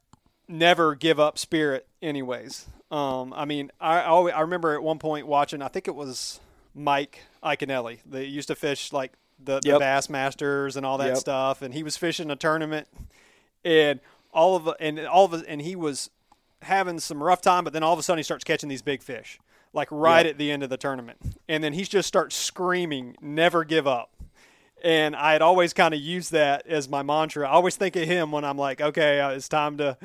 never 0.47 0.95
give 0.95 1.19
up 1.19 1.37
spirit 1.37 1.87
anyways 2.01 2.65
um, 2.91 3.33
i 3.35 3.45
mean 3.45 3.71
I, 3.79 4.03
always, 4.03 4.33
I 4.35 4.41
remember 4.41 4.73
at 4.75 4.83
one 4.83 4.99
point 4.99 5.25
watching 5.27 5.61
i 5.61 5.67
think 5.67 5.87
it 5.87 5.95
was 5.95 6.39
mike 6.75 7.23
Iaconelli. 7.43 7.99
they 8.05 8.25
used 8.25 8.47
to 8.49 8.55
fish 8.55 8.93
like 8.93 9.13
the, 9.43 9.59
the 9.61 9.69
Yep. 9.69 9.79
bass 9.79 10.09
masters 10.09 10.75
and 10.77 10.85
all 10.85 10.97
that 10.99 11.07
Yep. 11.07 11.17
stuff 11.17 11.61
and 11.61 11.73
he 11.73 11.83
was 11.83 11.97
fishing 11.97 12.29
a 12.29 12.35
tournament 12.35 12.87
and 13.65 13.99
all 14.33 14.55
of 14.55 14.69
and 14.79 14.99
all 15.07 15.25
of 15.25 15.43
and 15.47 15.61
he 15.61 15.75
was 15.75 16.09
having 16.61 16.99
some 16.99 17.21
rough 17.23 17.41
time 17.41 17.63
but 17.63 17.73
then 17.73 17.81
all 17.83 17.93
of 17.93 17.99
a 17.99 18.03
sudden 18.03 18.19
he 18.19 18.23
starts 18.23 18.43
catching 18.43 18.69
these 18.69 18.81
big 18.83 19.01
fish 19.01 19.39
like 19.73 19.87
right 19.91 20.25
Yep. 20.25 20.33
at 20.33 20.37
the 20.37 20.51
end 20.51 20.63
of 20.63 20.69
the 20.69 20.77
tournament 20.77 21.17
and 21.49 21.63
then 21.63 21.73
he 21.73 21.83
just 21.83 22.07
starts 22.07 22.35
screaming 22.35 23.15
never 23.21 23.63
give 23.63 23.87
up 23.87 24.11
and 24.83 25.15
I 25.15 25.33
had 25.33 25.41
always 25.41 25.73
kind 25.73 25.93
of 25.93 25.99
used 25.99 26.31
that 26.31 26.67
as 26.67 26.89
my 26.89 27.03
mantra. 27.03 27.47
I 27.47 27.51
always 27.51 27.75
think 27.75 27.95
of 27.95 28.03
him 28.03 28.31
when 28.31 28.43
I'm 28.43 28.57
like, 28.57 28.81
okay, 28.81 29.19
uh, 29.19 29.29
it's 29.31 29.47
time 29.47 29.77
to 29.77 29.97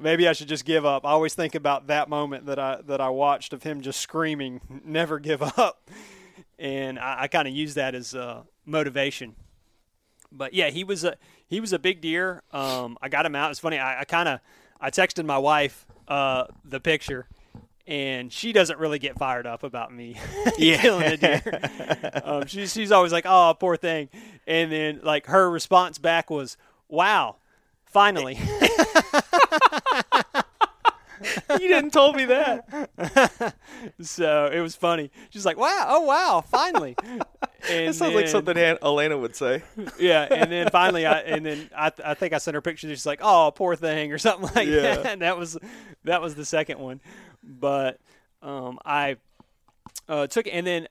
maybe 0.00 0.28
I 0.28 0.32
should 0.32 0.48
just 0.48 0.64
give 0.64 0.84
up. 0.84 1.04
I 1.04 1.10
always 1.10 1.34
think 1.34 1.54
about 1.54 1.88
that 1.88 2.08
moment 2.08 2.46
that 2.46 2.58
I 2.58 2.80
that 2.86 3.00
I 3.00 3.08
watched 3.08 3.52
of 3.52 3.62
him 3.62 3.80
just 3.80 4.00
screaming, 4.00 4.60
"Never 4.84 5.18
give 5.18 5.42
up," 5.42 5.90
and 6.58 6.98
I, 6.98 7.22
I 7.22 7.28
kind 7.28 7.48
of 7.48 7.54
use 7.54 7.74
that 7.74 7.94
as 7.94 8.14
uh, 8.14 8.42
motivation. 8.64 9.34
But 10.30 10.54
yeah, 10.54 10.70
he 10.70 10.84
was 10.84 11.04
a 11.04 11.16
he 11.46 11.60
was 11.60 11.72
a 11.72 11.78
big 11.78 12.00
deer. 12.00 12.42
Um, 12.52 12.98
I 13.00 13.08
got 13.08 13.26
him 13.26 13.34
out. 13.34 13.50
It's 13.50 13.60
funny. 13.60 13.78
I, 13.78 14.00
I 14.00 14.04
kind 14.04 14.28
of 14.28 14.40
I 14.80 14.90
texted 14.90 15.24
my 15.24 15.38
wife 15.38 15.86
uh, 16.06 16.44
the 16.64 16.80
picture. 16.80 17.26
And 17.88 18.30
she 18.30 18.52
doesn't 18.52 18.78
really 18.78 18.98
get 18.98 19.18
fired 19.18 19.46
up 19.46 19.62
about 19.62 19.92
me 19.92 20.14
killing 20.58 21.06
a 21.06 21.16
deer. 21.16 22.22
um, 22.22 22.46
she, 22.46 22.66
she's 22.66 22.92
always 22.92 23.12
like, 23.12 23.24
"Oh, 23.26 23.56
poor 23.58 23.78
thing," 23.78 24.10
and 24.46 24.70
then 24.70 25.00
like 25.02 25.26
her 25.26 25.50
response 25.50 25.96
back 25.96 26.28
was, 26.28 26.58
"Wow, 26.88 27.36
finally." 27.86 28.38
You 31.50 31.66
didn't 31.66 31.90
told 31.90 32.14
me 32.16 32.26
that. 32.26 33.54
so 34.00 34.50
it 34.52 34.60
was 34.60 34.76
funny. 34.76 35.10
She's 35.30 35.44
like, 35.44 35.56
"Wow, 35.56 35.86
oh 35.88 36.00
wow, 36.02 36.44
finally." 36.46 36.96
And 37.68 37.88
That 37.88 37.94
sounds 37.94 38.14
like 38.14 38.28
something 38.28 38.56
Han- 38.56 38.78
Elena 38.82 39.18
would 39.18 39.34
say. 39.34 39.62
yeah, 39.98 40.28
and 40.30 40.50
then 40.52 40.70
finally, 40.70 41.06
I 41.06 41.18
and 41.20 41.44
then 41.44 41.70
I, 41.76 41.90
I 42.04 42.14
think 42.14 42.32
I 42.32 42.38
sent 42.38 42.54
her 42.54 42.60
pictures. 42.60 42.90
She's 42.90 43.06
like, 43.06 43.20
"Oh, 43.22 43.52
poor 43.54 43.74
thing," 43.74 44.12
or 44.12 44.18
something 44.18 44.48
like 44.54 44.68
Yeah. 44.68 44.80
that. 44.82 45.06
And 45.06 45.22
that 45.22 45.36
was 45.36 45.58
that 46.04 46.22
was 46.22 46.34
the 46.36 46.44
second 46.44 46.78
one, 46.78 47.00
but 47.42 47.98
um, 48.42 48.78
I 48.84 49.16
uh, 50.08 50.26
took 50.28 50.46
and 50.50 50.66
then 50.66 50.86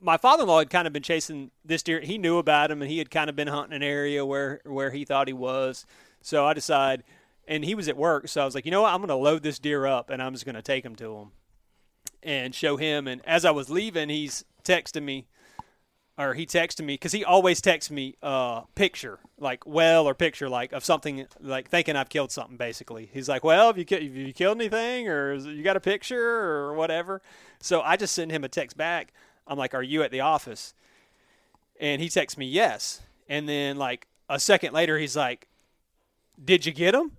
my 0.00 0.16
father-in-law 0.16 0.60
had 0.60 0.70
kind 0.70 0.86
of 0.86 0.92
been 0.92 1.02
chasing 1.02 1.50
this 1.64 1.82
deer. 1.82 2.00
He 2.00 2.18
knew 2.18 2.38
about 2.38 2.70
him, 2.70 2.82
and 2.82 2.90
he 2.90 2.98
had 2.98 3.10
kind 3.10 3.28
of 3.28 3.34
been 3.34 3.48
hunting 3.48 3.74
an 3.74 3.82
area 3.82 4.24
where 4.24 4.60
where 4.64 4.90
he 4.92 5.04
thought 5.04 5.26
he 5.26 5.34
was. 5.34 5.84
So 6.20 6.46
I 6.46 6.54
decided, 6.54 7.04
and 7.48 7.64
he 7.64 7.74
was 7.74 7.88
at 7.88 7.96
work, 7.96 8.28
so 8.28 8.42
I 8.42 8.44
was 8.44 8.54
like, 8.54 8.64
you 8.64 8.70
know 8.70 8.82
what, 8.82 8.92
I'm 8.94 9.00
going 9.00 9.08
to 9.08 9.16
load 9.16 9.42
this 9.42 9.58
deer 9.58 9.86
up, 9.86 10.08
and 10.08 10.22
I'm 10.22 10.34
just 10.34 10.44
going 10.44 10.54
to 10.54 10.62
take 10.62 10.84
him 10.84 10.94
to 10.96 11.16
him 11.16 11.28
and 12.22 12.54
show 12.54 12.76
him. 12.76 13.08
And 13.08 13.20
as 13.26 13.44
I 13.44 13.50
was 13.50 13.68
leaving, 13.68 14.08
he's 14.08 14.44
texting 14.62 15.02
me 15.02 15.26
or 16.22 16.34
he 16.34 16.46
texted 16.46 16.84
me 16.84 16.94
because 16.94 17.12
he 17.12 17.24
always 17.24 17.60
texts 17.60 17.90
me 17.90 18.16
uh 18.22 18.60
picture 18.74 19.18
like 19.38 19.66
well 19.66 20.08
or 20.08 20.14
picture 20.14 20.48
like 20.48 20.72
of 20.72 20.84
something 20.84 21.26
like 21.40 21.68
thinking 21.68 21.96
I've 21.96 22.08
killed 22.08 22.30
something 22.30 22.56
basically. 22.56 23.10
He's 23.12 23.28
like, 23.28 23.44
well, 23.44 23.66
have 23.66 23.78
you 23.78 23.84
have 23.90 24.02
you 24.02 24.32
killed 24.32 24.58
anything 24.58 25.08
or 25.08 25.32
is, 25.32 25.46
you 25.46 25.62
got 25.62 25.76
a 25.76 25.80
picture 25.80 26.22
or 26.22 26.74
whatever? 26.74 27.20
So 27.60 27.82
I 27.82 27.96
just 27.96 28.14
send 28.14 28.30
him 28.30 28.44
a 28.44 28.48
text 28.48 28.76
back. 28.76 29.12
I'm 29.46 29.58
like, 29.58 29.74
are 29.74 29.82
you 29.82 30.02
at 30.02 30.10
the 30.10 30.20
office? 30.20 30.74
And 31.80 32.00
he 32.00 32.08
texts 32.08 32.38
me 32.38 32.46
yes. 32.46 33.02
And 33.28 33.48
then 33.48 33.76
like 33.76 34.06
a 34.28 34.38
second 34.38 34.72
later, 34.72 34.98
he's 34.98 35.16
like, 35.16 35.48
did 36.42 36.64
you 36.64 36.72
get 36.72 36.94
him? 36.94 37.12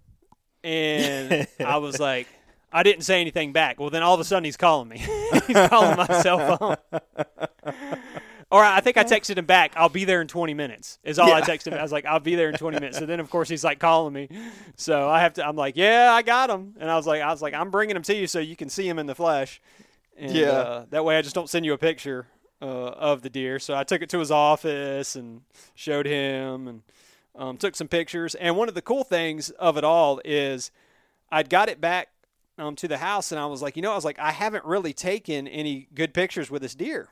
And 0.63 1.47
I 1.59 1.77
was 1.77 1.99
like. 1.99 2.27
I 2.75 2.81
didn't 2.81 3.03
say 3.03 3.21
anything 3.21 3.53
back. 3.53 3.79
Well, 3.79 3.91
then 3.91 4.01
all 4.01 4.15
of 4.15 4.19
a 4.19 4.23
sudden 4.23 4.45
he's 4.45 4.57
calling 4.57 4.89
me. 4.89 4.97
he's 5.47 5.67
calling 5.67 5.95
my 5.95 6.07
cell 6.23 6.57
phone. 6.57 6.77
Or 8.53 8.63
I 8.63 8.81
think 8.81 8.97
I 8.97 9.03
texted 9.03 9.39
him 9.39 9.47
back. 9.47 9.73
I'll 9.75 9.89
be 9.89 10.05
there 10.05 10.21
in 10.21 10.27
20 10.27 10.53
minutes. 10.53 10.99
Is 11.03 11.17
all 11.17 11.33
I 11.33 11.41
texted 11.41 11.71
him. 11.71 11.79
I 11.79 11.81
was 11.81 11.91
like, 11.91 12.05
I'll 12.05 12.19
be 12.19 12.35
there 12.35 12.49
in 12.49 12.55
20 12.55 12.79
minutes. 12.79 12.99
So 12.99 13.07
then, 13.07 13.19
of 13.19 13.27
course, 13.31 13.49
he's 13.49 13.63
like 13.63 13.79
calling 13.79 14.13
me. 14.13 14.29
So 14.75 15.09
I 15.09 15.21
have 15.21 15.33
to. 15.33 15.47
I'm 15.47 15.55
like, 15.55 15.75
yeah, 15.75 16.13
I 16.13 16.21
got 16.21 16.51
him. 16.51 16.75
And 16.79 16.87
I 16.87 16.95
was 16.95 17.07
like, 17.07 17.23
I 17.23 17.31
was 17.31 17.41
like, 17.41 17.55
I'm 17.55 17.71
bringing 17.71 17.95
him 17.95 18.03
to 18.03 18.15
you 18.15 18.27
so 18.27 18.37
you 18.37 18.55
can 18.55 18.69
see 18.69 18.87
him 18.87 18.99
in 18.99 19.07
the 19.07 19.15
flesh. 19.15 19.59
And, 20.15 20.31
Yeah. 20.35 20.49
Uh, 20.49 20.85
that 20.91 21.03
way, 21.03 21.17
I 21.17 21.23
just 21.23 21.33
don't 21.33 21.49
send 21.49 21.65
you 21.65 21.73
a 21.73 21.79
picture 21.79 22.27
uh, 22.61 22.65
of 22.65 23.23
the 23.23 23.29
deer. 23.31 23.57
So 23.57 23.73
I 23.73 23.83
took 23.83 24.03
it 24.03 24.09
to 24.11 24.19
his 24.19 24.29
office 24.29 25.15
and 25.15 25.41
showed 25.73 26.05
him 26.05 26.67
and 26.67 26.81
um, 27.35 27.57
took 27.57 27.75
some 27.75 27.87
pictures. 27.87 28.35
And 28.35 28.55
one 28.55 28.69
of 28.69 28.75
the 28.75 28.83
cool 28.83 29.03
things 29.03 29.49
of 29.49 29.77
it 29.77 29.83
all 29.83 30.21
is 30.23 30.69
I'd 31.31 31.49
got 31.49 31.69
it 31.69 31.81
back 31.81 32.09
um, 32.59 32.75
to 32.75 32.87
the 32.87 32.99
house 32.99 33.31
and 33.31 33.41
I 33.41 33.47
was 33.47 33.63
like, 33.63 33.75
you 33.75 33.81
know, 33.81 33.91
I 33.91 33.95
was 33.95 34.05
like, 34.05 34.19
I 34.19 34.29
haven't 34.31 34.63
really 34.63 34.93
taken 34.93 35.47
any 35.47 35.87
good 35.95 36.13
pictures 36.13 36.51
with 36.51 36.61
this 36.61 36.75
deer. 36.75 37.09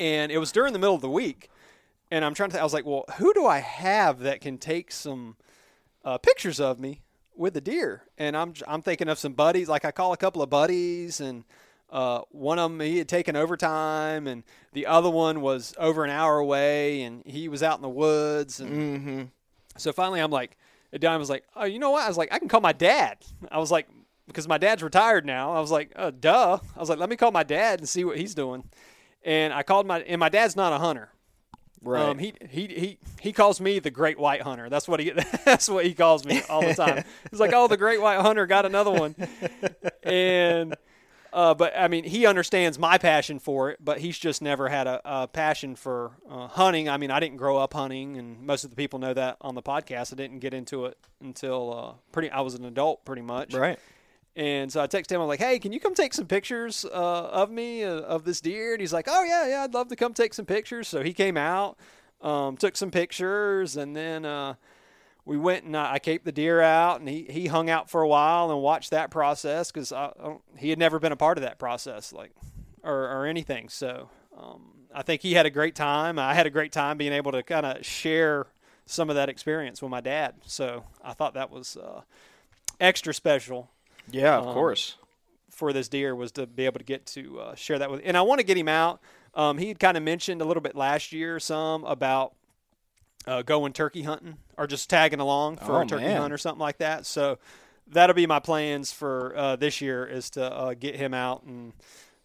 And 0.00 0.32
it 0.32 0.38
was 0.38 0.50
during 0.50 0.72
the 0.72 0.78
middle 0.80 0.94
of 0.96 1.00
the 1.02 1.10
week. 1.10 1.50
And 2.10 2.24
I'm 2.24 2.34
trying 2.34 2.50
to, 2.50 2.60
I 2.60 2.64
was 2.64 2.72
like, 2.72 2.84
well, 2.86 3.04
who 3.18 3.32
do 3.34 3.46
I 3.46 3.58
have 3.58 4.18
that 4.20 4.40
can 4.40 4.58
take 4.58 4.90
some 4.90 5.36
uh, 6.04 6.18
pictures 6.18 6.58
of 6.58 6.80
me 6.80 7.02
with 7.36 7.54
the 7.54 7.60
deer? 7.60 8.02
And 8.18 8.36
I'm, 8.36 8.54
I'm 8.66 8.82
thinking 8.82 9.08
of 9.08 9.18
some 9.18 9.34
buddies. 9.34 9.68
Like 9.68 9.84
I 9.84 9.92
call 9.92 10.12
a 10.12 10.16
couple 10.16 10.42
of 10.42 10.50
buddies 10.50 11.20
and 11.20 11.44
uh, 11.90 12.22
one 12.30 12.58
of 12.58 12.70
them 12.70 12.80
he 12.80 12.98
had 12.98 13.08
taken 13.08 13.36
overtime 13.36 14.26
and 14.26 14.42
the 14.72 14.86
other 14.86 15.10
one 15.10 15.40
was 15.40 15.74
over 15.78 16.02
an 16.04 16.10
hour 16.10 16.38
away 16.38 17.02
and 17.02 17.22
he 17.26 17.48
was 17.48 17.62
out 17.62 17.76
in 17.76 17.82
the 17.82 17.88
woods. 17.88 18.58
And 18.58 18.70
Mm-hmm. 18.72 19.22
so 19.76 19.92
finally 19.92 20.20
I'm 20.20 20.30
like, 20.32 20.56
Don 20.98 21.20
was 21.20 21.30
like, 21.30 21.44
oh, 21.54 21.66
you 21.66 21.78
know 21.78 21.90
what? 21.90 22.02
I 22.04 22.08
was 22.08 22.16
like, 22.16 22.32
I 22.32 22.38
can 22.40 22.48
call 22.48 22.60
my 22.60 22.72
dad. 22.72 23.18
I 23.52 23.58
was 23.58 23.70
like, 23.70 23.86
because 24.26 24.48
my 24.48 24.58
dad's 24.58 24.82
retired 24.82 25.24
now. 25.26 25.52
I 25.52 25.60
was 25.60 25.70
like, 25.70 25.92
uh, 25.94 26.10
duh. 26.10 26.58
I 26.76 26.80
was 26.80 26.88
like, 26.88 26.98
let 26.98 27.08
me 27.10 27.16
call 27.16 27.30
my 27.32 27.42
dad 27.44 27.78
and 27.80 27.88
see 27.88 28.04
what 28.04 28.16
he's 28.16 28.34
doing. 28.34 28.64
And 29.24 29.52
I 29.52 29.62
called 29.62 29.86
my, 29.86 30.00
and 30.00 30.18
my 30.18 30.28
dad's 30.28 30.56
not 30.56 30.72
a 30.72 30.78
hunter. 30.78 31.10
Right. 31.82 32.02
Um, 32.02 32.18
he, 32.18 32.34
he 32.50 32.66
he 32.66 32.98
he 33.20 33.32
calls 33.32 33.58
me 33.58 33.78
the 33.78 33.90
Great 33.90 34.18
White 34.18 34.42
Hunter. 34.42 34.68
That's 34.68 34.86
what 34.86 35.00
he 35.00 35.10
that's 35.46 35.66
what 35.68 35.86
he 35.86 35.94
calls 35.94 36.26
me 36.26 36.42
all 36.48 36.60
the 36.60 36.74
time. 36.74 37.04
He's 37.30 37.40
like, 37.40 37.52
"Oh, 37.54 37.68
the 37.68 37.78
Great 37.78 38.02
White 38.02 38.20
Hunter 38.20 38.46
got 38.46 38.66
another 38.66 38.90
one," 38.90 39.14
and 40.02 40.76
uh, 41.32 41.54
but 41.54 41.72
I 41.76 41.88
mean, 41.88 42.04
he 42.04 42.26
understands 42.26 42.78
my 42.78 42.98
passion 42.98 43.38
for 43.38 43.70
it, 43.70 43.78
but 43.82 43.98
he's 43.98 44.18
just 44.18 44.42
never 44.42 44.68
had 44.68 44.86
a, 44.86 45.00
a 45.04 45.28
passion 45.28 45.74
for 45.76 46.12
uh, 46.28 46.48
hunting. 46.48 46.88
I 46.88 46.96
mean, 46.96 47.10
I 47.10 47.20
didn't 47.20 47.36
grow 47.38 47.56
up 47.56 47.72
hunting, 47.72 48.18
and 48.18 48.42
most 48.42 48.64
of 48.64 48.70
the 48.70 48.76
people 48.76 48.98
know 48.98 49.14
that 49.14 49.36
on 49.40 49.54
the 49.54 49.62
podcast. 49.62 50.12
I 50.12 50.16
didn't 50.16 50.40
get 50.40 50.52
into 50.52 50.86
it 50.86 50.98
until 51.22 51.72
uh, 51.72 51.92
pretty. 52.12 52.30
I 52.30 52.40
was 52.40 52.54
an 52.54 52.64
adult, 52.64 53.04
pretty 53.04 53.22
much. 53.22 53.54
right. 53.54 53.78
And 54.36 54.70
so 54.70 54.80
I 54.80 54.86
texted 54.86 55.12
him. 55.12 55.20
I'm 55.20 55.28
like, 55.28 55.40
"Hey, 55.40 55.58
can 55.58 55.72
you 55.72 55.80
come 55.80 55.94
take 55.94 56.14
some 56.14 56.26
pictures 56.26 56.84
uh, 56.84 56.88
of 57.32 57.50
me 57.50 57.82
uh, 57.82 58.00
of 58.00 58.24
this 58.24 58.40
deer?" 58.40 58.72
And 58.72 58.80
he's 58.80 58.92
like, 58.92 59.06
"Oh 59.08 59.24
yeah, 59.24 59.48
yeah, 59.48 59.64
I'd 59.64 59.74
love 59.74 59.88
to 59.88 59.96
come 59.96 60.14
take 60.14 60.34
some 60.34 60.46
pictures." 60.46 60.86
So 60.86 61.02
he 61.02 61.12
came 61.12 61.36
out, 61.36 61.76
um, 62.20 62.56
took 62.56 62.76
some 62.76 62.90
pictures, 62.90 63.76
and 63.76 63.96
then 63.96 64.24
uh, 64.24 64.54
we 65.24 65.36
went 65.36 65.64
and 65.64 65.76
I, 65.76 65.94
I 65.94 65.98
caped 65.98 66.24
the 66.24 66.32
deer 66.32 66.60
out, 66.60 67.00
and 67.00 67.08
he 67.08 67.24
he 67.28 67.48
hung 67.48 67.68
out 67.68 67.90
for 67.90 68.02
a 68.02 68.08
while 68.08 68.50
and 68.52 68.62
watched 68.62 68.90
that 68.90 69.10
process 69.10 69.72
because 69.72 69.92
he 70.56 70.70
had 70.70 70.78
never 70.78 71.00
been 71.00 71.12
a 71.12 71.16
part 71.16 71.36
of 71.36 71.42
that 71.42 71.58
process, 71.58 72.12
like 72.12 72.30
or 72.84 73.08
or 73.08 73.26
anything. 73.26 73.68
So 73.68 74.10
um, 74.38 74.62
I 74.94 75.02
think 75.02 75.22
he 75.22 75.34
had 75.34 75.46
a 75.46 75.50
great 75.50 75.74
time. 75.74 76.20
I 76.20 76.34
had 76.34 76.46
a 76.46 76.50
great 76.50 76.72
time 76.72 76.98
being 76.98 77.12
able 77.12 77.32
to 77.32 77.42
kind 77.42 77.66
of 77.66 77.84
share 77.84 78.46
some 78.86 79.10
of 79.10 79.16
that 79.16 79.28
experience 79.28 79.82
with 79.82 79.90
my 79.90 80.00
dad. 80.00 80.34
So 80.46 80.84
I 81.02 81.14
thought 81.14 81.34
that 81.34 81.50
was 81.50 81.76
uh, 81.76 82.02
extra 82.80 83.12
special 83.14 83.70
Yeah, 84.12 84.38
of 84.38 84.46
Um, 84.48 84.54
course. 84.54 84.96
for 85.50 85.72
this 85.72 85.88
deer 85.88 86.14
was 86.14 86.32
to 86.32 86.46
be 86.46 86.64
able 86.66 86.78
to 86.78 86.84
get 86.84 87.06
to 87.06 87.40
uh, 87.40 87.54
share 87.54 87.78
that 87.78 87.90
with. 87.90 88.00
And 88.04 88.16
I 88.16 88.22
want 88.22 88.38
to 88.40 88.46
get 88.46 88.56
him 88.56 88.68
out. 88.68 89.00
Um, 89.34 89.58
he 89.58 89.68
had 89.68 89.78
kind 89.78 89.96
of 89.96 90.02
mentioned 90.02 90.40
a 90.40 90.44
little 90.44 90.62
bit 90.62 90.74
last 90.74 91.12
year 91.12 91.38
some 91.38 91.84
about 91.84 92.34
uh, 93.26 93.42
going 93.42 93.72
turkey 93.72 94.02
hunting 94.02 94.38
or 94.56 94.66
just 94.66 94.88
tagging 94.90 95.20
along 95.20 95.58
for 95.58 95.76
Oh, 95.78 95.82
a 95.82 95.86
turkey 95.86 96.04
man. 96.04 96.20
hunt 96.22 96.32
or 96.32 96.38
something 96.38 96.60
like 96.60 96.78
that. 96.78 97.04
So 97.06 97.38
that'll 97.86 98.14
be 98.14 98.26
my 98.26 98.38
plans 98.40 98.92
for 98.92 99.36
uh, 99.36 99.56
this 99.56 99.80
year 99.80 100.06
is 100.06 100.30
to 100.30 100.44
uh, 100.44 100.74
get 100.74 100.96
him 100.96 101.12
out 101.14 101.42
and 101.44 101.72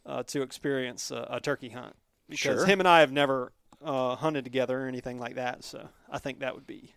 uh, 0.05 0.23
to 0.23 0.41
experience 0.41 1.11
a, 1.11 1.27
a 1.31 1.39
turkey 1.39 1.69
hunt 1.69 1.95
because 2.29 2.59
Sure. 2.59 2.65
him 2.65 2.79
and 2.79 2.87
I 2.87 3.01
have 3.01 3.11
never 3.11 3.51
uh, 3.83 4.15
hunted 4.15 4.43
together 4.45 4.83
or 4.85 4.87
anything 4.87 5.19
like 5.19 5.35
that. 5.35 5.63
So 5.63 5.89
I 6.09 6.17
think 6.19 6.39
that 6.39 6.55
would 6.55 6.65
be 6.67 6.93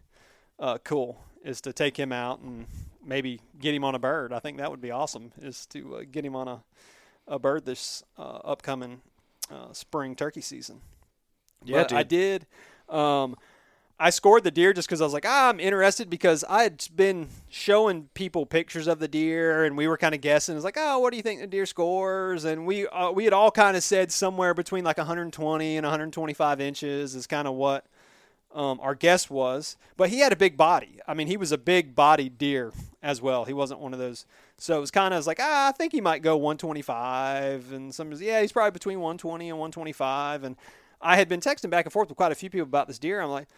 uh, 0.58 0.78
cool 0.84 1.18
is 1.44 1.60
to 1.62 1.72
take 1.72 1.96
him 1.96 2.12
out 2.12 2.40
and 2.40 2.66
maybe 3.04 3.40
get 3.58 3.74
him 3.74 3.84
on 3.84 3.94
a 3.94 3.98
bird. 3.98 4.32
I 4.32 4.38
think 4.38 4.58
that 4.58 4.70
would 4.70 4.80
be 4.80 4.90
awesome 4.90 5.32
is 5.40 5.66
to 5.66 5.96
uh, 5.96 6.02
get 6.10 6.24
him 6.24 6.36
on 6.36 6.48
a, 6.48 6.62
a 7.26 7.38
bird 7.38 7.64
this 7.64 8.02
uh, 8.18 8.40
upcoming 8.44 9.00
uh, 9.50 9.72
spring 9.72 10.14
turkey 10.14 10.40
season. 10.40 10.80
Yeah, 11.64 11.86
I 11.90 12.02
did. 12.02 12.46
Um, 12.88 13.36
I 14.00 14.10
scored 14.10 14.44
the 14.44 14.52
deer 14.52 14.72
just 14.72 14.86
because 14.86 15.00
I 15.00 15.04
was 15.04 15.12
like, 15.12 15.26
ah, 15.26 15.48
I'm 15.48 15.58
interested 15.58 16.08
because 16.08 16.44
I 16.48 16.62
had 16.62 16.86
been 16.94 17.28
showing 17.48 18.08
people 18.14 18.46
pictures 18.46 18.86
of 18.86 19.00
the 19.00 19.08
deer 19.08 19.64
and 19.64 19.76
we 19.76 19.88
were 19.88 19.96
kind 19.96 20.14
of 20.14 20.20
guessing. 20.20 20.54
It's 20.54 20.64
like, 20.64 20.76
oh, 20.78 21.00
what 21.00 21.10
do 21.10 21.16
you 21.16 21.22
think 21.22 21.40
the 21.40 21.48
deer 21.48 21.66
scores? 21.66 22.44
And 22.44 22.64
we 22.64 22.86
uh, 22.86 23.10
we 23.10 23.24
had 23.24 23.32
all 23.32 23.50
kind 23.50 23.76
of 23.76 23.82
said 23.82 24.12
somewhere 24.12 24.54
between 24.54 24.84
like 24.84 24.98
120 24.98 25.76
and 25.76 25.84
125 25.84 26.60
inches 26.60 27.16
is 27.16 27.26
kind 27.26 27.48
of 27.48 27.54
what 27.54 27.86
um, 28.58 28.80
our 28.82 28.94
guess 28.94 29.30
was. 29.30 29.76
But 29.96 30.10
he 30.10 30.18
had 30.18 30.32
a 30.32 30.36
big 30.36 30.56
body. 30.56 30.98
I 31.06 31.14
mean, 31.14 31.28
he 31.28 31.36
was 31.36 31.52
a 31.52 31.58
big 31.58 31.94
bodied 31.94 32.36
deer 32.36 32.72
as 33.02 33.22
well. 33.22 33.44
He 33.44 33.52
wasn't 33.52 33.80
one 33.80 33.92
of 33.92 34.00
those. 34.00 34.26
So 34.58 34.76
it 34.76 34.80
was 34.80 34.90
kind 34.90 35.14
of 35.14 35.26
like, 35.26 35.38
ah, 35.40 35.68
I 35.68 35.72
think 35.72 35.92
he 35.92 36.00
might 36.00 36.22
go 36.22 36.36
125. 36.36 37.72
And 37.72 37.94
some, 37.94 38.12
yeah, 38.14 38.40
he's 38.40 38.52
probably 38.52 38.72
between 38.72 38.98
120 38.98 39.48
and 39.48 39.58
125. 39.58 40.42
And 40.42 40.56
I 41.00 41.16
had 41.16 41.28
been 41.28 41.40
texting 41.40 41.70
back 41.70 41.86
and 41.86 41.92
forth 41.92 42.08
with 42.08 42.16
quite 42.16 42.32
a 42.32 42.34
few 42.34 42.50
people 42.50 42.66
about 42.66 42.88
this 42.88 42.98
deer. 42.98 43.20
I'm 43.20 43.30
like, 43.30 43.48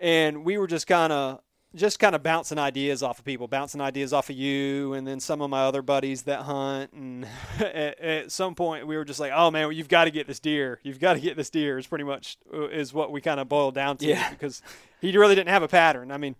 and 0.00 0.44
we 0.44 0.58
were 0.58 0.66
just 0.66 0.86
kind 0.86 1.12
of 1.12 1.40
just 1.74 1.98
kind 1.98 2.14
of 2.14 2.22
bouncing 2.22 2.58
ideas 2.58 3.02
off 3.02 3.18
of 3.18 3.24
people, 3.24 3.48
bouncing 3.48 3.80
ideas 3.80 4.12
off 4.12 4.30
of 4.30 4.36
you, 4.36 4.92
and 4.92 5.06
then 5.06 5.20
some 5.20 5.40
of 5.40 5.50
my 5.50 5.62
other 5.62 5.82
buddies 5.82 6.22
that 6.22 6.42
hunt. 6.42 6.92
And 6.92 7.26
at, 7.60 7.98
at 8.00 8.32
some 8.32 8.54
point, 8.54 8.86
we 8.86 8.96
were 8.96 9.04
just 9.04 9.20
like, 9.20 9.32
"Oh 9.34 9.50
man, 9.50 9.64
well, 9.64 9.72
you've 9.72 9.88
got 9.88 10.04
to 10.04 10.10
get 10.10 10.26
this 10.26 10.40
deer. 10.40 10.80
You've 10.82 11.00
got 11.00 11.14
to 11.14 11.20
get 11.20 11.36
this 11.36 11.50
deer." 11.50 11.78
Is 11.78 11.86
pretty 11.86 12.04
much 12.04 12.36
uh, 12.52 12.68
is 12.68 12.92
what 12.92 13.12
we 13.12 13.20
kind 13.20 13.40
of 13.40 13.48
boiled 13.48 13.74
down 13.74 13.96
to 13.98 14.06
Yeah. 14.06 14.28
because 14.30 14.62
he 15.00 15.16
really 15.16 15.34
didn't 15.34 15.50
have 15.50 15.62
a 15.62 15.68
pattern. 15.68 16.10
I 16.10 16.16
mean, 16.18 16.36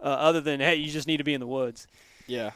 uh, 0.00 0.04
other 0.04 0.40
than 0.40 0.60
hey, 0.60 0.76
you 0.76 0.90
just 0.90 1.06
need 1.08 1.18
to 1.18 1.24
be 1.24 1.34
in 1.34 1.40
the 1.40 1.46
woods. 1.46 1.86
Yeah. 2.26 2.50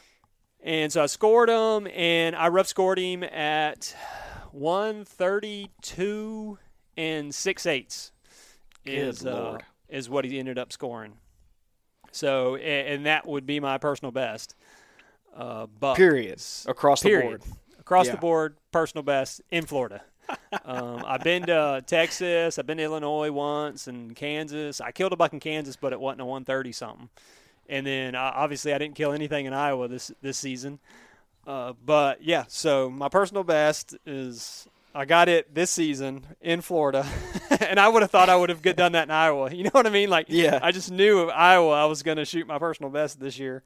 And 0.62 0.90
so 0.92 1.02
I 1.02 1.06
scored 1.06 1.48
him, 1.50 1.86
and 1.94 2.34
I 2.36 2.48
rough 2.48 2.68
scored 2.68 2.98
him 2.98 3.22
at 3.22 3.94
132 4.52 6.58
and 6.96 7.34
six 7.34 7.66
eighths. 7.66 8.12
Is, 8.86 9.22
Good 9.22 9.32
uh, 9.32 9.42
Lord. 9.42 9.62
is 9.88 10.08
what 10.10 10.24
he 10.24 10.38
ended 10.38 10.58
up 10.58 10.72
scoring. 10.72 11.14
So, 12.14 12.56
a- 12.56 12.60
and 12.94 13.06
that 13.06 13.26
would 13.26 13.44
be 13.46 13.58
my 13.60 13.78
personal 13.78 14.12
best. 14.12 14.54
Uh, 15.34 15.66
but 15.80 15.96
Period. 15.96 16.40
Across 16.66 17.02
the 17.02 17.20
board. 17.20 17.42
Across 17.80 18.06
Yeah. 18.06 18.12
the 18.12 18.18
board, 18.18 18.56
personal 18.70 19.02
best 19.02 19.42
in 19.50 19.66
Florida. 19.66 20.02
um, 20.64 21.02
I've 21.06 21.22
been 21.24 21.42
to 21.46 21.82
Texas. 21.86 22.58
I've 22.58 22.66
been 22.66 22.78
to 22.78 22.84
Illinois 22.84 23.30
once 23.30 23.88
and 23.88 24.14
Kansas. 24.14 24.80
I 24.80 24.92
killed 24.92 25.12
a 25.12 25.16
buck 25.16 25.32
in 25.32 25.40
Kansas, 25.40 25.76
but 25.76 25.92
it 25.92 26.00
wasn't 26.00 26.22
a 26.22 26.24
130 26.24 26.72
something. 26.72 27.08
And 27.68 27.86
then 27.86 28.14
uh, 28.14 28.32
obviously 28.34 28.72
I 28.72 28.78
didn't 28.78 28.94
kill 28.94 29.12
anything 29.12 29.46
in 29.46 29.52
Iowa 29.52 29.88
this 29.88 30.12
this 30.22 30.38
season. 30.38 30.78
Uh, 31.46 31.74
but 31.84 32.22
yeah, 32.22 32.44
so 32.48 32.88
my 32.88 33.08
personal 33.08 33.42
best 33.44 33.96
is 34.06 34.66
I 34.94 35.04
got 35.06 35.28
it 35.28 35.52
this 35.54 35.70
season 35.70 36.24
in 36.40 36.60
Florida, 36.60 37.04
and 37.60 37.80
I 37.80 37.88
would 37.88 38.02
have 38.02 38.10
thought 38.12 38.28
I 38.28 38.36
would 38.36 38.48
have 38.50 38.62
done 38.62 38.92
that 38.92 39.04
in 39.04 39.10
Iowa. 39.10 39.50
You 39.54 39.64
know 39.64 39.70
what 39.72 39.86
I 39.86 39.90
mean? 39.90 40.08
Like, 40.08 40.26
Yeah. 40.28 40.60
I 40.62 40.70
just 40.70 40.90
knew 40.90 41.18
of 41.20 41.30
Iowa 41.30 41.70
I 41.72 41.86
was 41.86 42.02
going 42.02 42.16
to 42.18 42.24
shoot 42.24 42.46
my 42.46 42.58
personal 42.58 42.90
best 42.90 43.18
this 43.18 43.38
year, 43.38 43.62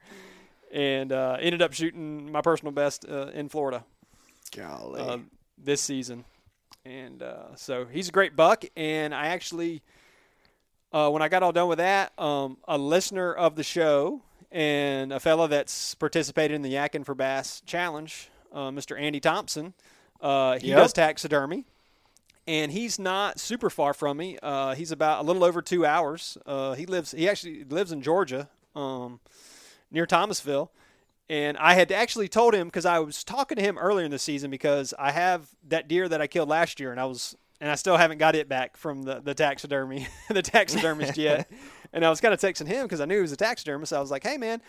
and 0.71 1.11
uh, 1.11 1.37
ended 1.39 1.61
up 1.61 1.73
shooting 1.73 2.31
my 2.31 2.41
personal 2.41 2.71
best 2.71 3.05
uh, 3.07 3.27
in 3.27 3.47
Florida 3.49 3.83
Golly. 4.55 5.01
uh, 5.01 5.17
this 5.57 5.81
season. 5.81 6.25
And 6.85 7.21
uh, 7.21 7.55
so 7.55 7.85
he's 7.85 8.09
a 8.09 8.11
great 8.11 8.35
buck. 8.35 8.63
And 8.75 9.13
I 9.13 9.27
actually, 9.27 9.83
uh, 10.91 11.09
when 11.09 11.21
I 11.21 11.27
got 11.27 11.43
all 11.43 11.51
done 11.51 11.67
with 11.67 11.77
that, 11.77 12.17
um, 12.17 12.57
a 12.67 12.77
listener 12.77 13.33
of 13.33 13.55
the 13.55 13.63
show 13.63 14.21
and 14.51 15.13
a 15.13 15.19
fella 15.19 15.47
that's 15.47 15.93
participated 15.95 16.55
in 16.55 16.61
the 16.63 16.69
Yakin 16.69 17.03
for 17.03 17.13
Bass 17.13 17.61
Challenge, 17.65 18.29
uh, 18.51 18.69
Mr. 18.71 18.99
Andy 18.99 19.19
Thompson, 19.19 19.73
uh, 20.21 20.57
he 20.59 20.67
Yep. 20.69 20.77
does 20.77 20.93
taxidermy. 20.93 21.65
And 22.47 22.71
he's 22.71 22.97
not 22.97 23.39
super 23.39 23.69
far 23.69 23.93
from 23.93 24.17
me. 24.17 24.39
Uh, 24.41 24.73
he's 24.73 24.91
about 24.91 25.19
a 25.19 25.23
little 25.23 25.43
over 25.43 25.61
two 25.61 25.85
hours. 25.85 26.35
Uh, 26.47 26.73
he 26.73 26.87
lives. 26.87 27.11
He 27.11 27.29
actually 27.29 27.63
lives 27.63 27.91
in 27.91 28.01
Georgia, 28.01 28.49
um, 28.75 29.19
near 29.91 30.07
Thomasville. 30.07 30.71
And 31.29 31.57
I 31.59 31.75
had 31.75 31.91
actually 31.91 32.27
told 32.27 32.55
him 32.55 32.67
because 32.67 32.87
I 32.87 32.97
was 32.99 33.23
talking 33.23 33.55
to 33.57 33.61
him 33.61 33.77
earlier 33.77 34.03
in 34.03 34.09
the 34.09 34.17
season 34.17 34.49
because 34.49 34.95
I 34.97 35.11
have 35.11 35.47
that 35.67 35.87
deer 35.87 36.09
that 36.09 36.21
I 36.21 36.25
killed 36.27 36.49
last 36.49 36.79
year, 36.79 36.89
and 36.89 36.99
I 36.99 37.05
was 37.05 37.35
and 37.61 37.69
I 37.69 37.75
still 37.75 37.97
haven't 37.97 38.17
got 38.17 38.33
it 38.35 38.49
back 38.49 38.77
from 38.77 39.03
the 39.03 39.19
the 39.19 39.35
taxidermy, 39.35 40.07
the 40.29 40.41
taxidermist 40.41 41.17
yet. 41.17 41.47
and 41.93 42.03
I 42.03 42.09
was 42.09 42.19
kind 42.19 42.33
of 42.33 42.39
texting 42.39 42.65
him 42.67 42.85
because 42.85 42.99
I 42.99 43.05
knew 43.05 43.17
he 43.17 43.21
was 43.21 43.31
a 43.31 43.37
taxidermist. 43.37 43.93
I 43.93 43.99
was 43.99 44.09
like, 44.09 44.23
"Hey, 44.23 44.37
man." 44.37 44.59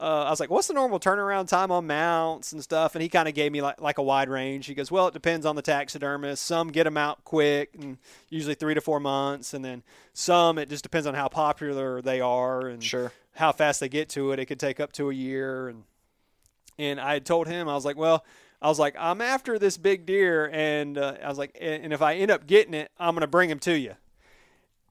Uh, 0.00 0.24
I 0.24 0.30
was 0.30 0.38
like, 0.38 0.48
"What's 0.50 0.68
the 0.68 0.74
normal 0.74 1.00
turnaround 1.00 1.48
time 1.48 1.72
on 1.72 1.86
mounts 1.86 2.52
and 2.52 2.62
stuff?" 2.62 2.94
And 2.94 3.02
he 3.02 3.08
kind 3.08 3.28
of 3.28 3.34
gave 3.34 3.50
me 3.50 3.60
like 3.60 3.80
like 3.80 3.98
a 3.98 4.02
wide 4.02 4.28
range. 4.28 4.66
He 4.66 4.74
goes, 4.74 4.90
"Well, 4.90 5.08
it 5.08 5.14
depends 5.14 5.44
on 5.44 5.56
the 5.56 5.62
taxidermist. 5.62 6.44
Some 6.44 6.68
get 6.68 6.84
them 6.84 6.96
out 6.96 7.24
quick, 7.24 7.70
and 7.74 7.98
usually 8.28 8.54
three 8.54 8.74
to 8.74 8.80
four 8.80 9.00
months, 9.00 9.54
and 9.54 9.64
then 9.64 9.82
some 10.12 10.56
it 10.58 10.68
just 10.68 10.84
depends 10.84 11.06
on 11.06 11.14
how 11.14 11.26
popular 11.28 12.00
they 12.00 12.20
are 12.20 12.68
and 12.68 12.82
Sure. 12.82 13.12
how 13.34 13.50
fast 13.50 13.80
they 13.80 13.88
get 13.88 14.08
to 14.10 14.30
it. 14.32 14.38
It 14.38 14.46
could 14.46 14.60
take 14.60 14.78
up 14.78 14.92
to 14.92 15.10
a 15.10 15.14
year, 15.14 15.68
and 15.68 15.82
and 16.78 17.00
I 17.00 17.14
had 17.14 17.26
told 17.26 17.48
him 17.48 17.68
I 17.68 17.74
was 17.74 17.84
like, 17.84 17.96
well, 17.96 18.24
I 18.62 18.68
was 18.68 18.78
like, 18.78 18.94
I'm 18.98 19.20
after 19.20 19.58
this 19.58 19.76
big 19.76 20.06
deer, 20.06 20.48
and 20.52 20.96
uh, 20.96 21.14
I 21.24 21.28
was 21.28 21.38
like, 21.38 21.56
and 21.60 21.82
and 21.84 21.92
if 21.92 22.02
I 22.02 22.14
end 22.14 22.30
up 22.30 22.46
getting 22.46 22.74
it, 22.74 22.92
I'm 22.98 23.14
gonna 23.14 23.26
bring 23.26 23.50
him 23.50 23.58
to 23.60 23.76
you. 23.76 23.94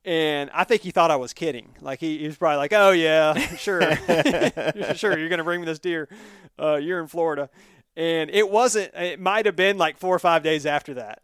And 0.07 0.49
I 0.53 0.63
think 0.63 0.81
he 0.81 0.91
thought 0.91 1.11
I 1.11 1.17
was 1.17 1.33
kidding. 1.33 1.75
Like 1.81 1.99
he, 1.99 2.17
he 2.17 2.27
was 2.27 2.37
probably 2.37 2.57
like, 2.57 2.73
"Oh 2.73 2.91
yeah, 2.91 3.37
sure, 3.57 3.81
sure, 4.95 5.19
you're 5.19 5.29
gonna 5.29 5.43
bring 5.43 5.59
me 5.59 5.65
this 5.65 5.79
deer. 5.79 6.07
Uh, 6.57 6.75
you're 6.75 6.99
in 6.99 7.07
Florida." 7.07 7.49
and 7.97 8.29
it 8.29 8.49
wasn't. 8.49 8.93
It 8.93 9.19
might 9.19 9.45
have 9.47 9.55
been 9.55 9.77
like 9.77 9.97
four 9.97 10.15
or 10.15 10.19
five 10.19 10.43
days 10.43 10.65
after 10.65 10.93
that 10.93 11.23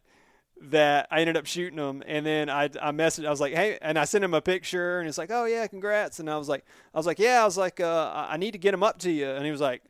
that 0.60 1.08
I 1.12 1.20
ended 1.22 1.38
up 1.38 1.46
shooting 1.46 1.78
him, 1.78 2.04
and 2.06 2.26
then 2.26 2.50
I 2.50 2.66
I 2.82 2.92
messaged. 2.92 3.28
I 3.28 3.30
was 3.30 3.40
like, 3.40 3.54
hey, 3.54 3.78
and 3.82 3.98
I 3.98 4.06
sent 4.06 4.24
him 4.24 4.34
a 4.34 4.42
picture, 4.42 5.00
and 5.00 5.08
it's 5.08 5.18
like, 5.18 5.30
oh 5.32 5.46
yeah, 5.46 5.68
congrats. 5.68 6.20
And 6.20 6.30
I 6.30 6.38
was 6.38 6.50
like, 6.50 6.66
I 6.94 6.98
was 6.98 7.06
like, 7.06 7.20
yeah, 7.20 7.42
I 7.42 7.46
was 7.46 7.58
like, 7.58 7.80
uh, 7.80 8.26
I 8.28 8.38
need 8.38 8.52
to 8.52 8.58
get 8.58 8.74
him 8.74 8.84
up 8.84 9.00
to 9.00 9.12
you, 9.12 9.30
and 9.30 9.46
he 9.46 9.52
was 9.52 9.62
like. 9.62 9.82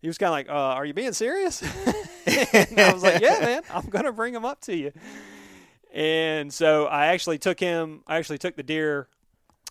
He 0.00 0.06
was 0.06 0.16
kind 0.16 0.28
of 0.28 0.34
like, 0.34 0.48
uh, 0.48 0.76
"Are 0.76 0.84
you 0.84 0.94
being 0.94 1.12
serious?" 1.12 1.60
and 2.26 2.78
I 2.78 2.92
was 2.92 3.02
like, 3.02 3.20
"Yeah, 3.20 3.40
man, 3.40 3.62
I'm 3.68 3.86
gonna 3.86 4.12
bring 4.12 4.32
him 4.32 4.44
up 4.44 4.60
to 4.60 4.76
you." 4.76 4.92
And 5.92 6.52
so 6.52 6.86
I 6.86 7.06
actually 7.06 7.38
took 7.38 7.58
him. 7.60 8.02
I 8.06 8.16
actually 8.18 8.38
took 8.38 8.56
the 8.56 8.62
deer 8.62 9.08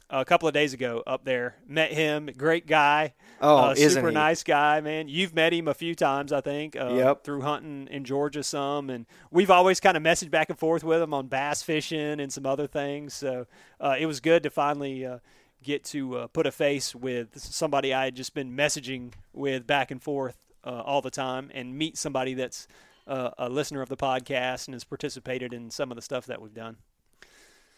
a 0.10 0.24
couple 0.24 0.48
of 0.48 0.54
days 0.54 0.74
ago 0.74 1.04
up 1.06 1.26
there. 1.26 1.56
Met 1.68 1.92
him, 1.92 2.30
great 2.38 2.66
guy. 2.66 3.14
Oh, 3.42 3.58
uh, 3.58 3.72
isn't 3.74 3.92
super 3.92 4.08
he? 4.08 4.14
nice 4.14 4.42
guy, 4.42 4.80
man. 4.82 5.08
You've 5.10 5.36
met 5.36 5.54
him 5.54 5.68
a 5.68 5.74
few 5.74 5.94
times, 5.96 6.32
I 6.32 6.42
think. 6.42 6.76
Uh, 6.76 6.94
Yep. 6.94 7.24
Through 7.24 7.42
hunting 7.42 7.88
in 7.92 8.04
Georgia 8.04 8.42
some, 8.42 8.90
and 8.90 9.06
we've 9.32 9.52
always 9.52 9.80
kind 9.80 9.96
of 9.98 10.04
messaged 10.04 10.32
back 10.32 10.50
and 10.50 10.58
forth 10.58 10.84
with 10.84 11.02
him 11.02 11.14
on 11.14 11.28
bass 11.28 11.62
fishing 11.62 12.20
and 12.20 12.32
some 12.32 12.46
other 12.46 12.68
things. 12.68 13.14
So 13.14 13.46
uh, 13.80 13.96
it 14.00 14.06
was 14.06 14.20
good 14.20 14.44
to 14.44 14.50
finally 14.50 15.06
uh, 15.06 15.20
get 15.62 15.84
to 15.86 16.18
uh, 16.18 16.28
put 16.28 16.48
a 16.48 16.52
face 16.52 16.96
with 16.96 17.38
somebody 17.38 17.94
I 17.94 18.06
had 18.06 18.16
just 18.16 18.34
been 18.34 18.56
messaging 18.56 19.12
with 19.34 19.68
back 19.68 19.92
and 19.92 20.02
forth 20.02 20.38
uh, 20.64 20.82
all 20.86 21.02
the 21.02 21.12
time, 21.12 21.52
and 21.54 21.78
meet 21.78 21.98
somebody 21.98 22.34
that's 22.34 22.68
uh, 23.08 23.32
a 23.38 23.50
listener 23.50 23.82
of 23.82 23.90
the 23.90 23.98
podcast 23.98 24.68
and 24.68 24.76
has 24.76 24.84
participated 24.84 25.54
in 25.54 25.72
some 25.72 25.92
of 25.92 25.96
the 25.96 26.02
stuff 26.02 26.26
that 26.26 26.42
we've 26.42 26.54
done. 26.54 26.78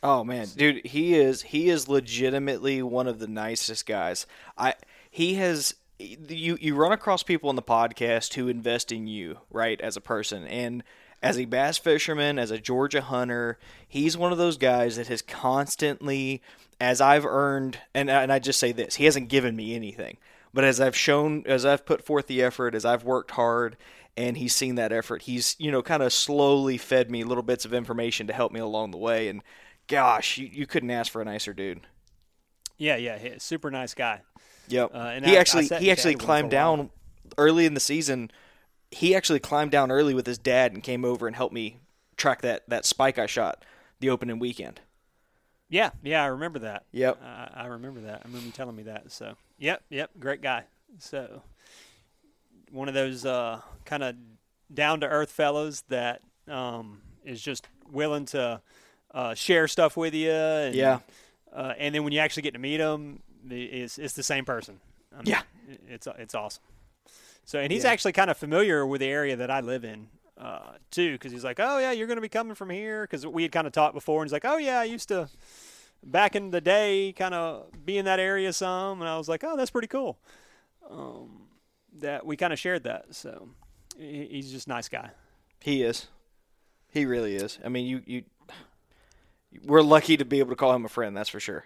Oh 0.01 0.23
man, 0.23 0.47
dude, 0.55 0.86
he 0.86 1.15
is 1.15 1.41
he 1.41 1.69
is 1.69 1.89
legitimately 1.89 2.82
one 2.82 3.07
of 3.07 3.19
the 3.19 3.27
nicest 3.27 3.86
guys. 3.86 4.25
I 4.57 4.75
he 5.09 5.36
has 5.36 5.75
you 5.99 6.57
you 6.61 6.75
run 6.75 6.93
across 6.93 7.21
people 7.21 7.49
in 7.49 7.57
the 7.57 7.61
podcast 7.61 8.34
who 8.36 8.47
invest 8.47 8.91
in 8.91 9.07
you, 9.07 9.39
right, 9.51 9.80
as 9.82 9.97
a 9.97 10.01
person 10.01 10.45
and 10.47 10.84
as 11.21 11.38
a 11.38 11.45
bass 11.45 11.77
fisherman, 11.77 12.39
as 12.39 12.49
a 12.49 12.57
Georgia 12.57 13.01
hunter, 13.01 13.59
he's 13.86 14.17
one 14.17 14.32
of 14.32 14.38
those 14.38 14.57
guys 14.57 14.95
that 14.95 15.07
has 15.07 15.21
constantly 15.21 16.41
as 16.80 17.01
I've 17.01 17.25
earned 17.25 17.80
and 17.93 18.09
and 18.09 18.32
I 18.32 18.39
just 18.39 18.59
say 18.59 18.71
this, 18.71 18.95
he 18.95 19.05
hasn't 19.05 19.27
given 19.27 19.55
me 19.55 19.75
anything. 19.75 20.17
But 20.53 20.63
as 20.63 20.80
I've 20.80 20.95
shown 20.95 21.43
as 21.45 21.65
I've 21.65 21.86
put 21.86 22.05
forth 22.05 22.27
the 22.27 22.41
effort, 22.41 22.73
as 22.73 22.86
I've 22.86 23.03
worked 23.03 23.32
hard 23.32 23.75
and 24.20 24.36
he's 24.36 24.53
seen 24.53 24.76
that 24.76 24.91
effort, 24.91 25.22
he's, 25.24 25.55
you 25.59 25.72
know, 25.72 25.82
kind 25.82 26.03
of 26.03 26.11
slowly 26.11 26.78
fed 26.78 27.09
me 27.09 27.24
little 27.24 27.41
bits 27.41 27.63
of 27.63 27.74
information 27.74 28.28
to 28.28 28.34
help 28.34 28.51
me 28.51 28.59
along 28.59 28.91
the 28.91 28.97
way 28.97 29.30
and 29.30 29.41
gosh, 29.88 30.38
you, 30.38 30.47
you 30.51 30.67
couldn't 30.67 30.91
ask 30.91 31.09
for 31.11 31.22
a 31.22 31.26
nicer 31.26 31.53
dude. 31.53 31.88
Yeah, 32.78 32.97
yeah, 32.97 33.17
super 33.38 33.72
nice 33.72 33.93
guy. 33.93 34.22
Yep. 34.67 34.91
Uh, 34.93 34.97
and 34.97 35.26
he 35.26 35.32
I- 35.34 35.36
I 35.36 35.39
actually 35.39 35.65
sat 35.65 35.82
he 35.82 35.89
actually 35.89 36.15
chatted 36.15 36.17
with 36.17 36.22
him 36.22 36.26
climbed 36.26 36.51
for 36.51 36.55
a 36.57 36.59
while. 36.59 36.76
down 36.78 36.89
early 37.38 37.65
in 37.65 37.74
the 37.74 37.80
season. 37.80 38.30
He 38.91 39.15
actually 39.15 39.39
climbed 39.39 39.72
down 39.72 39.91
early 39.91 40.13
with 40.13 40.28
his 40.28 40.38
dad 40.38 40.74
and 40.74 40.84
came 40.84 41.05
over 41.05 41.26
and 41.26 41.36
helped 41.36 41.53
me 41.53 41.78
track 42.17 42.41
that 42.41 42.63
that 42.67 42.86
spike 42.86 43.17
I 43.17 43.26
shot 43.26 43.63
the 43.99 44.09
opening 44.09 44.39
weekend. 44.39 44.82
Yeah, 45.70 45.91
yeah, 46.03 46.24
I 46.24 46.28
remember 46.28 46.59
that. 46.59 46.84
Yep. 46.91 47.22
I, 47.24 47.49
I 47.53 47.65
remember 47.67 48.01
that. 48.01 48.22
I 48.24 48.28
remember 48.28 48.47
you 48.47 48.51
telling 48.51 48.76
me 48.76 48.84
that. 48.84 49.11
So, 49.11 49.36
yep, 49.59 49.84
yep, 49.89 50.09
great 50.20 50.41
guy. 50.41 50.63
So, 50.97 51.43
one 52.72 52.88
of 52.88 52.93
those 52.93 53.26
uh, 53.26 53.61
kind 53.86 54.03
of 54.03 54.15
down 54.74 54.99
to 55.01 55.07
earth 55.07 55.32
fellows 55.32 55.84
that 55.89 56.22
um, 56.47 57.01
is 57.26 57.41
just 57.41 57.67
willing 57.91 58.26
to 58.26 58.61
uh, 59.13 59.34
share 59.34 59.67
stuff 59.67 59.97
with 59.97 60.13
you. 60.13 60.32
And, 60.32 60.76
Yeah. 60.76 60.99
Uh, 61.53 61.74
and 61.78 61.95
then 61.95 62.03
when 62.03 62.13
you 62.13 62.20
actually 62.20 62.43
get 62.43 62.53
to 62.53 62.59
meet 62.59 62.80
him, 62.80 63.22
it's, 63.49 63.97
it's 63.97 64.13
the 64.13 64.24
same 64.24 64.45
person. 64.45 64.80
I 65.13 65.17
mean, 65.17 65.26
Yeah. 65.28 65.41
It's 65.88 66.07
it's 66.17 66.34
awesome. 66.36 66.63
So, 67.45 67.59
and 67.59 67.72
he's 67.72 67.84
Yeah. 67.84 67.91
actually 67.91 68.13
kind 68.13 68.30
of 68.30 68.38
familiar 68.38 68.86
with 68.86 69.01
the 69.01 69.07
area 69.07 69.36
that 69.36 69.49
I 69.51 69.59
live 69.61 69.84
in. 69.84 70.07
Uh, 70.38 70.78
too, 70.89 71.11
because 71.13 71.34
he's 71.34 71.43
like, 71.43 71.59
"Oh 71.59 71.80
yeah, 71.80 71.91
you're 71.91 72.07
going 72.07 72.15
to 72.17 72.22
be 72.22 72.30
coming 72.30 72.55
from 72.55 72.70
here." 72.70 73.03
Because 73.03 73.28
we 73.28 73.43
had 73.43 73.51
kind 73.51 73.67
of 73.67 73.74
talked 73.74 73.93
before, 73.93 74.22
and 74.22 74.28
he's 74.30 74.32
like, 74.32 74.45
"Oh 74.45 74.55
yeah, 74.57 74.80
I 74.80 74.86
used 74.86 75.09
to 75.09 75.28
back 76.01 76.34
in 76.34 76.51
the 76.51 76.61
day 76.61 77.11
kind 77.11 77.34
of 77.34 77.65
be 77.86 77.97
in 77.97 78.05
that 78.05 78.22
area 78.22 78.53
some 78.53 79.01
and 79.01 79.09
i 79.09 79.17
was 79.17 79.28
like 79.28 79.43
oh 79.43 79.57
that's 79.57 79.70
pretty 79.70 79.88
cool 79.89 80.17
um, 80.89 81.41
that 81.97 82.25
we 82.25 82.37
kind 82.37 82.53
of 82.53 82.59
shared 82.59 82.83
that 82.83 83.13
so 83.13 83.49
he's 83.97 84.51
just 84.51 84.67
a 84.67 84.69
nice 84.69 84.87
guy 84.87 85.11
He 85.61 85.83
is. 85.83 86.07
He 86.91 87.05
really 87.05 87.35
is. 87.35 87.59
I 87.63 87.69
mean, 87.69 87.85
you 87.85 88.01
you 88.05 88.23
we're 89.63 89.81
lucky 89.81 90.17
to 90.17 90.25
be 90.25 90.39
able 90.39 90.51
to 90.51 90.55
call 90.55 90.73
him 90.73 90.85
a 90.85 90.89
friend. 90.89 91.15
That's 91.15 91.29
for 91.29 91.39
sure. 91.39 91.65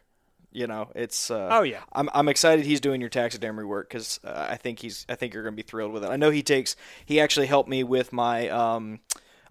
You 0.51 0.67
know, 0.67 0.89
it's. 0.95 1.31
Uh, 1.31 1.49
Oh, 1.51 1.63
yeah. 1.63 1.81
I'm 1.93 2.09
I'm 2.13 2.27
excited 2.27 2.65
he's 2.65 2.81
doing 2.81 3.01
your 3.01 3.09
taxidermy 3.09 3.63
work 3.63 3.89
because 3.89 4.19
uh, 4.23 4.47
I 4.49 4.57
think 4.57 4.79
he's 4.79 5.05
I 5.09 5.15
think 5.15 5.33
you're 5.33 5.43
going 5.43 5.53
to 5.55 5.63
be 5.63 5.67
thrilled 5.67 5.91
with 5.93 6.03
it. 6.03 6.09
I 6.09 6.15
know 6.15 6.29
he 6.29 6.43
takes 6.43 6.75
he 7.05 7.19
actually 7.19 7.47
helped 7.47 7.69
me 7.69 7.83
with 7.83 8.11
my 8.13 8.49
um 8.49 8.99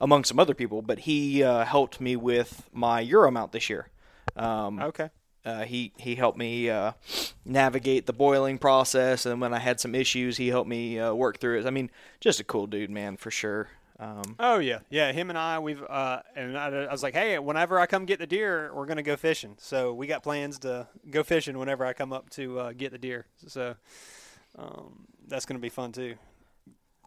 among 0.01 0.25
some 0.25 0.39
other 0.39 0.55
people, 0.55 0.83
but 0.83 1.01
he 1.01 1.43
uh, 1.43 1.65
helped 1.65 2.01
me 2.01 2.17
with 2.17 2.69
my 2.73 3.05
Euromount 3.05 3.53
this 3.53 3.71
year. 3.71 3.89
Um, 4.37 4.81
okay 4.81 5.11
uh, 5.45 5.65
he 5.65 5.93
he 5.97 6.15
helped 6.15 6.39
me 6.39 6.71
uh, 6.71 6.93
navigate 7.45 8.07
the 8.07 8.13
boiling 8.13 8.59
process, 8.59 9.27
and 9.27 9.41
when 9.41 9.53
I 9.53 9.59
had 9.59 9.81
some 9.81 9.95
issues, 9.95 10.37
he 10.37 10.49
helped 10.49 10.69
me 10.69 10.99
uh, 10.99 11.13
work 11.15 11.39
through 11.39 11.61
it. 11.61 11.67
I 11.67 11.71
mean, 11.71 11.91
just 12.21 12.41
a 12.41 12.45
cool 12.45 12.67
dude, 12.67 12.91
man, 12.91 13.17
for 13.17 13.31
sure. 13.31 13.69
Um, 13.99 14.35
oh 14.41 14.59
yeah 14.59 14.81
yeah 14.91 15.13
him 15.13 15.29
and 15.29 15.39
i 15.39 15.61
we've 15.61 15.81
uh 15.81 16.23
and 16.35 16.59
I, 16.59 16.69
I 16.87 16.91
was 16.91 17.05
like 17.05 17.15
hey 17.15 17.39
whenever 17.39 17.79
i 17.79 17.87
come 17.87 18.05
get 18.05 18.19
the 18.19 18.27
deer 18.27 18.73
we're 18.75 18.87
gonna 18.87 19.03
go 19.03 19.15
fishing 19.17 19.55
so 19.61 19.95
we 19.95 20.09
got 20.09 20.25
plans 20.25 20.59
to 20.61 20.89
go 21.09 21.23
fishing 21.23 21.57
whenever 21.57 21.85
i 21.85 21.93
come 21.93 22.13
up 22.13 22.29
to 22.31 22.59
uh, 22.59 22.73
get 22.73 22.91
the 22.91 22.99
deer 22.99 23.27
so 23.47 23.77
um, 24.59 25.07
that's 25.29 25.47
gonna 25.47 25.61
be 25.61 25.69
fun 25.69 25.93
too 25.93 26.17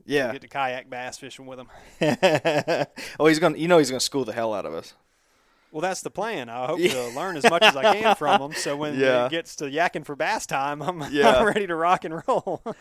yeah. 0.05 0.31
get 0.31 0.41
to 0.41 0.47
kayak 0.47 0.89
bass 0.89 1.17
fishing 1.17 1.45
with 1.47 1.59
him 1.59 1.67
oh, 3.19 3.25
he's 3.27 3.39
gonna. 3.39 3.57
You 3.57 3.67
know, 3.67 3.77
he's 3.77 3.89
gonna 3.89 3.99
school 3.99 4.25
the 4.25 4.33
hell 4.33 4.53
out 4.53 4.65
of 4.65 4.73
us. 4.73 4.93
Well, 5.75 5.81
that's 5.81 5.99
the 6.03 6.09
plan. 6.09 6.47
I 6.47 6.67
hope 6.67 6.79
to 6.79 7.07
learn 7.09 7.35
as 7.35 7.43
much 7.49 7.61
as 7.61 7.75
I 7.75 7.99
can 7.99 8.15
from 8.15 8.41
him. 8.41 8.53
So 8.53 8.77
when 8.77 8.97
Yeah. 8.97 9.25
it 9.25 9.31
gets 9.31 9.57
to 9.57 9.65
yakking 9.65 10.05
for 10.05 10.15
bass 10.15 10.45
time, 10.45 10.81
I'm, 10.81 11.03
Yeah. 11.11 11.31
I'm 11.35 11.45
ready 11.45 11.67
to 11.67 11.75
rock 11.75 12.05
and 12.05 12.23
roll. 12.25 12.61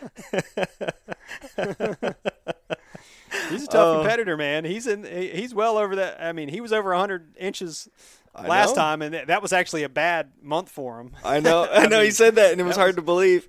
he's 3.51 3.65
a 3.65 3.67
tough 3.67 3.75
Oh. 3.75 3.99
competitor, 3.99 4.37
man. 4.37 4.65
He's 4.65 4.87
in. 4.87 5.03
He's 5.05 5.53
well 5.53 5.77
over 5.77 5.97
that. 5.97 6.23
I 6.23 6.31
mean, 6.33 6.49
he 6.49 6.61
was 6.61 6.73
over 6.73 6.91
100 6.91 7.37
inches 7.37 7.89
I 8.33 8.47
last 8.47 8.77
know. 8.77 8.83
time, 8.83 9.03
and 9.03 9.13
th- 9.13 9.27
that 9.27 9.43
was 9.43 9.53
actually 9.53 9.83
a 9.83 9.89
bad 9.89 10.31
month 10.41 10.69
for 10.69 11.01
him. 11.01 11.17
I 11.25 11.41
know. 11.41 11.65
I 11.73 11.87
know. 11.87 12.01
he 12.01 12.13
said 12.13 12.37
that, 12.37 12.53
and 12.53 12.61
it 12.61 12.65
was 12.65 12.77
that 12.77 12.83
hard 12.83 12.95
to 12.97 13.03
believe. 13.03 13.49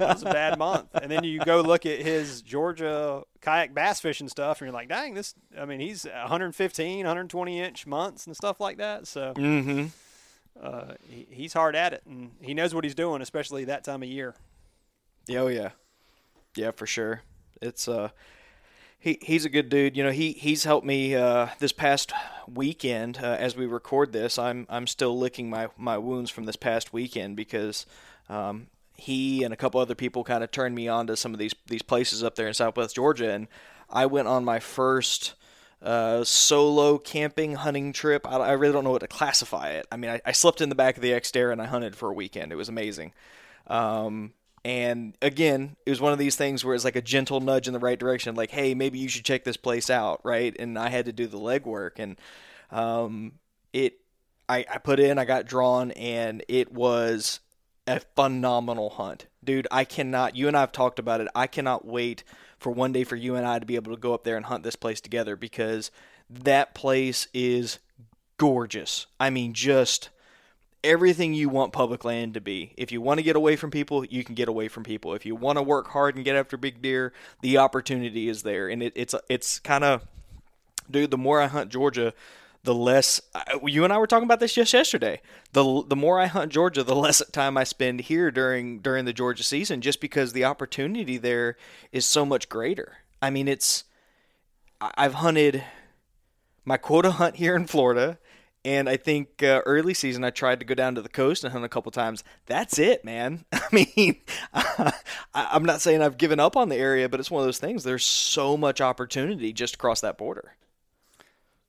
That 0.00 0.14
was 0.14 0.22
a 0.22 0.32
bad 0.32 0.58
month. 0.58 0.88
And 0.94 1.10
then 1.10 1.24
you 1.24 1.40
go 1.40 1.60
look 1.60 1.84
at 1.84 2.00
his 2.00 2.40
Georgia 2.40 3.22
kayak 3.42 3.74
bass 3.74 4.00
fishing 4.00 4.28
stuff, 4.28 4.60
and 4.60 4.66
you're 4.66 4.74
like, 4.74 4.88
dang, 4.88 5.14
this. 5.14 5.34
I 5.58 5.66
mean, 5.66 5.78
he's 5.78 6.04
115, 6.04 6.98
120 6.98 7.60
inch 7.60 7.86
months 7.86 8.26
and 8.26 8.34
stuff 8.34 8.60
like 8.60 8.78
that. 8.78 9.06
So 9.06 9.34
mm-hmm. 9.34 9.86
uh, 10.60 10.94
he, 11.08 11.26
he's 11.30 11.52
hard 11.52 11.76
at 11.76 11.92
it, 11.92 12.02
and 12.06 12.30
he 12.40 12.54
knows 12.54 12.74
what 12.74 12.84
he's 12.84 12.94
doing, 12.94 13.20
especially 13.20 13.64
that 13.66 13.84
time 13.84 14.02
of 14.02 14.08
year. 14.08 14.34
Oh 15.30 15.48
yeah, 15.48 15.70
yeah, 16.56 16.70
for 16.70 16.86
sure. 16.86 17.22
It's 17.60 17.86
uh, 17.86 18.08
he 18.98 19.18
he's 19.22 19.44
a 19.44 19.50
good 19.50 19.68
dude. 19.68 19.96
You 19.96 20.04
know, 20.04 20.12
he 20.12 20.32
he's 20.32 20.64
helped 20.64 20.86
me 20.86 21.14
uh, 21.14 21.48
this 21.58 21.72
past 21.72 22.12
weekend 22.48 23.18
uh, 23.22 23.36
as 23.38 23.54
we 23.54 23.66
record 23.66 24.12
this. 24.12 24.38
I'm 24.38 24.66
I'm 24.70 24.86
still 24.86 25.18
licking 25.18 25.50
my 25.50 25.68
my 25.76 25.98
wounds 25.98 26.30
from 26.30 26.46
this 26.46 26.56
past 26.56 26.92
weekend 26.92 27.36
because 27.36 27.86
um, 28.28 28.68
he 29.00 29.42
and 29.42 29.52
a 29.52 29.56
couple 29.56 29.80
other 29.80 29.94
people 29.94 30.24
kind 30.24 30.44
of 30.44 30.50
turned 30.50 30.74
me 30.74 30.88
on 30.88 31.06
to 31.08 31.16
some 31.16 31.32
of 31.32 31.38
these 31.38 31.54
these 31.66 31.82
places 31.82 32.22
up 32.22 32.34
there 32.34 32.48
in 32.48 32.54
Southwest 32.54 32.94
Georgia, 32.94 33.30
and 33.30 33.48
I 33.88 34.06
went 34.06 34.28
on 34.28 34.44
my 34.44 34.60
first. 34.60 35.34
Uh, 35.82 36.22
solo 36.22 36.98
camping 36.98 37.54
hunting 37.54 37.90
trip. 37.94 38.30
I, 38.30 38.36
I 38.36 38.52
really 38.52 38.74
don't 38.74 38.84
know 38.84 38.90
what 38.90 39.00
to 39.00 39.08
classify 39.08 39.70
it. 39.70 39.86
I 39.90 39.96
mean, 39.96 40.10
I, 40.10 40.20
I 40.26 40.32
slept 40.32 40.60
in 40.60 40.68
the 40.68 40.74
back 40.74 40.96
of 40.96 41.02
the 41.02 41.12
Xterra 41.12 41.52
and 41.52 41.62
I 41.62 41.64
hunted 41.64 41.96
for 41.96 42.10
a 42.10 42.12
weekend. 42.12 42.52
It 42.52 42.56
was 42.56 42.68
amazing. 42.68 43.14
Um, 43.66 44.34
and 44.64 45.16
again, 45.22 45.76
it 45.86 45.90
was 45.90 46.00
one 46.00 46.12
of 46.12 46.18
these 46.18 46.36
things 46.36 46.64
where 46.64 46.74
it's 46.74 46.84
like 46.84 46.96
a 46.96 47.02
gentle 47.02 47.40
nudge 47.40 47.66
in 47.66 47.72
the 47.72 47.78
right 47.78 47.98
direction, 47.98 48.34
like, 48.34 48.50
hey, 48.50 48.74
maybe 48.74 48.98
you 48.98 49.08
should 49.08 49.24
check 49.24 49.44
this 49.44 49.56
place 49.56 49.88
out, 49.88 50.20
right? 50.22 50.54
And 50.58 50.78
I 50.78 50.90
had 50.90 51.06
to 51.06 51.12
do 51.12 51.26
the 51.26 51.38
legwork, 51.38 51.92
and 51.96 52.16
um, 52.70 53.32
it, 53.72 53.94
I, 54.48 54.66
I 54.70 54.78
put 54.78 55.00
in, 55.00 55.18
I 55.18 55.24
got 55.24 55.46
drawn, 55.46 55.92
and 55.92 56.44
it 56.46 56.72
was 56.72 57.40
a 57.86 58.00
phenomenal 58.00 58.90
hunt, 58.90 59.26
dude. 59.42 59.66
I 59.70 59.84
cannot. 59.84 60.36
You 60.36 60.48
and 60.48 60.56
I 60.56 60.60
have 60.60 60.72
talked 60.72 60.98
about 60.98 61.20
it. 61.20 61.28
I 61.34 61.46
cannot 61.46 61.86
wait 61.86 62.24
for 62.58 62.70
one 62.70 62.92
day 62.92 63.04
for 63.04 63.16
you 63.16 63.36
and 63.36 63.46
I 63.46 63.58
to 63.58 63.66
be 63.66 63.76
able 63.76 63.94
to 63.94 64.00
go 64.00 64.14
up 64.14 64.24
there 64.24 64.36
and 64.36 64.46
hunt 64.46 64.62
this 64.62 64.76
place 64.76 65.00
together 65.00 65.34
because 65.34 65.90
that 66.28 66.74
place 66.74 67.26
is 67.32 67.78
gorgeous. 68.36 69.06
I 69.18 69.30
mean, 69.30 69.54
just 69.54 70.10
everything 70.84 71.34
you 71.34 71.48
want 71.48 71.72
public 71.72 72.04
land 72.04 72.34
to 72.34 72.40
be. 72.40 72.72
If 72.76 72.92
you 72.92 73.00
want 73.00 73.18
to 73.18 73.24
get 73.24 73.36
away 73.36 73.56
from 73.56 73.70
people, 73.70 74.04
you 74.04 74.24
can 74.24 74.34
get 74.34 74.48
away 74.48 74.68
from 74.68 74.84
people. 74.84 75.14
If 75.14 75.26
you 75.26 75.34
want 75.34 75.58
to 75.58 75.62
work 75.62 75.88
hard 75.88 76.16
and 76.16 76.24
get 76.24 76.36
after 76.36 76.56
big 76.56 76.80
deer, 76.82 77.12
the 77.42 77.58
opportunity 77.58 78.28
is 78.28 78.42
there. 78.42 78.68
And 78.68 78.82
it, 78.82 78.92
it's 78.96 79.14
it's 79.28 79.58
kind 79.58 79.84
of, 79.84 80.06
dude. 80.90 81.10
The 81.10 81.18
more 81.18 81.40
I 81.40 81.46
hunt 81.48 81.70
Georgia, 81.70 82.14
the 82.62 82.74
less 82.74 83.20
I- 83.34 83.58
you 83.64 83.84
and 83.84 83.92
I 83.92 83.98
were 83.98 84.06
talking 84.06 84.24
about 84.24 84.40
this 84.40 84.54
just 84.54 84.72
yesterday. 84.72 85.20
The 85.52 85.82
the 85.86 85.96
more 85.96 86.20
I 86.20 86.26
hunt 86.26 86.52
Georgia, 86.52 86.82
the 86.82 86.94
less 87.06 87.22
time 87.30 87.56
I 87.56 87.64
spend 87.64 88.02
here 88.02 88.30
during 88.30 88.80
during 88.80 89.04
the 89.04 89.12
Georgia 89.12 89.42
season, 89.42 89.80
just 89.80 90.00
because 90.00 90.32
the 90.32 90.44
opportunity 90.44 91.16
there 91.16 91.56
is 91.92 92.04
so 92.06 92.24
much 92.24 92.48
greater. 92.48 92.98
I 93.22 93.30
mean, 93.30 93.48
it's 93.48 93.84
I've 94.80 95.14
hunted 95.14 95.64
my 96.64 96.76
quota 96.76 97.12
hunt 97.12 97.36
here 97.36 97.56
in 97.56 97.66
Florida, 97.66 98.18
and 98.64 98.88
I 98.88 98.96
think 98.96 99.42
uh, 99.42 99.62
early 99.66 99.94
season 99.94 100.24
I 100.24 100.30
tried 100.30 100.60
to 100.60 100.66
go 100.66 100.74
down 100.74 100.94
to 100.94 101.02
the 101.02 101.08
coast 101.08 101.44
and 101.44 101.52
hunt 101.52 101.64
a 101.64 101.68
couple 101.68 101.90
times. 101.92 102.24
That's 102.46 102.78
it, 102.78 103.04
man. 103.04 103.44
I 103.52 103.62
mean, 103.72 104.16
I'm 105.34 105.64
not 105.64 105.80
saying 105.80 106.02
I've 106.02 106.18
given 106.18 106.40
up 106.40 106.56
on 106.56 106.68
the 106.68 106.76
area, 106.76 107.08
but 107.08 107.20
it's 107.20 107.30
one 107.30 107.42
of 107.42 107.46
those 107.46 107.58
things. 107.58 107.84
There's 107.84 108.04
so 108.04 108.56
much 108.56 108.80
opportunity 108.80 109.52
just 109.52 109.74
across 109.74 110.00
that 110.02 110.18
border. 110.18 110.54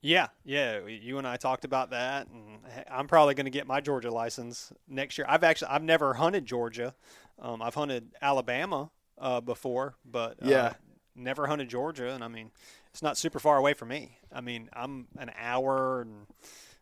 Yeah, 0.01 0.27
yeah. 0.43 0.79
You 0.87 1.19
and 1.19 1.27
I 1.27 1.37
talked 1.37 1.63
about 1.63 1.91
that, 1.91 2.27
and 2.27 2.59
I'm 2.89 3.07
probably 3.07 3.35
going 3.35 3.45
to 3.45 3.51
get 3.51 3.67
my 3.67 3.81
Georgia 3.81 4.09
license 4.11 4.73
next 4.87 5.17
year. 5.17 5.25
I've 5.29 5.43
actually 5.43 5.69
I've 5.69 5.83
never 5.83 6.15
hunted 6.15 6.45
Georgia. 6.45 6.95
Um, 7.39 7.61
I've 7.61 7.75
hunted 7.75 8.09
Alabama 8.21 8.89
uh, 9.19 9.41
before, 9.41 9.95
but 10.03 10.31
uh, 10.41 10.49
yeah, 10.49 10.73
never 11.15 11.45
hunted 11.47 11.69
Georgia, 11.69 12.09
and 12.09 12.23
I 12.23 12.27
mean, 12.27 12.51
it's 12.89 13.03
not 13.03 13.17
super 13.17 13.39
far 13.39 13.57
away 13.57 13.73
from 13.73 13.89
me. 13.89 14.17
I 14.33 14.41
mean, 14.41 14.69
I'm 14.73 15.07
an 15.17 15.31
hour 15.39 16.01
and 16.01 16.25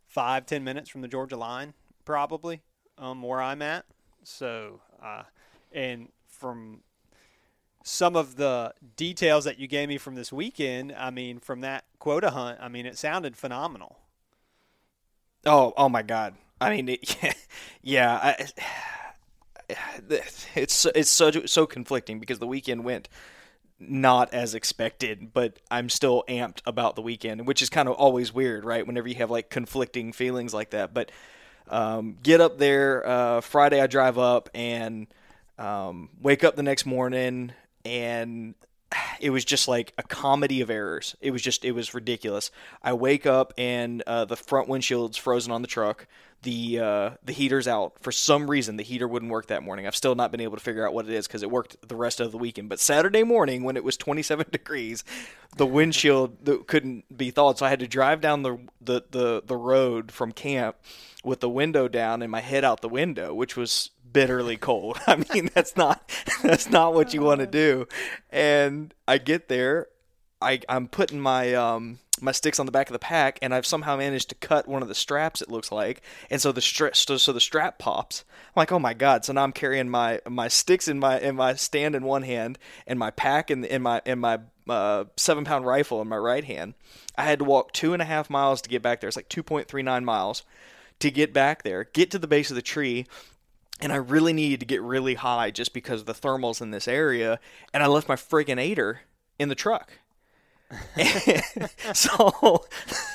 five 0.08 0.46
ten 0.46 0.64
minutes 0.64 0.90
from 0.90 1.02
the 1.02 1.08
Georgia 1.10 1.38
line, 1.38 1.74
probably, 2.06 2.62
um, 2.98 3.22
where 3.22 3.42
I'm 3.42 3.62
at. 3.62 3.86
So, 4.24 4.82
uh, 5.04 5.24
and 5.74 6.10
from 6.28 6.82
some 7.84 8.16
of 8.16 8.36
the 8.36 8.74
details 8.96 9.46
that 9.46 9.60
you 9.60 9.68
gave 9.68 9.90
me 9.90 9.98
from 9.98 10.16
this 10.16 10.32
weekend, 10.32 10.94
I 10.98 11.10
mean, 11.10 11.40
from 11.40 11.62
that 11.62 11.86
quota 11.98 12.32
hunt, 12.32 12.60
I 12.62 12.68
mean, 12.68 12.86
it 12.86 12.98
sounded 12.98 13.38
phenomenal. 13.38 13.98
Oh, 15.46 15.74
oh 15.78 15.90
my 15.90 16.02
God! 16.02 16.36
I 16.60 16.76
mean, 16.76 16.90
it, 16.90 17.36
yeah, 17.82 18.36
I, 19.70 19.76
it's 20.10 20.86
it's 20.86 21.10
so 21.10 21.32
so 21.46 21.66
conflicting 21.66 22.20
because 22.20 22.40
the 22.40 22.48
weekend 22.48 22.84
went 22.84 23.08
not 23.80 24.34
as 24.34 24.56
expected, 24.56 25.34
but 25.34 25.58
I'm 25.72 25.90
still 25.90 26.26
amped 26.28 26.62
about 26.66 26.98
the 26.98 27.02
weekend, 27.02 27.48
which 27.48 27.62
is 27.62 27.70
kind 27.70 27.88
of 27.88 27.96
always 27.96 28.34
weird, 28.34 28.66
right? 28.66 28.86
Whenever 28.86 29.08
you 29.08 29.16
have 29.16 29.32
like 29.32 29.50
conflicting 29.50 30.12
feelings 30.12 30.54
like 30.54 30.72
that, 30.72 30.94
but 30.94 31.12
um, 31.70 32.18
get 32.22 32.42
up 32.42 32.58
there 32.58 33.08
uh, 33.08 33.42
Friday. 33.42 33.80
I 33.80 33.88
drive 33.88 34.18
up 34.18 34.50
and 34.54 35.08
um, 35.58 36.10
wake 36.20 36.44
up 36.44 36.56
the 36.56 36.64
next 36.64 36.86
morning 36.86 37.54
and 37.86 38.56
it 39.20 39.30
was 39.30 39.46
just 39.46 39.68
like 39.68 39.94
a 39.98 40.04
comedy 40.04 40.62
of 40.62 40.70
errors. 40.70 41.16
It 41.22 41.32
was 41.32 41.42
just 41.42 41.64
it 41.64 41.72
was 41.72 41.94
ridiculous. 41.94 42.52
I 42.82 42.94
wake 42.94 43.26
up 43.26 43.54
and 43.58 44.02
uh, 44.08 44.26
the 44.26 44.36
front 44.36 44.68
windshield's 44.68 45.18
frozen 45.18 45.52
on 45.52 45.62
the 45.62 45.68
truck. 45.68 46.08
The 46.42 46.80
uh, 46.80 47.10
the 47.24 47.34
heater's 47.34 47.68
out 47.68 48.00
for 48.00 48.12
some 48.12 48.50
reason. 48.50 48.78
The 48.78 48.84
heater 48.84 49.08
wouldn't 49.08 49.32
work 49.32 49.48
that 49.48 49.62
morning. 49.62 49.86
I've 49.86 49.96
still 49.96 50.16
not 50.16 50.32
been 50.32 50.40
able 50.40 50.56
to 50.56 50.64
figure 50.64 50.88
out 50.88 50.94
what 50.94 51.06
it 51.06 51.14
is 51.14 51.28
because 51.28 51.44
it 51.44 51.52
worked 51.52 51.76
the 51.88 51.98
rest 51.98 52.22
of 52.22 52.32
the 52.32 52.38
weekend. 52.38 52.70
But 52.70 52.80
Saturday 52.80 53.24
morning 53.24 53.64
when 53.64 53.76
it 53.76 53.84
was 53.84 53.98
27 53.98 54.46
degrees, 54.52 55.04
the 55.58 55.66
windshield 55.66 56.66
couldn't 56.68 57.16
be 57.16 57.30
thawed. 57.30 57.58
So 57.58 57.66
I 57.66 57.70
had 57.70 57.80
to 57.82 57.88
drive 57.88 58.22
down 58.22 58.44
the 58.44 58.58
the 58.80 59.04
the, 59.12 59.44
the 59.46 59.58
road 59.58 60.12
from 60.12 60.32
camp 60.32 60.78
with 61.24 61.42
the 61.42 61.50
window 61.50 61.90
down 61.90 62.22
and 62.22 62.32
my 62.32 62.40
head 62.40 62.64
out 62.64 62.80
the 62.82 62.90
window, 62.90 63.34
which 63.34 63.58
was 63.58 63.92
bitterly 64.12 64.58
cold. 64.58 65.00
I 65.08 65.24
mean, 65.34 65.50
that's 65.54 65.76
not 65.76 66.12
that's 66.44 66.70
not 66.70 66.94
what 66.94 67.14
you 67.14 67.22
want 67.22 67.42
to 67.42 67.48
do. 67.48 67.88
And 68.30 68.94
I 69.08 69.18
get 69.18 69.50
there, 69.50 69.88
I 70.42 70.62
I'm 70.70 70.88
putting 70.88 71.20
my 71.20 71.54
um 71.54 72.00
my 72.22 72.32
sticks 72.32 72.60
on 72.60 72.66
the 72.66 72.72
back 72.72 72.90
of 72.90 72.94
the 72.94 73.00
pack, 73.00 73.40
and 73.42 73.54
I've 73.54 73.66
somehow 73.66 73.98
managed 73.98 74.30
to 74.30 74.36
cut 74.36 74.68
one 74.68 74.82
of 74.82 74.88
the 74.88 74.96
straps. 74.96 75.42
It 75.42 75.50
looks 75.50 75.72
like, 75.72 76.02
and 76.30 76.42
so 76.42 76.52
the 76.52 76.62
strap 76.62 76.96
so, 76.96 77.18
so 77.18 77.34
the 77.34 77.40
strap 77.40 77.80
pops. 77.80 78.26
I'm 78.30 78.62
like, 78.62 78.72
oh 78.72 78.80
my 78.80 78.94
god! 78.94 79.26
So 79.26 79.34
now 79.34 79.44
I'm 79.44 79.52
carrying 79.52 79.90
my 79.90 80.22
my 80.28 80.48
sticks 80.48 80.88
in 80.88 81.00
my 81.00 81.20
in 81.20 81.36
my 81.36 81.56
stand 81.56 81.96
in 81.96 82.04
one 82.04 82.24
hand, 82.24 82.58
and 82.88 83.00
my 83.00 83.12
pack 83.12 83.52
in 83.52 83.64
in 83.64 83.82
my 83.82 84.02
in 84.06 84.20
my 84.20 84.40
uh, 84.68 85.06
seven 85.18 85.46
pound 85.46 85.66
rifle 85.66 86.02
in 86.02 86.08
my 86.08 86.18
right 86.18 86.44
hand. 86.44 86.74
I 87.18 87.24
had 87.24 87.40
to 87.40 87.46
walk 87.46 87.74
two 87.74 87.94
and 87.94 88.02
a 88.02 88.06
half 88.06 88.30
miles 88.30 88.62
to 88.62 88.70
get 88.70 88.82
back 88.82 89.02
there. 89.02 89.08
It's 89.08 89.18
like 89.18 89.30
two 89.30 89.44
point 89.44 89.68
three 89.68 89.84
nine 89.84 90.06
miles 90.06 90.44
to 91.00 91.12
get 91.12 91.34
back 91.34 91.64
there. 91.64 91.86
Get 91.94 92.12
to 92.12 92.20
the 92.20 92.28
base 92.28 92.50
of 92.50 92.56
the 92.56 92.62
tree, 92.62 93.08
and 93.80 93.92
I 93.92 93.98
really 93.98 94.34
needed 94.34 94.60
to 94.60 94.66
get 94.66 94.82
really 94.82 95.16
high 95.16 95.52
just 95.52 95.74
because 95.74 96.02
of 96.02 96.06
the 96.06 96.14
thermals 96.14 96.62
in 96.62 96.72
this 96.72 96.88
area, 96.88 97.40
and 97.74 97.84
I 97.84 97.88
left 97.88 98.10
my 98.10 98.16
friggin' 98.16 98.60
aider 98.60 99.02
in 99.38 99.50
the 99.50 99.56
truck. 99.56 99.92
so 101.94 102.64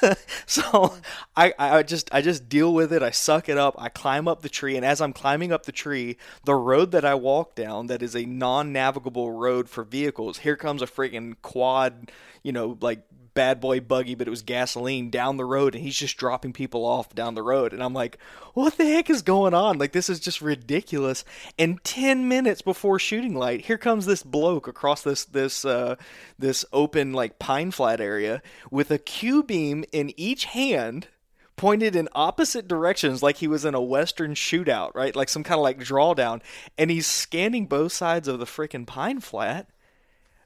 so 0.47 0.95
I, 1.37 1.55
I 1.57 1.83
just 1.85 2.13
I 2.13 2.21
just 2.21 2.49
deal 2.49 2.75
with 2.75 2.93
it. 2.93 3.01
I 3.01 3.11
suck 3.11 3.49
it 3.49 3.57
up. 3.57 3.77
I 3.79 3.89
climb 3.89 4.27
up 4.27 4.43
the 4.43 4.49
tree, 4.49 4.77
and 4.77 4.85
as 4.85 5.01
I'm 5.01 5.13
climbing 5.13 5.53
up 5.53 5.65
the 5.65 5.73
tree, 5.73 6.17
the 6.45 6.55
road 6.55 6.91
that 6.91 7.05
I 7.05 7.15
walk 7.15 7.55
down 7.55 7.87
that 7.87 8.03
is 8.03 8.17
a 8.17 8.25
non-navigable 8.25 9.31
road 9.31 9.69
for 9.69 9.85
vehicles. 9.85 10.39
Here 10.39 10.57
comes 10.57 10.83
a 10.83 10.87
friggin' 10.87 11.37
quad, 11.43 12.11
you 12.43 12.51
know, 12.51 12.77
like 12.81 13.03
bad 13.35 13.61
boy 13.61 13.81
buggy, 13.81 14.15
but 14.15 14.27
it 14.27 14.31
was 14.31 14.43
gasoline 14.43 15.11
down 15.11 15.37
the 15.37 15.45
road, 15.45 15.75
and 15.75 15.85
he's 15.85 15.99
just 15.99 16.17
dropping 16.17 16.53
people 16.53 16.85
off 16.85 17.15
down 17.15 17.35
the 17.35 17.43
road. 17.43 17.73
And 17.73 17.83
I'm 17.83 17.93
like, 17.93 18.19
what 18.55 18.79
the 18.79 18.87
heck 18.87 19.11
is 19.11 19.23
going 19.23 19.55
on? 19.55 19.79
Like, 19.79 19.93
this 19.93 20.09
is 20.09 20.21
just 20.21 20.41
ridiculous. 20.41 21.25
And 21.59 21.83
10 21.85 22.29
minutes 22.29 22.63
before 22.63 22.99
shooting 22.99 23.35
light, 23.35 23.67
here 23.67 23.79
comes 23.79 24.07
this 24.07 24.23
bloke 24.23 24.67
across 24.67 25.03
this, 25.03 25.25
this, 25.25 25.65
uh, 25.65 25.97
this 26.39 26.65
open, 26.73 27.13
like, 27.13 27.39
pine 27.39 27.71
flat 27.71 28.01
area 28.01 28.43
with 28.71 28.91
a 28.91 28.99
Q 28.99 29.43
beam 29.43 29.85
in 29.93 30.13
each 30.17 30.47
hand 30.47 31.09
pointed 31.57 31.95
in 31.95 32.09
opposite 32.15 32.67
directions 32.67 33.23
like 33.23 33.37
he 33.37 33.47
was 33.47 33.65
in 33.65 33.75
a 33.75 33.81
western 33.81 34.35
shootout, 34.35 34.95
right? 34.95 35.15
Like 35.15 35.29
some 35.29 35.45
kind 35.45 35.59
of 35.59 35.63
like 35.63 35.79
drawdown. 35.79 36.43
And 36.77 36.91
he's 36.91 37.07
scanning 37.07 37.67
both 37.67 37.93
sides 37.93 38.29
of 38.29 38.39
the 38.39 38.45
freaking 38.45 38.87
pine 38.87 39.21
flat 39.21 39.69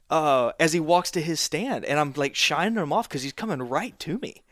uh, 0.09 0.51
as 0.59 0.73
he 0.73 0.79
walks 0.79 1.11
to 1.11 1.21
his 1.21 1.39
stand, 1.39 1.85
and 1.85 1.99
I'm 1.99 2.13
like 2.15 2.35
shining 2.35 2.77
him 2.77 2.93
off 2.93 3.07
because 3.07 3.23
he's 3.23 3.33
coming 3.33 3.61
right 3.61 3.97
to 3.99 4.17
me. 4.19 4.43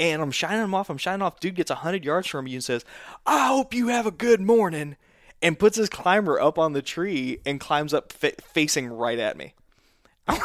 And 0.00 0.22
I'm 0.22 0.30
shining 0.30 0.62
him 0.62 0.74
off. 0.74 0.90
I'm 0.90 0.98
shining 0.98 1.22
off. 1.22 1.40
Dude 1.40 1.56
gets 1.56 1.70
100 1.70 2.04
yards 2.04 2.28
from 2.28 2.44
me 2.44 2.54
and 2.54 2.62
says, 2.62 2.84
I 3.26 3.48
hope 3.48 3.74
you 3.74 3.88
have 3.88 4.06
a 4.06 4.12
good 4.12 4.40
morning. 4.40 4.96
And 5.42 5.58
puts 5.58 5.76
his 5.76 5.88
climber 5.88 6.40
up 6.40 6.58
on 6.58 6.72
the 6.72 6.82
tree 6.82 7.40
and 7.46 7.60
climbs 7.60 7.94
up 7.94 8.12
fa- 8.12 8.32
facing 8.42 8.88
right 8.88 9.18
at 9.18 9.36
me. 9.36 9.54
and 10.28 10.36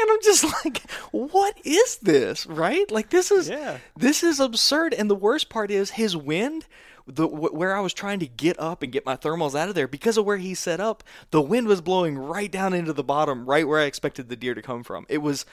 I'm 0.00 0.22
just 0.22 0.44
like, 0.64 0.88
what 1.10 1.56
is 1.64 1.96
this? 1.98 2.46
Right? 2.46 2.90
Like 2.90 3.10
this 3.10 3.30
is 3.30 3.48
yeah. 3.48 3.78
this 3.96 4.22
is 4.22 4.40
absurd. 4.40 4.94
And 4.94 5.08
the 5.08 5.14
worst 5.14 5.48
part 5.48 5.70
is 5.70 5.90
his 5.90 6.16
wind 6.16 6.66
the 7.08 7.26
where 7.26 7.74
I 7.74 7.80
was 7.80 7.94
trying 7.94 8.18
to 8.20 8.26
get 8.26 8.58
up 8.60 8.82
and 8.82 8.92
get 8.92 9.06
my 9.06 9.16
thermals 9.16 9.58
out 9.58 9.68
of 9.68 9.74
there 9.74 9.88
because 9.88 10.16
of 10.16 10.24
where 10.24 10.36
he 10.36 10.54
set 10.54 10.78
up, 10.78 11.02
the 11.30 11.40
wind 11.40 11.66
was 11.66 11.80
blowing 11.80 12.18
right 12.18 12.50
down 12.52 12.74
into 12.74 12.92
the 12.92 13.02
bottom, 13.02 13.46
right 13.46 13.66
where 13.66 13.80
I 13.80 13.84
expected 13.84 14.28
the 14.28 14.36
deer 14.36 14.54
to 14.54 14.62
come 14.62 14.84
from. 14.84 15.06
It 15.08 15.18
was 15.18 15.46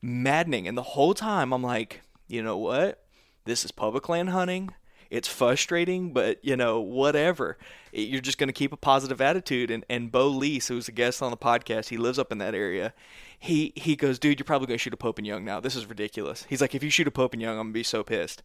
maddening, 0.00 0.68
and 0.68 0.78
the 0.78 0.82
whole 0.82 1.14
time 1.14 1.52
I'm 1.52 1.62
like, 1.62 2.02
you 2.28 2.42
know 2.42 2.56
what? 2.56 3.04
This 3.44 3.64
is 3.64 3.72
public 3.72 4.08
land 4.08 4.30
hunting. 4.30 4.70
It's 5.10 5.26
frustrating, 5.26 6.12
but 6.12 6.42
you 6.44 6.56
know, 6.56 6.80
whatever. 6.80 7.58
You're 7.92 8.20
just 8.20 8.38
going 8.38 8.48
to 8.48 8.52
keep 8.52 8.72
a 8.72 8.76
positive 8.76 9.20
attitude. 9.20 9.70
And 9.70 9.84
and 9.90 10.12
Bo 10.12 10.28
Lease, 10.28 10.68
who's 10.68 10.88
a 10.88 10.92
guest 10.92 11.20
on 11.20 11.32
the 11.32 11.36
podcast, 11.36 11.88
he 11.88 11.96
lives 11.96 12.18
up 12.18 12.30
in 12.30 12.38
that 12.38 12.54
area. 12.54 12.94
He 13.36 13.72
he 13.74 13.96
goes, 13.96 14.20
dude, 14.20 14.38
you're 14.38 14.44
probably 14.44 14.68
going 14.68 14.78
to 14.78 14.82
shoot 14.82 14.94
a 14.94 14.96
Pope 14.96 15.18
and 15.18 15.26
Young 15.26 15.44
now. 15.44 15.58
This 15.58 15.74
is 15.74 15.86
ridiculous. 15.86 16.46
He's 16.48 16.60
like, 16.60 16.76
if 16.76 16.84
you 16.84 16.90
shoot 16.90 17.08
a 17.08 17.10
Pope 17.10 17.32
and 17.32 17.42
Young, 17.42 17.58
I'm 17.58 17.66
gonna 17.66 17.72
be 17.72 17.82
so 17.82 18.04
pissed. 18.04 18.44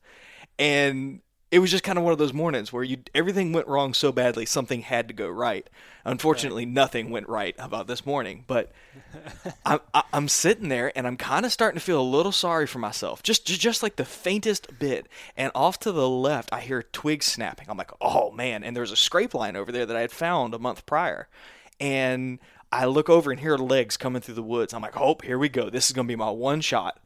And 0.58 1.22
it 1.52 1.60
was 1.60 1.72
just 1.72 1.84
kind 1.84 1.98
of 1.98 2.04
one 2.04 2.12
of 2.12 2.18
those 2.18 2.34
mornings 2.34 2.74
where 2.74 2.84
you 2.84 2.98
everything 3.14 3.54
went 3.54 3.68
wrong 3.68 3.94
so 3.94 4.12
badly 4.12 4.46
something 4.46 4.82
had 4.82 5.08
to 5.08 5.14
go 5.14 5.30
right. 5.30 5.70
Unfortunately 6.04 6.66
right. 6.66 6.74
nothing 6.74 7.10
went 7.10 7.30
right 7.30 7.56
about 7.60 7.88
this 7.88 8.06
morning 8.06 8.44
but 8.48 8.72
I'm, 9.66 9.80
I'm 10.12 10.28
sitting 10.28 10.70
there 10.70 10.92
and 10.98 11.06
i'm 11.06 11.18
kind 11.18 11.46
of 11.46 11.52
starting 11.52 11.80
to 11.80 11.86
feel 11.86 12.02
a 12.02 12.04
little 12.04 12.32
sorry 12.32 12.66
for 12.68 12.80
myself. 12.80 13.22
Just 13.22 13.46
just 13.46 13.84
like 13.84 13.96
the 13.96 14.06
faintest 14.06 14.80
bit. 14.80 15.08
And 15.38 15.52
off 15.54 15.80
to 15.80 15.92
the 15.92 16.10
left 16.10 16.50
i 16.52 16.60
hear 16.60 16.84
twigs 16.84 17.26
snapping. 17.26 17.68
I'm 17.70 17.78
like 17.78 17.92
oh 18.02 18.32
man. 18.32 18.64
And 18.64 18.76
there's 18.76 18.92
a 18.92 18.98
scrape 18.98 19.34
line 19.34 19.56
over 19.56 19.72
there 19.72 19.86
that 19.86 19.96
i 19.96 20.02
had 20.02 20.12
found 20.12 20.54
a 20.54 20.60
month 20.60 20.86
prior. 20.86 21.28
And 21.80 22.40
i 22.72 22.86
look 22.86 23.10
over 23.10 23.32
and 23.32 23.40
hear 23.40 23.58
legs 23.58 23.98
coming 23.98 24.22
through 24.22 24.36
the 24.36 24.44
woods. 24.44 24.74
I'm 24.74 24.82
like 24.82 25.00
oh 25.00 25.18
here 25.24 25.38
we 25.38 25.50
go. 25.50 25.70
This 25.70 25.86
is 25.86 25.94
going 25.94 26.08
to 26.08 26.12
be 26.12 26.18
my 26.18 26.32
one 26.32 26.62
shot. 26.62 27.00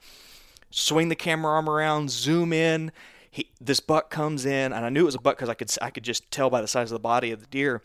Swing 0.72 1.10
the 1.10 1.16
camera 1.16 1.54
arm 1.54 1.70
around 1.70 2.10
zoom 2.10 2.54
in 2.54 2.92
he 3.32 3.50
this 3.60 3.80
buck 3.80 4.10
comes 4.10 4.46
in, 4.46 4.74
and 4.74 4.86
I 4.86 4.90
knew 4.90 5.02
it 5.02 5.06
was 5.06 5.16
a 5.16 5.20
buck 5.20 5.38
because 5.38 5.50
I 5.50 5.54
could 5.54 5.76
I 5.82 5.90
could 5.90 6.04
just 6.04 6.30
tell 6.32 6.50
by 6.50 6.62
the 6.62 6.68
size 6.68 6.92
of 6.92 6.96
the 6.96 7.00
body 7.00 7.32
of 7.32 7.42
the 7.42 7.48
deer. 7.48 7.82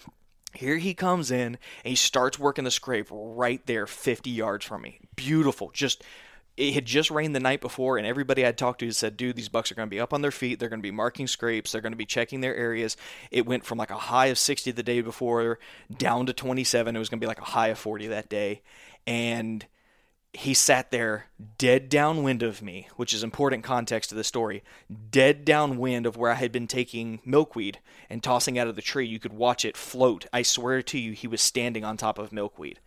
Here 0.54 0.78
he 0.78 0.94
comes 0.94 1.30
in 1.32 1.40
and 1.40 1.58
he 1.84 1.96
starts 1.96 2.38
working 2.38 2.62
the 2.64 2.70
scrape 2.70 3.08
right 3.10 3.64
there, 3.66 3.88
50 3.88 4.30
yards 4.30 4.64
from 4.64 4.82
me. 4.82 5.00
Beautiful, 5.16 5.70
just 5.72 6.04
it 6.56 6.74
had 6.74 6.84
just 6.84 7.10
rained 7.10 7.34
the 7.34 7.40
night 7.40 7.60
before, 7.60 7.98
and 7.98 8.06
everybody 8.06 8.46
I'd 8.46 8.56
talked 8.56 8.78
to 8.80 8.90
said, 8.92 9.16
dude, 9.16 9.34
these 9.34 9.48
bucks 9.48 9.72
are 9.72 9.74
going 9.74 9.88
to 9.88 9.94
be 9.94 9.98
up 9.98 10.12
on 10.12 10.22
their 10.22 10.30
feet. 10.30 10.60
They're 10.60 10.68
going 10.68 10.80
to 10.80 10.86
be 10.86 10.92
marking 10.92 11.26
scrapes. 11.26 11.72
They're 11.72 11.80
going 11.80 11.92
to 11.92 11.96
be 11.96 12.06
checking 12.06 12.40
their 12.40 12.54
areas. 12.54 12.96
It 13.32 13.44
went 13.44 13.64
from 13.64 13.76
like 13.76 13.90
a 13.90 13.96
high 13.96 14.26
of 14.26 14.38
60 14.38 14.70
the 14.70 14.82
day 14.82 15.00
before 15.00 15.58
down 15.98 16.26
to 16.26 16.32
27. 16.32 16.94
It 16.94 16.98
was 16.98 17.08
going 17.08 17.18
to 17.18 17.24
be 17.24 17.28
like 17.28 17.40
a 17.40 17.44
high 17.44 17.68
of 17.68 17.78
40 17.78 18.06
that 18.08 18.28
day. 18.28 18.62
And 19.04 19.66
he 20.34 20.52
sat 20.52 20.90
there 20.90 21.26
dead 21.58 21.88
downwind 21.88 22.42
of 22.42 22.60
me, 22.60 22.88
which 22.96 23.14
is 23.14 23.22
important 23.22 23.62
context 23.62 24.10
to 24.10 24.16
the 24.16 24.24
story. 24.24 24.64
Dead 25.10 25.44
downwind 25.44 26.06
of 26.06 26.16
where 26.16 26.32
I 26.32 26.34
had 26.34 26.50
been 26.50 26.66
taking 26.66 27.20
milkweed 27.24 27.78
and 28.10 28.22
tossing 28.22 28.58
out 28.58 28.66
of 28.66 28.74
the 28.74 28.82
tree. 28.82 29.06
You 29.06 29.20
could 29.20 29.32
watch 29.32 29.64
it 29.64 29.76
float. 29.76 30.26
I 30.32 30.42
swear 30.42 30.82
to 30.82 30.98
you, 30.98 31.12
he 31.12 31.28
was 31.28 31.40
standing 31.40 31.84
on 31.84 31.96
top 31.96 32.18
of 32.18 32.32
milkweed. 32.32 32.80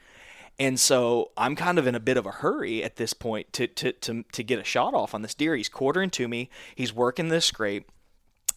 And 0.60 0.80
so 0.80 1.32
I'm 1.38 1.56
kind 1.56 1.80
of 1.80 1.88
in 1.88 1.96
a 1.96 2.02
bit 2.02 2.18
of 2.18 2.26
a 2.26 2.32
hurry 2.32 2.84
at 2.84 2.98
this 2.98 3.14
point 3.14 3.54
to, 3.54 3.68
to, 3.68 3.94
to, 3.94 4.24
to 4.32 4.44
get 4.44 4.60
a 4.60 4.64
shot 4.64 4.94
off 4.94 5.14
on 5.16 5.22
this 5.22 5.36
deer. 5.36 5.56
He's 5.56 5.70
quartering 5.70 6.10
to 6.12 6.28
me, 6.28 6.50
he's 6.76 6.94
working 6.94 7.30
this 7.30 7.46
scrape. 7.46 7.90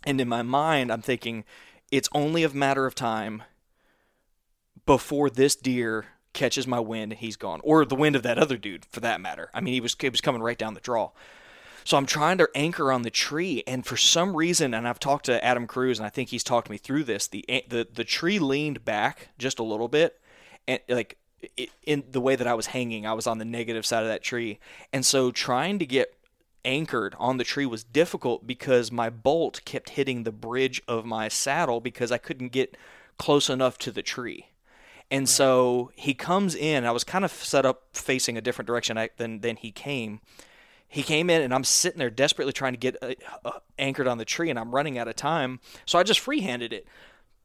And 0.05 0.21
in 0.21 0.29
my 0.29 0.43
mind, 0.43 0.91
I'm 0.91 1.03
thinking 1.03 1.45
it's 1.93 2.09
only 2.13 2.43
a 2.43 2.49
matter 2.49 2.87
of 2.87 2.95
time 2.95 3.45
before 4.87 5.31
this 5.31 5.55
deer 5.55 6.07
catches 6.41 6.67
my 6.67 6.81
wind 6.81 7.13
he's 7.13 7.37
gone, 7.37 7.61
or 7.63 7.85
the 7.85 7.95
wind 7.95 8.17
of 8.17 8.23
that 8.23 8.39
other 8.39 8.57
dude 8.57 8.87
for 8.87 9.01
that 9.01 9.21
matter. 9.21 9.51
I 9.53 9.61
mean, 9.61 9.75
he 9.75 9.81
was 9.81 9.95
he 10.01 10.09
was 10.09 10.23
coming 10.23 10.41
right 10.41 10.57
down 10.57 10.73
the 10.73 10.81
draw. 10.81 11.11
So 11.85 11.99
I'm 11.99 12.07
trying 12.07 12.39
to 12.39 12.49
anchor 12.55 12.91
on 12.91 13.03
the 13.03 13.11
tree, 13.11 13.63
and 13.67 13.85
for 13.85 13.99
some 13.99 14.35
reason, 14.35 14.73
and 14.73 14.89
I've 14.89 14.99
talked 14.99 15.27
to 15.27 15.45
Adam 15.45 15.67
Cruz, 15.67 15.99
and 15.99 16.07
I 16.07 16.09
think 16.09 16.31
he's 16.31 16.43
talked 16.43 16.71
me 16.71 16.79
through 16.79 17.05
this. 17.05 17.27
The 17.27 17.45
the 17.69 17.87
the 17.93 18.05
tree 18.05 18.39
leaned 18.39 18.87
back 18.87 19.29
just 19.37 19.59
a 19.59 19.63
little 19.63 19.87
bit, 19.87 20.19
and 20.67 20.81
like 20.89 21.19
in 21.85 22.05
the 22.11 22.23
way 22.23 22.37
that 22.37 22.47
I 22.47 22.55
was 22.55 22.69
hanging, 22.69 23.07
I 23.07 23.13
was 23.13 23.27
on 23.27 23.37
the 23.37 23.45
negative 23.45 23.85
side 23.85 24.03
of 24.03 24.09
that 24.09 24.23
tree, 24.23 24.59
and 24.95 25.05
so 25.05 25.31
trying 25.31 25.79
to 25.79 25.85
get 25.85 26.15
anchored 26.65 27.15
on 27.19 27.37
the 27.37 27.45
tree 27.45 27.67
was 27.67 27.85
difficult 27.85 28.47
because 28.47 28.91
my 28.91 29.11
bolt 29.11 29.61
kept 29.67 29.91
hitting 29.91 30.23
the 30.23 30.33
bridge 30.33 30.81
of 30.89 31.05
my 31.05 31.29
saddle 31.29 31.81
because 31.81 32.11
I 32.11 32.19
couldn't 32.19 32.53
get 32.53 32.79
close 33.19 33.51
enough 33.51 33.77
to 33.79 33.91
the 33.91 34.03
tree. 34.03 34.47
And 35.11 35.29
so 35.29 35.91
he 35.97 36.15
comes 36.15 36.55
in. 36.55 36.85
I 36.85 36.93
was 36.93 37.05
kind 37.05 37.25
of 37.25 37.33
set 37.33 37.67
up 37.67 37.85
facing 37.93 38.37
a 38.39 38.41
different 38.41 38.67
direction 38.67 38.97
than 39.17 39.41
than 39.41 39.57
he 39.57 39.73
came. 39.73 40.21
He 40.87 41.03
came 41.03 41.31
in, 41.31 41.41
and 41.41 41.55
I'm 41.55 41.65
sitting 41.65 41.99
there 41.99 42.11
desperately 42.11 42.53
trying 42.53 42.73
to 42.73 42.79
get 42.79 42.97
uh, 43.01 43.15
uh, 43.45 43.61
anchored 43.79 44.09
on 44.09 44.19
the 44.19 44.25
tree, 44.25 44.51
and 44.51 44.59
I'm 44.59 44.75
running 44.75 44.99
out 44.99 45.07
of 45.07 45.15
time. 45.15 45.61
So 45.87 45.99
I 45.99 46.03
just 46.03 46.19
freehanded 46.19 46.73
it. 46.73 46.87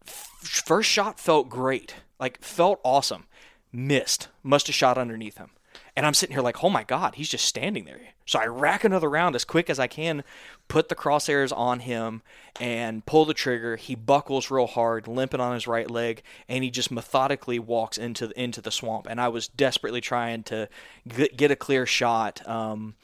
First 0.03 0.89
shot 0.89 1.20
felt 1.20 1.49
great, 1.49 1.95
like 2.20 2.41
felt 2.41 2.80
awesome. 2.84 3.26
Missed. 3.72 4.30
Must 4.41 4.68
have 4.68 4.76
shot 4.76 4.97
underneath 4.97 5.38
him. 5.38 5.51
And 5.95 6.05
I'm 6.05 6.13
sitting 6.13 6.34
here 6.34 6.43
like, 6.43 6.63
oh 6.63 6.70
my 6.70 6.84
God, 6.84 7.16
he's 7.16 7.30
just 7.30 7.45
standing 7.45 7.86
there. 7.86 7.99
So 8.26 8.39
I 8.39 8.47
rack 8.47 8.84
another 8.84 9.09
round 9.09 9.36
as 9.36 9.45
quick 9.45 9.70
as 9.70 9.80
I 9.80 9.88
can, 9.88 10.24
put 10.68 10.89
the 10.89 10.95
crosshairs 10.95 11.55
on 11.55 11.82
him, 11.82 12.22
and 12.59 13.05
pull 13.05 13.26
the 13.26 13.34
trigger. 13.34 13.76
He 13.76 13.95
buckles 13.95 14.49
real 14.49 14.68
hard, 14.68 15.07
limping 15.07 15.39
on 15.39 15.53
his 15.53 15.68
right 15.68 15.89
leg, 15.89 16.24
and 16.47 16.63
he 16.63 16.70
just 16.70 16.91
methodically 16.91 17.59
walks 17.59 17.97
into 17.97 18.28
the, 18.28 18.41
into 18.41 18.61
the 18.61 18.72
swamp. 18.72 19.07
And 19.09 19.20
I 19.20 19.28
was 19.28 19.47
desperately 19.47 20.01
trying 20.01 20.43
to 20.43 20.70
get, 21.07 21.51
a 21.51 21.55
clear 21.55 21.86
shot 21.86 22.47
um, 22.47 22.95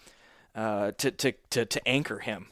uh, 0.55 0.91
to, 0.97 1.11
to, 1.11 1.33
to, 1.51 1.65
to 1.65 1.87
anchor 1.87 2.19
him. 2.19 2.47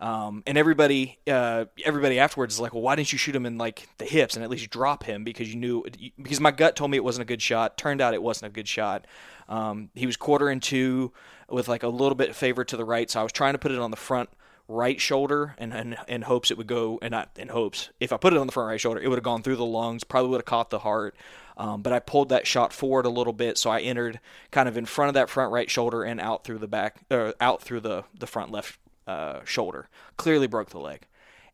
Um, 0.00 0.42
and 0.46 0.58
everybody, 0.58 1.18
uh, 1.26 1.66
everybody 1.84 2.18
afterwards 2.18 2.54
is 2.54 2.60
like, 2.60 2.74
well, 2.74 2.82
why 2.82 2.94
didn't 2.96 3.12
you 3.12 3.18
shoot 3.18 3.34
him 3.34 3.46
in 3.46 3.56
like 3.56 3.88
the 3.98 4.04
hips 4.04 4.34
and 4.34 4.44
at 4.44 4.50
least 4.50 4.68
drop 4.70 5.04
him 5.04 5.24
because 5.24 5.48
you 5.48 5.58
knew 5.58 5.84
because 6.20 6.40
my 6.40 6.50
gut 6.50 6.76
told 6.76 6.90
me 6.90 6.96
it 6.96 7.04
wasn't 7.04 7.22
a 7.22 7.24
good 7.24 7.40
shot. 7.40 7.78
Turned 7.78 8.00
out 8.00 8.12
it 8.12 8.22
wasn't 8.22 8.52
a 8.52 8.54
good 8.54 8.68
shot. 8.68 9.06
Um, 9.48 9.90
he 9.94 10.04
was 10.04 10.16
quartering 10.16 10.60
to 10.60 11.12
with 11.48 11.68
like 11.68 11.84
a 11.84 11.88
little 11.88 12.16
bit 12.16 12.28
of 12.28 12.36
favor 12.36 12.64
to 12.64 12.76
the 12.76 12.84
right, 12.84 13.08
so 13.08 13.20
I 13.20 13.22
was 13.22 13.32
trying 13.32 13.54
to 13.54 13.58
put 13.58 13.70
it 13.70 13.78
on 13.78 13.90
the 13.90 13.96
front 13.96 14.28
right 14.66 15.00
shoulder 15.00 15.54
and 15.58 15.74
in, 15.74 15.96
in 16.08 16.22
hopes 16.22 16.50
it 16.50 16.56
would 16.56 16.66
go 16.66 16.98
and 17.02 17.12
not 17.12 17.30
in 17.36 17.48
hopes 17.48 17.90
if 18.00 18.12
I 18.12 18.16
put 18.16 18.32
it 18.32 18.38
on 18.38 18.46
the 18.46 18.52
front 18.52 18.68
right 18.68 18.80
shoulder 18.80 19.00
it 19.00 19.08
would 19.08 19.18
have 19.18 19.24
gone 19.24 19.42
through 19.42 19.56
the 19.56 19.64
lungs 19.64 20.04
probably 20.04 20.30
would 20.30 20.38
have 20.40 20.46
caught 20.46 20.70
the 20.70 20.80
heart. 20.80 21.14
Um, 21.56 21.82
but 21.82 21.92
I 21.92 22.00
pulled 22.00 22.30
that 22.30 22.48
shot 22.48 22.72
forward 22.72 23.06
a 23.06 23.10
little 23.10 23.32
bit 23.32 23.58
so 23.58 23.70
I 23.70 23.80
entered 23.80 24.20
kind 24.50 24.68
of 24.68 24.76
in 24.76 24.86
front 24.86 25.08
of 25.08 25.14
that 25.14 25.30
front 25.30 25.52
right 25.52 25.70
shoulder 25.70 26.02
and 26.02 26.20
out 26.20 26.44
through 26.44 26.58
the 26.58 26.66
back 26.66 26.96
uh, 27.10 27.32
out 27.40 27.62
through 27.62 27.80
the 27.80 28.04
the 28.18 28.26
front 28.26 28.50
left 28.50 28.78
uh, 29.06 29.40
shoulder. 29.44 29.88
Clearly 30.16 30.46
broke 30.46 30.70
the 30.70 30.80
leg. 30.80 31.06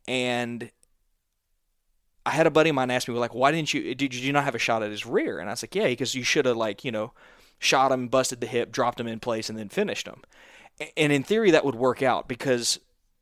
And 0.07 0.71
I 2.25 2.31
had 2.31 2.47
a 2.47 2.51
buddy 2.51 2.69
of 2.69 2.75
mine 2.75 2.89
ask 2.89 3.07
me 3.07 3.13
like 3.15 3.35
why 3.35 3.51
didn't 3.51 3.73
you 3.73 3.93
did 3.93 4.15
you 4.15 4.33
not 4.33 4.45
have 4.45 4.55
a 4.55 4.59
shot 4.59 4.83
at 4.83 4.89
his 4.89 5.05
rear? 5.05 5.37
And 5.39 5.49
I 5.49 5.53
was 5.53 5.63
like 5.63 5.75
yeah 5.75 5.87
because 5.87 6.15
you 6.15 6.23
should 6.23 6.45
have 6.45 6.57
like 6.57 6.85
you 6.85 6.91
know 6.91 7.11
shot 7.61 7.91
him, 7.91 8.07
busted 8.07 8.41
the 8.41 8.47
hip, 8.47 8.71
dropped 8.71 8.99
him 8.99 9.07
in 9.07 9.19
place, 9.19 9.49
and 9.49 9.57
then 9.57 9.69
finished 9.69 10.07
him. 10.07 10.23
And 10.97 11.13
in 11.13 11.23
theory, 11.23 11.51
that 11.51 11.63
would 11.63 11.75
work 11.75 12.01
out 12.01 12.27
because 12.27 12.79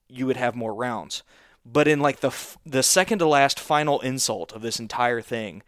you 0.10 0.26
would 0.26 0.38
have 0.38 0.56
more 0.56 0.74
rounds. 0.74 1.24
But 1.66 1.88
in 1.88 2.00
like 2.00 2.20
the 2.22 2.32
the 2.66 2.84
second 2.84 3.20
to 3.20 3.28
last 3.28 3.60
final 3.60 4.00
insult 4.00 4.54
of 4.54 4.62
this 4.62 4.80
entire 4.80 5.22
thing, 5.22 5.62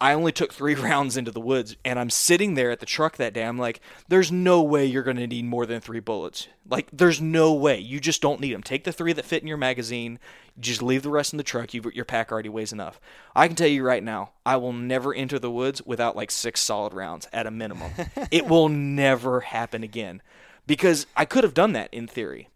I 0.00 0.12
only 0.12 0.32
took 0.32 0.52
three 0.52 0.74
rounds 0.76 1.16
into 1.16 1.30
the 1.30 1.40
woods, 1.40 1.76
and 1.84 1.98
I'm 1.98 2.10
sitting 2.10 2.54
there 2.54 2.70
at 2.70 2.80
the 2.80 2.86
truck 2.86 3.16
that 3.16 3.34
day. 3.34 3.44
I'm 3.44 3.58
like, 3.58 3.80
there's 4.08 4.30
no 4.30 4.62
way 4.62 4.86
you're 4.86 5.02
going 5.02 5.16
to 5.16 5.26
need 5.26 5.44
more 5.44 5.66
than 5.66 5.80
three 5.80 6.00
bullets. 6.00 6.48
Like, 6.68 6.88
there's 6.92 7.20
no 7.20 7.52
way. 7.52 7.78
You 7.78 7.98
just 7.98 8.22
don't 8.22 8.40
need 8.40 8.54
them. 8.54 8.62
Take 8.62 8.84
the 8.84 8.92
three 8.92 9.12
that 9.12 9.24
fit 9.24 9.42
in 9.42 9.48
your 9.48 9.56
magazine. 9.56 10.18
Just 10.58 10.82
leave 10.82 11.02
the 11.02 11.10
rest 11.10 11.32
in 11.32 11.36
the 11.36 11.42
truck. 11.42 11.74
you 11.74 11.82
your 11.92 12.04
pack 12.04 12.30
already 12.30 12.48
weighs 12.48 12.72
enough. 12.72 13.00
I 13.34 13.46
can 13.46 13.56
tell 13.56 13.68
you 13.68 13.82
right 13.82 14.02
now, 14.02 14.32
I 14.46 14.56
will 14.56 14.72
never 14.72 15.12
enter 15.12 15.38
the 15.38 15.50
woods 15.50 15.82
without 15.84 16.16
like 16.16 16.30
six 16.30 16.60
solid 16.60 16.92
rounds 16.92 17.26
at 17.32 17.46
a 17.46 17.50
minimum. 17.50 17.92
it 18.30 18.46
will 18.46 18.68
never 18.68 19.40
happen 19.40 19.82
again 19.82 20.22
because 20.66 21.06
I 21.16 21.24
could 21.24 21.44
have 21.44 21.54
done 21.54 21.72
that 21.72 21.92
in 21.92 22.06
theory. 22.06 22.48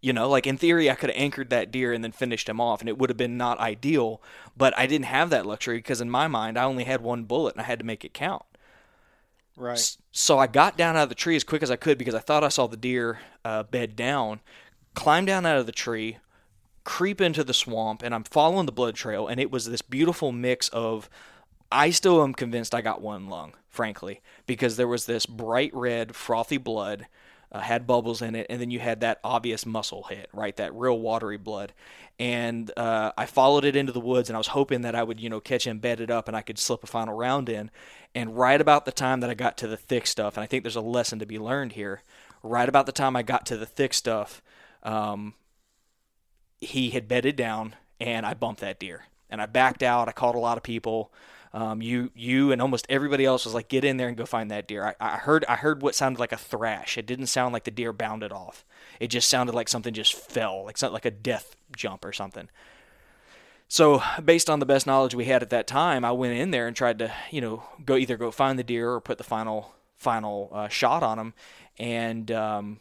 You 0.00 0.14
know, 0.14 0.28
like 0.28 0.46
in 0.46 0.56
theory, 0.56 0.90
I 0.90 0.94
could 0.94 1.10
have 1.10 1.18
anchored 1.18 1.50
that 1.50 1.70
deer 1.70 1.92
and 1.92 2.02
then 2.02 2.12
finished 2.12 2.48
him 2.48 2.60
off, 2.60 2.80
and 2.80 2.88
it 2.88 2.96
would 2.96 3.10
have 3.10 3.16
been 3.16 3.36
not 3.36 3.58
ideal. 3.58 4.22
But 4.56 4.76
I 4.78 4.86
didn't 4.86 5.06
have 5.06 5.30
that 5.30 5.46
luxury 5.46 5.78
because 5.78 6.00
in 6.00 6.10
my 6.10 6.26
mind, 6.26 6.58
I 6.58 6.64
only 6.64 6.84
had 6.84 7.02
one 7.02 7.24
bullet 7.24 7.54
and 7.54 7.60
I 7.60 7.64
had 7.64 7.78
to 7.80 7.84
make 7.84 8.04
it 8.04 8.14
count. 8.14 8.44
Right. 9.56 9.96
So 10.10 10.38
I 10.38 10.46
got 10.46 10.78
down 10.78 10.96
out 10.96 11.04
of 11.04 11.08
the 11.10 11.14
tree 11.14 11.36
as 11.36 11.44
quick 11.44 11.62
as 11.62 11.70
I 11.70 11.76
could 11.76 11.98
because 11.98 12.14
I 12.14 12.20
thought 12.20 12.42
I 12.42 12.48
saw 12.48 12.66
the 12.66 12.78
deer 12.78 13.20
uh, 13.44 13.64
bed 13.64 13.94
down. 13.94 14.40
Climbed 14.94 15.26
down 15.26 15.46
out 15.46 15.58
of 15.58 15.66
the 15.66 15.72
tree, 15.72 16.16
creep 16.82 17.20
into 17.20 17.44
the 17.44 17.54
swamp, 17.54 18.02
and 18.02 18.14
I'm 18.14 18.24
following 18.24 18.66
the 18.66 18.72
blood 18.72 18.94
trail. 18.94 19.28
And 19.28 19.38
it 19.38 19.50
was 19.50 19.66
this 19.66 19.82
beautiful 19.82 20.32
mix 20.32 20.68
of. 20.70 21.10
I 21.72 21.90
still 21.90 22.20
am 22.24 22.34
convinced 22.34 22.74
I 22.74 22.80
got 22.80 23.00
one 23.00 23.28
lung, 23.28 23.52
frankly, 23.68 24.22
because 24.44 24.76
there 24.76 24.88
was 24.88 25.06
this 25.06 25.24
bright 25.24 25.72
red, 25.72 26.16
frothy 26.16 26.56
blood 26.56 27.06
uh, 27.52 27.60
had 27.60 27.86
bubbles 27.86 28.22
in 28.22 28.34
it, 28.34 28.46
and 28.48 28.60
then 28.60 28.70
you 28.70 28.78
had 28.78 29.00
that 29.00 29.18
obvious 29.24 29.66
muscle 29.66 30.04
hit, 30.04 30.28
right? 30.32 30.56
That 30.56 30.74
real 30.74 30.98
watery 30.98 31.36
blood. 31.36 31.72
And 32.18 32.70
uh, 32.76 33.12
I 33.16 33.26
followed 33.26 33.64
it 33.64 33.76
into 33.76 33.92
the 33.92 34.00
woods, 34.00 34.28
and 34.28 34.36
I 34.36 34.38
was 34.38 34.48
hoping 34.48 34.82
that 34.82 34.94
I 34.94 35.02
would, 35.02 35.20
you 35.20 35.30
know, 35.30 35.40
catch 35.40 35.66
him 35.66 35.78
bedded 35.78 36.10
up, 36.10 36.28
and 36.28 36.36
I 36.36 36.42
could 36.42 36.58
slip 36.58 36.84
a 36.84 36.86
final 36.86 37.16
round 37.16 37.48
in. 37.48 37.70
And 38.14 38.36
right 38.36 38.60
about 38.60 38.84
the 38.84 38.92
time 38.92 39.20
that 39.20 39.30
I 39.30 39.34
got 39.34 39.56
to 39.58 39.68
the 39.68 39.76
thick 39.76 40.06
stuff, 40.06 40.36
and 40.36 40.44
I 40.44 40.46
think 40.46 40.62
there's 40.62 40.76
a 40.76 40.80
lesson 40.80 41.18
to 41.18 41.26
be 41.26 41.38
learned 41.38 41.72
here. 41.72 42.02
Right 42.42 42.68
about 42.68 42.86
the 42.86 42.92
time 42.92 43.16
I 43.16 43.22
got 43.22 43.46
to 43.46 43.56
the 43.56 43.66
thick 43.66 43.94
stuff, 43.94 44.42
um, 44.82 45.34
he 46.60 46.90
had 46.90 47.08
bedded 47.08 47.36
down, 47.36 47.74
and 47.98 48.24
I 48.26 48.34
bumped 48.34 48.60
that 48.60 48.78
deer. 48.78 49.04
And 49.28 49.40
I 49.40 49.46
backed 49.46 49.82
out. 49.82 50.08
I 50.08 50.12
called 50.12 50.34
a 50.34 50.40
lot 50.40 50.56
of 50.56 50.62
people. 50.62 51.12
Um, 51.52 51.82
you 51.82 52.12
you 52.14 52.52
and 52.52 52.62
almost 52.62 52.86
everybody 52.88 53.24
else 53.24 53.44
was 53.44 53.54
like, 53.54 53.68
get 53.68 53.84
in 53.84 53.96
there 53.96 54.08
and 54.08 54.16
go 54.16 54.24
find 54.24 54.50
that 54.50 54.68
deer. 54.68 54.94
I, 55.00 55.14
I 55.14 55.16
heard 55.16 55.44
I 55.48 55.56
heard 55.56 55.82
what 55.82 55.94
sounded 55.94 56.20
like 56.20 56.32
a 56.32 56.36
thrash. 56.36 56.96
It 56.96 57.06
didn't 57.06 57.26
sound 57.26 57.52
like 57.52 57.64
the 57.64 57.70
deer 57.72 57.92
bounded 57.92 58.30
off. 58.30 58.64
It 59.00 59.08
just 59.08 59.28
sounded 59.28 59.54
like 59.54 59.68
something 59.68 59.92
just 59.92 60.14
fell, 60.14 60.64
like 60.64 60.80
like 60.82 61.04
a 61.04 61.10
death 61.10 61.56
jump 61.76 62.04
or 62.04 62.12
something. 62.12 62.48
So, 63.72 64.02
based 64.24 64.50
on 64.50 64.58
the 64.58 64.66
best 64.66 64.84
knowledge 64.84 65.14
we 65.14 65.26
had 65.26 65.42
at 65.42 65.50
that 65.50 65.68
time, 65.68 66.04
I 66.04 66.10
went 66.10 66.36
in 66.36 66.50
there 66.50 66.66
and 66.66 66.74
tried 66.74 66.98
to, 66.98 67.12
you 67.30 67.40
know, 67.40 67.62
go 67.84 67.96
either 67.96 68.16
go 68.16 68.32
find 68.32 68.58
the 68.58 68.64
deer 68.64 68.92
or 68.92 69.00
put 69.00 69.16
the 69.16 69.24
final 69.24 69.74
final 69.96 70.50
uh, 70.52 70.68
shot 70.68 71.02
on 71.02 71.18
him. 71.18 71.34
And 71.78 72.30
um, 72.32 72.80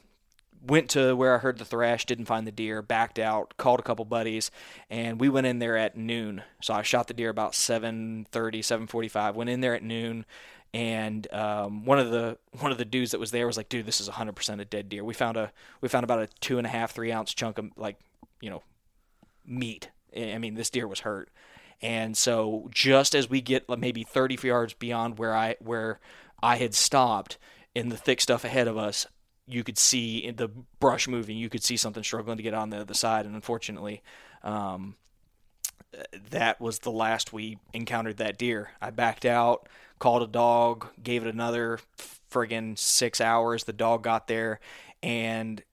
went 0.66 0.90
to 0.92 1.16
where 1.16 1.36
I 1.36 1.40
heard 1.40 1.58
the 1.58 1.66
thrash, 1.66 2.06
didn't 2.06 2.26
find 2.26 2.46
the 2.46 2.52
deer, 2.52 2.82
backed 2.82 3.20
out, 3.20 3.56
called 3.58 3.80
a 3.80 3.84
couple 3.84 4.06
buddies, 4.06 4.52
and 4.90 5.20
we 5.20 5.30
went 5.30 5.48
in 5.48 5.60
there 5.60 5.78
at 5.78 5.98
noon. 5.98 6.44
So 6.62 6.74
I 6.74 6.82
shot 6.82 7.08
the 7.08 7.14
deer 7.14 7.30
about 7.30 7.54
7:30, 7.54 8.62
7:45. 8.62 9.36
Went 9.36 9.50
in 9.50 9.62
there 9.62 9.76
at 9.76 9.84
noon, 9.84 10.26
and 10.74 11.32
um, 11.34 11.86
one 11.86 12.00
of 12.00 12.12
the 12.12 12.38
one 12.60 12.72
of 12.72 12.78
the 12.78 12.86
dudes 12.86 13.12
that 13.12 13.20
was 13.20 13.32
there 13.32 13.48
was 13.48 13.58
like, 13.58 13.70
"Dude, 13.70 13.86
this 13.86 14.02
is 14.02 14.10
100% 14.10 14.60
a 14.60 14.66
dead 14.66 14.90
deer." 14.90 15.04
We 15.04 15.14
found 15.14 15.38
a 15.38 15.52
we 15.82 15.90
found 15.90 16.04
about 16.04 16.22
a 16.22 16.28
two 16.40 16.58
and 16.58 16.68
a 16.68 16.70
half, 16.70 16.92
three 16.92 17.12
ounce 17.12 17.34
chunk 17.34 17.58
of 17.58 17.70
like, 17.78 17.98
you 18.42 18.50
know, 18.50 18.64
meat. 19.46 19.90
I 20.16 20.38
mean, 20.40 20.56
this 20.56 20.70
deer 20.70 20.88
was 20.88 21.02
hurt, 21.02 21.30
and 21.82 22.18
so 22.18 22.70
just 22.72 23.16
as 23.16 23.30
we 23.30 23.42
get 23.42 23.70
maybe 23.70 24.04
30 24.04 24.38
yards 24.44 24.74
beyond 24.74 25.18
where 25.20 25.36
I 25.36 25.56
where 25.60 26.00
I 26.42 26.58
had 26.58 26.74
stopped 26.74 27.38
in 27.76 27.90
the 27.90 27.98
thick 27.98 28.20
stuff 28.22 28.44
ahead 28.44 28.68
of 28.68 28.78
us, 28.78 29.06
you 29.50 29.64
could 29.64 29.78
see 29.78 30.20
in 30.20 30.36
the 30.36 30.50
brush 30.80 31.08
moving, 31.08 31.38
you 31.38 31.50
could 31.50 31.64
see 31.64 31.78
something 31.78 32.04
struggling 32.04 32.38
to 32.38 32.44
get 32.44 32.54
on 32.54 32.70
the 32.70 32.82
other 32.82 32.94
side, 32.94 33.26
and 33.26 33.36
unfortunately, 33.36 34.02
um, 34.44 34.96
that 36.30 36.62
was 36.62 36.80
the 36.80 36.92
last 36.92 37.34
we 37.34 37.58
encountered 37.74 38.18
that 38.18 38.38
deer. 38.38 38.72
I 38.80 38.92
backed 38.92 39.26
out, 39.26 39.68
called 39.98 40.22
a 40.22 40.28
dog, 40.28 40.88
gave 41.02 41.26
it 41.26 41.34
another 41.34 41.80
friggin' 42.32 42.78
six 42.78 43.20
hours. 43.20 43.64
The 43.64 43.74
dog 43.74 44.04
got 44.04 44.28
there, 44.28 44.60
and 45.02 45.64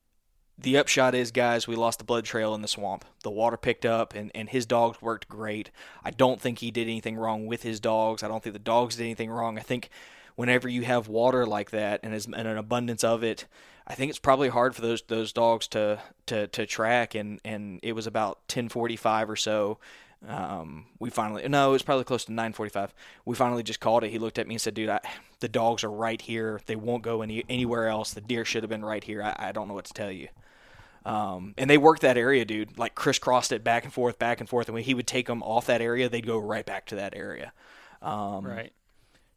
the 0.59 0.79
upshot 0.79 1.15
is, 1.15 1.33
guys, 1.33 1.69
we 1.69 1.77
lost 1.77 1.99
the 1.99 2.05
blood 2.05 2.25
trail 2.25 2.55
in 2.55 2.63
the 2.63 2.69
swamp. 2.69 3.05
The 3.23 3.31
water 3.31 3.59
picked 3.59 3.85
up, 3.85 4.15
and, 4.15 4.31
and 4.35 4.49
his 4.49 4.65
dogs 4.65 5.03
worked 5.03 5.29
great. 5.29 5.71
I 6.03 6.11
don't 6.11 6.41
think 6.41 6.61
he 6.61 6.71
did 6.71 6.89
anything 6.89 7.17
wrong 7.17 7.47
with 7.47 7.63
his 7.63 7.79
dogs. 7.79 8.23
I 8.23 8.29
don't 8.29 8.43
think 8.43 8.55
the 8.55 8.59
dogs 8.59 8.97
did 8.97 9.05
anything 9.05 9.31
wrong. 9.31 9.59
I 9.59 9.63
think 9.63 9.91
whenever 10.37 10.69
you 10.69 10.83
have 10.83 11.09
water 11.09 11.45
like 11.47 11.71
that 11.73 12.01
and, 12.03 12.15
as, 12.15 12.27
and 12.27 12.49
an 12.49 12.57
abundance 12.57 13.03
of 13.03 13.25
it, 13.25 13.47
I 13.87 13.95
think 13.95 14.11
it's 14.11 14.19
probably 14.19 14.49
hard 14.49 14.75
for 14.75 14.83
those 14.83 15.03
those 15.03 15.33
dogs 15.33 15.69
to 15.69 16.01
to, 16.27 16.47
to 16.49 16.67
track. 16.67 17.15
And, 17.15 17.41
and 17.45 17.81
it 17.83 17.93
was 17.93 18.07
about 18.07 18.47
10:45 18.49 19.29
or 19.29 19.37
so 19.37 19.79
um, 20.27 20.87
we 20.99 21.11
finally 21.11 21.47
no, 21.49 21.69
it 21.69 21.73
was 21.73 21.83
probably 21.83 22.05
close 22.05 22.25
to 22.25 22.33
9:45. 22.33 22.91
We 23.25 23.37
finally 23.37 23.63
just 23.63 23.81
called 23.81 24.03
it. 24.05 24.11
He 24.11 24.19
looked 24.19 24.39
at 24.39 24.49
me 24.49 24.55
and 24.55 24.61
said, 24.61 24.75
"Dude, 24.75 24.89
I, 24.89 25.01
the 25.41 25.49
dogs 25.49 25.85
are 25.85 25.91
right 25.91 26.21
here. 26.21 26.61
They 26.67 26.77
won't 26.77 27.03
go 27.03 27.23
any 27.23 27.45
anywhere 27.49 27.89
else. 27.89 28.15
The 28.15 28.21
deer 28.21 28.45
should 28.45 28.63
have 28.63 28.71
been 28.71 28.85
right 28.85 29.05
here. 29.05 29.23
I, 29.23 29.35
I 29.39 29.53
don't 29.53 29.69
know 29.69 29.75
what 29.75 29.85
to 29.87 29.93
tell 29.93 30.11
you." 30.11 30.29
Um, 31.05 31.55
and 31.57 31.71
they 31.71 31.79
worked 31.79 32.03
that 32.03 32.17
area, 32.17 32.45
dude. 32.45 32.79
Like 32.79 32.95
crisscrossed 32.95 33.53
it 33.53 33.63
back 33.63 33.85
and 33.85 33.93
forth, 33.93 34.19
back 34.19 34.41
and 34.41 34.49
forth. 34.49 34.69
And 34.69 34.75
when 34.75 34.83
he 34.83 34.95
would 34.95 35.07
take 35.07 35.27
them 35.27 35.43
off 35.43 35.67
that 35.67 35.81
area, 35.81 36.09
they'd 36.09 36.27
go 36.27 36.39
right 36.39 36.67
back 36.67 36.87
to 36.87 36.97
that 36.97 37.15
area. 37.15 37.53
Um, 38.03 38.45
Right. 38.45 38.73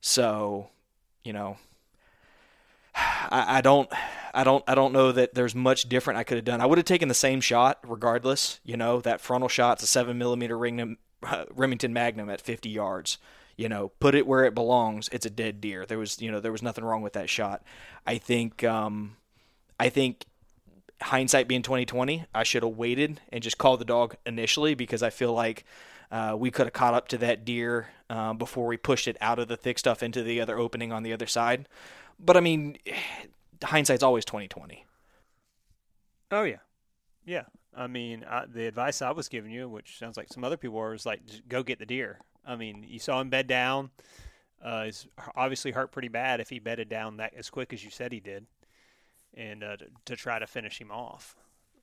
so, 0.02 0.70
you 1.24 1.34
know, 1.34 1.58
I, 2.96 3.58
I 3.58 3.62
don't, 3.62 3.90
I 4.34 4.44
don't, 4.44 4.64
I 4.68 4.76
don't 4.76 4.94
know 4.94 5.12
that 5.12 5.34
there's 5.34 5.56
much 5.56 5.90
different 5.90 6.20
I 6.20 6.24
could 6.24 6.38
have 6.38 6.46
done. 6.46 6.62
I 6.62 6.66
would 6.66 6.78
have 6.78 6.86
taken 6.86 7.08
the 7.08 7.14
same 7.14 7.42
shot 7.42 7.80
regardless. 7.88 8.60
You 8.64 8.78
know, 8.78 9.02
that 9.02 9.22
frontal 9.22 9.50
shot's 9.50 9.84
a 9.84 9.88
seven 9.88 10.18
millimeter 10.18 10.58
uh, 11.24 11.46
Remington 11.54 11.94
Magnum 11.94 12.30
at 12.30 12.42
50 12.42 12.70
yards. 12.70 13.18
You 13.58 13.68
know, 13.68 13.90
put 14.00 14.16
it 14.16 14.26
where 14.26 14.46
it 14.46 14.56
belongs. 14.56 15.10
It's 15.12 15.26
a 15.26 15.30
dead 15.30 15.60
deer. 15.60 15.86
There 15.86 15.98
was, 15.98 16.22
you 16.22 16.32
know, 16.32 16.40
there 16.40 16.52
was 16.52 16.64
nothing 16.64 16.86
wrong 16.86 17.02
with 17.02 17.14
that 17.14 17.30
shot. 17.30 17.62
I 18.08 18.18
think, 18.18 18.64
um, 18.64 19.18
I 19.78 19.90
think 19.90 20.26
hindsight 21.02 21.48
being 21.48 21.62
2020, 21.62 22.26
I 22.34 22.44
should 22.44 22.64
have 22.64 22.78
waited 22.78 23.20
and 23.34 23.44
just 23.44 23.58
called 23.58 23.82
the 23.82 23.86
dog 23.86 24.16
initially 24.26 24.76
because 24.76 25.04
I 25.04 25.10
feel 25.10 25.34
like 25.34 25.66
uh, 26.12 26.36
we 26.38 26.52
could 26.52 26.66
have 26.66 26.74
caught 26.74 26.94
up 26.94 27.08
to 27.10 27.18
that 27.20 27.46
deer 27.46 27.90
uh, 28.10 28.34
before 28.34 28.66
we 28.66 28.78
pushed 28.78 29.08
it 29.08 29.18
out 29.22 29.40
of 29.40 29.48
the 29.48 29.58
thick 29.58 29.78
stuff 29.78 30.02
into 30.02 30.24
the 30.24 30.42
other 30.42 30.58
opening 30.58 30.92
on 30.92 31.04
the 31.04 31.14
other 31.14 31.28
side. 31.28 31.68
But 32.20 32.36
I 32.36 32.40
mean, 32.40 32.78
hindsight's 33.64 34.04
always 34.04 34.26
2020. 34.26 34.86
Oh 36.32 36.44
yeah, 36.44 36.58
yeah. 37.26 37.44
I 37.76 37.88
mean, 37.88 38.26
I, 38.28 38.46
the 38.46 38.66
advice 38.68 39.02
I 39.02 39.12
was 39.12 39.30
giving 39.30 39.52
you, 39.52 39.70
which 39.70 39.98
sounds 39.98 40.18
like 40.18 40.34
some 40.34 40.44
other 40.44 40.58
people 40.58 40.78
were, 40.78 40.92
was 40.92 41.06
like, 41.06 41.22
go 41.48 41.64
get 41.64 41.80
the 41.80 41.86
deer. 41.86 42.20
I 42.46 42.56
mean, 42.56 42.86
you 42.88 43.00
saw 43.00 43.22
him 43.22 43.30
bed 43.30 43.48
down. 43.48 43.92
Uh, 44.62 44.86
he's 44.86 45.08
obviously 45.36 45.72
hurt 45.72 45.92
pretty 45.92 46.08
bad 46.08 46.40
if 46.40 46.50
he 46.50 46.60
bedded 46.60 46.90
down 46.90 47.18
that 47.18 47.34
as 47.38 47.50
quick 47.50 47.72
as 47.72 47.84
you 47.84 47.92
said 47.92 48.12
he 48.12 48.20
did, 48.20 48.46
and 49.34 49.64
uh, 49.64 49.78
to, 49.78 49.86
to 50.06 50.16
try 50.16 50.40
to 50.40 50.48
finish 50.48 50.82
him 50.82 50.92
off. 50.92 51.36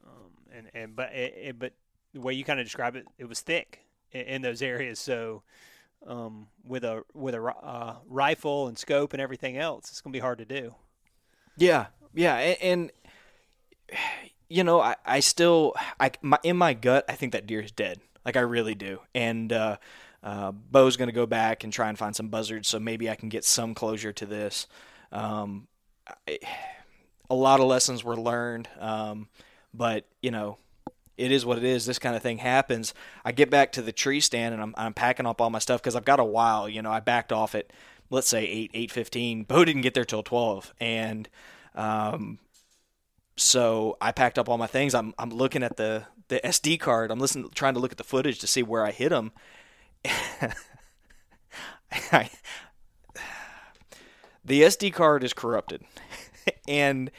Um, 0.04 0.32
and 0.52 0.70
and 0.74 0.96
but 0.96 1.12
it, 1.12 1.34
it, 1.36 1.58
but 1.58 1.72
the 2.12 2.20
way 2.20 2.34
you 2.34 2.44
kind 2.44 2.60
of 2.60 2.66
describe 2.66 2.96
it, 2.96 3.06
it 3.18 3.28
was 3.28 3.40
thick 3.40 3.85
in, 4.20 4.42
those 4.42 4.62
areas. 4.62 4.98
So 4.98 5.42
um, 6.06 6.48
with 6.64 6.84
a 6.84 7.02
with 7.14 7.34
a 7.34 7.42
uh, 7.42 7.96
rifle 8.08 8.68
and 8.68 8.78
scope 8.78 9.12
and 9.12 9.20
everything 9.20 9.56
else, 9.56 9.90
it's 9.90 10.00
gonna 10.00 10.12
be 10.12 10.18
hard 10.18 10.38
to 10.38 10.44
do. 10.44 10.74
Yeah, 11.56 11.86
yeah, 12.14 12.36
and, 12.36 12.58
and 12.62 12.90
you 14.48 14.64
know, 14.64 14.80
I, 14.80 14.96
I 15.04 15.20
still, 15.20 15.74
I 15.98 16.12
my, 16.22 16.38
in 16.42 16.56
my 16.56 16.74
gut, 16.74 17.04
I 17.08 17.12
think 17.12 17.32
that 17.32 17.46
deer 17.46 17.60
is 17.60 17.72
dead. 17.72 18.00
Like 18.24 18.36
I 18.36 18.40
really 18.40 18.74
do, 18.74 19.00
and 19.14 19.52
uh, 19.52 19.76
uh, 20.22 20.52
Bo's 20.52 20.96
going 20.96 21.08
to 21.08 21.14
go 21.14 21.26
back 21.26 21.62
and 21.62 21.72
try 21.72 21.88
and 21.88 21.96
find 21.96 22.14
some 22.14 22.28
buzzards, 22.28 22.68
so 22.68 22.80
maybe 22.80 23.08
I 23.08 23.14
can 23.14 23.28
get 23.28 23.44
some 23.44 23.74
closure 23.74 24.12
to 24.14 24.26
this. 24.26 24.66
Um, 25.12 25.68
I, 26.28 26.38
a 27.30 27.34
lot 27.34 27.60
of 27.60 27.66
lessons 27.66 28.02
were 28.04 28.16
learned, 28.16 28.68
um, 28.78 29.28
but 29.72 30.06
you 30.22 30.30
know, 30.30 30.58
it 31.16 31.32
is 31.32 31.44
what 31.46 31.58
it 31.58 31.64
is. 31.64 31.86
This 31.86 31.98
kind 31.98 32.16
of 32.16 32.22
thing 32.22 32.38
happens. 32.38 32.94
I 33.24 33.32
get 33.32 33.50
back 33.50 33.72
to 33.72 33.82
the 33.82 33.92
tree 33.92 34.20
stand 34.20 34.54
and 34.54 34.62
I'm, 34.62 34.74
I'm 34.76 34.94
packing 34.94 35.26
up 35.26 35.40
all 35.40 35.50
my 35.50 35.58
stuff 35.58 35.80
because 35.80 35.96
I've 35.96 36.04
got 36.04 36.20
a 36.20 36.24
while. 36.24 36.68
You 36.68 36.82
know, 36.82 36.90
I 36.90 37.00
backed 37.00 37.32
off 37.32 37.54
at 37.54 37.72
let's 38.10 38.28
say 38.28 38.44
eight 38.44 38.70
eight 38.74 38.90
fifteen. 38.90 39.44
Bo 39.44 39.64
didn't 39.64 39.82
get 39.82 39.94
there 39.94 40.04
till 40.04 40.22
twelve, 40.22 40.72
and 40.80 41.28
um, 41.74 42.38
so 43.36 43.96
I 44.00 44.12
packed 44.12 44.38
up 44.38 44.48
all 44.48 44.58
my 44.58 44.66
things. 44.66 44.94
I'm 44.94 45.14
I'm 45.18 45.30
looking 45.30 45.62
at 45.62 45.76
the 45.76 46.04
the 46.28 46.40
SD 46.44 46.80
card. 46.80 47.10
I'm 47.10 47.18
listening, 47.18 47.50
trying 47.54 47.74
to 47.74 47.80
look 47.80 47.92
at 47.92 47.98
the 47.98 48.04
footage 48.04 48.38
to 48.40 48.46
see 48.46 48.62
where 48.62 48.84
I 48.84 48.90
hit 48.92 49.12
him. 49.12 49.32
The 54.46 54.62
SD 54.62 54.92
card 54.92 55.24
is 55.24 55.32
corrupted, 55.32 55.82
and 56.68 57.10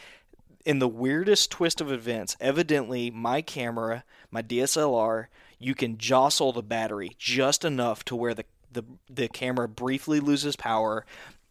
in 0.68 0.80
the 0.80 0.88
weirdest 0.88 1.50
twist 1.50 1.80
of 1.80 1.90
events, 1.94 2.36
evidently 2.42 3.10
my 3.10 3.42
camera, 3.42 4.04
my 4.30 4.42
DSLR, 4.42 5.28
you 5.58 5.74
can 5.74 5.98
jostle 5.98 6.52
the 6.52 6.62
battery 6.62 7.16
just 7.18 7.64
enough 7.64 8.04
to 8.04 8.16
where 8.18 8.34
the 8.34 8.44
the, 8.70 8.84
the 9.10 9.30
camera 9.30 9.68
briefly 9.70 10.20
loses 10.20 10.58
power 10.58 11.06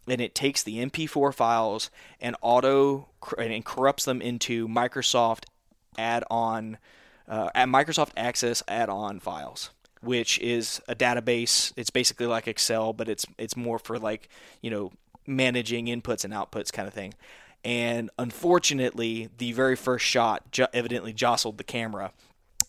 and 0.07 0.21
it 0.21 0.35
takes 0.35 0.63
the 0.63 0.85
MP4 0.85 1.35
files 1.35 1.91
and 2.21 2.37
auto 2.43 3.09
and 3.39 3.65
corrupts 3.65 4.05
them 4.05 4.21
into 4.21 4.69
Microsoft 4.69 5.45
add-on 5.97 6.77
uh, 7.27 7.49
Microsoft 7.65 8.11
Access 8.19 8.63
add-on 8.69 9.19
files, 9.19 9.71
which 10.03 10.39
is 10.41 10.83
a 10.89 10.95
database. 10.95 11.73
It's 11.75 11.91
basically 11.91 12.27
like 12.27 12.47
Excel, 12.47 12.93
but 12.93 13.09
it's 13.09 13.25
it's 13.39 13.57
more 13.57 13.79
for 13.79 13.99
like 13.99 14.29
you 14.61 14.71
know 14.71 14.93
managing 15.27 15.87
inputs 15.87 16.23
and 16.23 16.35
outputs 16.35 16.71
kind 16.71 16.87
of 16.87 16.93
thing. 16.93 17.15
And 17.67 18.11
unfortunately, 18.17 19.29
the 19.39 19.51
very 19.51 19.75
first 19.75 20.07
shot 20.07 20.53
jo- 20.53 20.69
evidently 20.73 21.13
jostled 21.13 21.59
the 21.59 21.65
camera. 21.65 22.13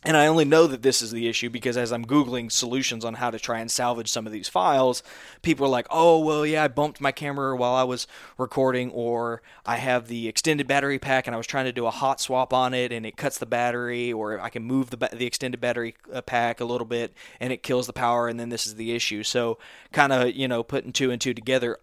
And 0.03 0.17
I 0.17 0.25
only 0.25 0.43
know 0.43 0.65
that 0.65 0.81
this 0.81 1.03
is 1.03 1.11
the 1.11 1.27
issue 1.27 1.51
because 1.51 1.77
as 1.77 1.91
I'm 1.91 2.03
Googling 2.03 2.51
solutions 2.51 3.05
on 3.05 3.13
how 3.13 3.29
to 3.29 3.37
try 3.37 3.59
and 3.59 3.69
salvage 3.69 4.09
some 4.09 4.25
of 4.25 4.33
these 4.33 4.49
files, 4.49 5.03
people 5.43 5.67
are 5.67 5.69
like, 5.69 5.85
oh, 5.91 6.17
well, 6.17 6.47
yeah, 6.47 6.63
I 6.63 6.67
bumped 6.67 6.99
my 6.99 7.11
camera 7.11 7.55
while 7.55 7.75
I 7.75 7.83
was 7.83 8.07
recording, 8.39 8.89
or 8.89 9.43
I 9.67 9.75
have 9.75 10.07
the 10.07 10.27
extended 10.27 10.67
battery 10.67 10.97
pack 10.97 11.27
and 11.27 11.35
I 11.35 11.37
was 11.37 11.45
trying 11.45 11.65
to 11.65 11.71
do 11.71 11.85
a 11.85 11.91
hot 11.91 12.19
swap 12.19 12.51
on 12.51 12.73
it 12.73 12.91
and 12.91 13.05
it 13.05 13.17
cuts 13.17 13.37
the 13.37 13.45
battery, 13.45 14.11
or 14.11 14.39
I 14.39 14.49
can 14.49 14.63
move 14.63 14.89
the, 14.89 15.09
the 15.13 15.27
extended 15.27 15.61
battery 15.61 15.93
uh, 16.11 16.21
pack 16.21 16.59
a 16.59 16.65
little 16.65 16.87
bit 16.87 17.13
and 17.39 17.53
it 17.53 17.61
kills 17.61 17.85
the 17.85 17.93
power, 17.93 18.27
and 18.27 18.39
then 18.39 18.49
this 18.49 18.65
is 18.65 18.75
the 18.75 18.93
issue. 18.95 19.21
So, 19.21 19.59
kind 19.91 20.11
of, 20.11 20.33
you 20.33 20.47
know, 20.47 20.63
putting 20.63 20.91
two 20.91 21.11
and 21.11 21.21
two 21.21 21.35
together 21.35 21.77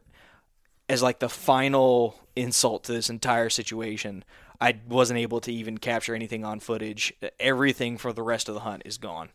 as 0.89 1.01
like 1.01 1.21
the 1.21 1.29
final 1.29 2.17
insult 2.37 2.85
to 2.85 2.93
this 2.93 3.11
entire 3.11 3.49
situation. 3.49 4.25
I 4.61 4.77
wasn't 4.89 5.21
able 5.21 5.41
to 5.41 5.53
even 5.53 5.79
capture 5.79 6.15
anything 6.15 6.45
on 6.45 6.61
footage. 6.61 7.13
Everything 7.39 7.99
for 7.99 8.13
the 8.13 8.23
rest 8.23 8.49
of 8.49 8.55
the 8.55 8.61
hunt 8.61 8.83
is 8.85 8.99
gone. 8.99 9.31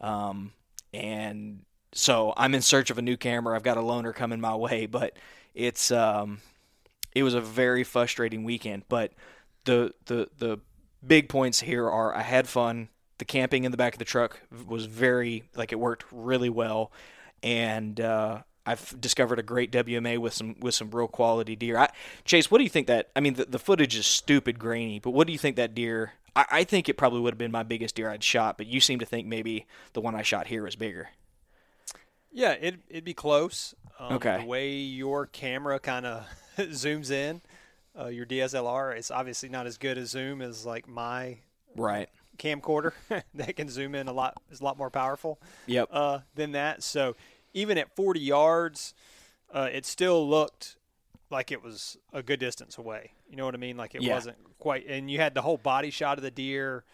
Um, 0.00 0.52
and 0.92 1.64
so 1.92 2.32
I'm 2.36 2.54
in 2.54 2.62
search 2.62 2.90
of 2.90 2.98
a 2.98 3.02
new 3.02 3.16
camera. 3.16 3.54
I've 3.54 3.62
got 3.62 3.76
a 3.76 3.82
loaner 3.82 4.14
coming 4.14 4.40
my 4.40 4.54
way, 4.54 4.86
but 4.86 5.16
it's 5.54 5.90
um, 5.90 6.40
it 7.14 7.22
was 7.22 7.34
a 7.34 7.40
very 7.40 7.84
frustrating 7.84 8.44
weekend. 8.44 8.84
But 8.88 9.12
the 9.64 9.94
the 10.06 10.28
the 10.38 10.58
big 11.06 11.28
points 11.28 11.60
here 11.60 11.88
are 11.88 12.14
I 12.14 12.22
had 12.22 12.48
fun. 12.48 12.88
The 13.18 13.24
camping 13.24 13.64
in 13.64 13.70
the 13.70 13.76
back 13.76 13.94
of 13.94 13.98
the 13.98 14.04
truck 14.04 14.40
was 14.66 14.86
very 14.86 15.44
like 15.54 15.72
it 15.72 15.78
worked 15.78 16.04
really 16.10 16.48
well, 16.48 16.90
and 17.42 18.00
uh, 18.00 18.42
I've 18.70 19.00
discovered 19.00 19.38
a 19.38 19.42
great 19.42 19.70
WMA 19.72 20.18
with 20.18 20.34
some 20.34 20.56
with 20.60 20.74
some 20.74 20.90
real 20.90 21.08
quality 21.08 21.56
deer. 21.56 21.76
I, 21.78 21.88
Chase, 22.24 22.50
what 22.50 22.58
do 22.58 22.64
you 22.64 22.70
think 22.70 22.86
that? 22.86 23.10
I 23.16 23.20
mean, 23.20 23.34
the, 23.34 23.44
the 23.44 23.58
footage 23.58 23.96
is 23.96 24.06
stupid 24.06 24.58
grainy, 24.58 24.98
but 24.98 25.10
what 25.10 25.26
do 25.26 25.32
you 25.32 25.38
think 25.38 25.56
that 25.56 25.74
deer? 25.74 26.12
I, 26.36 26.44
I 26.50 26.64
think 26.64 26.88
it 26.88 26.96
probably 26.96 27.20
would 27.20 27.32
have 27.34 27.38
been 27.38 27.50
my 27.50 27.62
biggest 27.64 27.96
deer 27.96 28.08
I'd 28.10 28.22
shot, 28.22 28.56
but 28.56 28.66
you 28.66 28.80
seem 28.80 28.98
to 29.00 29.06
think 29.06 29.26
maybe 29.26 29.66
the 29.94 30.00
one 30.00 30.14
I 30.14 30.22
shot 30.22 30.46
here 30.46 30.62
was 30.62 30.76
bigger. 30.76 31.08
Yeah, 32.32 32.52
it 32.52 32.76
it'd 32.88 33.04
be 33.04 33.14
close. 33.14 33.74
Um, 33.98 34.14
Okay. 34.16 34.38
The 34.38 34.46
way 34.46 34.70
your 34.72 35.26
camera 35.26 35.78
kind 35.78 36.06
of 36.06 36.26
zooms 36.58 37.10
in, 37.10 37.40
uh, 37.98 38.06
your 38.06 38.24
DSLR, 38.26 38.96
it's 38.96 39.10
obviously 39.10 39.48
not 39.48 39.66
as 39.66 39.76
good 39.76 39.98
a 39.98 40.06
zoom 40.06 40.40
as 40.40 40.64
like 40.64 40.88
my 40.88 41.38
Right. 41.76 42.08
camcorder 42.38 42.92
that 43.34 43.56
can 43.56 43.68
zoom 43.68 43.94
in 43.94 44.08
a 44.08 44.12
lot 44.12 44.40
is 44.50 44.60
a 44.60 44.64
lot 44.64 44.78
more 44.78 44.90
powerful 44.90 45.38
Yep. 45.66 45.88
uh, 45.92 46.18
than 46.34 46.52
that. 46.52 46.82
So 46.82 47.14
even 47.52 47.78
at 47.78 47.94
40 47.94 48.20
yards, 48.20 48.94
uh, 49.52 49.68
it 49.72 49.86
still 49.86 50.28
looked 50.28 50.76
like 51.30 51.52
it 51.52 51.62
was 51.62 51.96
a 52.12 52.22
good 52.22 52.40
distance 52.40 52.78
away. 52.78 53.12
You 53.28 53.36
know 53.36 53.44
what 53.44 53.54
I 53.54 53.58
mean? 53.58 53.76
Like 53.76 53.94
it 53.94 54.02
Yeah. 54.02 54.14
wasn't 54.14 54.36
quite. 54.58 54.86
And 54.88 55.10
you 55.10 55.18
had 55.18 55.34
the 55.34 55.42
whole 55.42 55.56
body 55.56 55.90
shot 55.90 56.18
of 56.18 56.22
the 56.22 56.30
deer, 56.30 56.84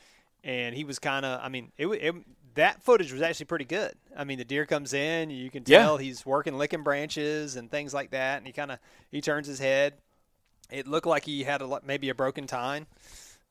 and 0.44 0.74
he 0.74 0.84
was 0.84 0.98
kind 0.98 1.24
of. 1.24 1.40
I 1.42 1.48
mean, 1.48 1.72
it, 1.78 1.86
it 1.86 2.14
that 2.54 2.82
footage 2.82 3.12
was 3.12 3.22
actually 3.22 3.46
pretty 3.46 3.64
good. 3.64 3.94
I 4.16 4.24
mean, 4.24 4.38
the 4.38 4.44
deer 4.44 4.66
comes 4.66 4.92
in, 4.92 5.30
you 5.30 5.50
can 5.50 5.64
Yeah. 5.66 5.78
tell 5.78 5.96
he's 5.98 6.24
working 6.24 6.56
licking 6.56 6.82
branches 6.82 7.56
and 7.56 7.70
things 7.70 7.92
like 7.94 8.10
that, 8.10 8.38
and 8.38 8.46
he 8.46 8.52
kind 8.52 8.70
of 8.70 8.78
he 9.10 9.20
turns 9.20 9.46
his 9.46 9.58
head. 9.58 9.94
It 10.70 10.86
looked 10.86 11.06
like 11.06 11.24
he 11.24 11.44
had 11.44 11.62
a 11.62 11.80
maybe 11.84 12.08
a 12.08 12.14
broken 12.14 12.46
tine 12.46 12.86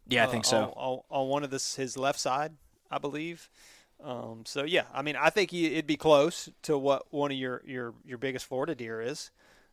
yeah, 0.08 0.24
I 0.24 0.28
uh, 0.28 0.32
think 0.32 0.46
so. 0.46 0.58
On, 0.58 0.70
on, 0.76 1.00
on 1.10 1.28
one 1.30 1.44
of 1.44 1.50
this 1.50 1.76
his 1.76 1.98
left 1.98 2.20
side, 2.20 2.54
I 2.92 2.98
believe. 2.98 3.50
Um, 4.06 4.44
so 4.46 4.64
yeah, 4.64 4.84
I 4.94 5.02
mean, 5.02 5.16
I 5.16 5.30
think 5.32 5.50
he, 5.52 5.66
it'd 5.74 5.88
be 5.88 5.98
close 5.98 6.48
to 6.64 6.78
what 6.78 7.12
one 7.12 7.32
of 7.32 7.38
your 7.38 7.62
your 7.66 7.94
your 8.06 8.18
biggest 8.20 8.46
Florida 8.46 8.76
deer 8.76 9.02
is. 9.02 9.32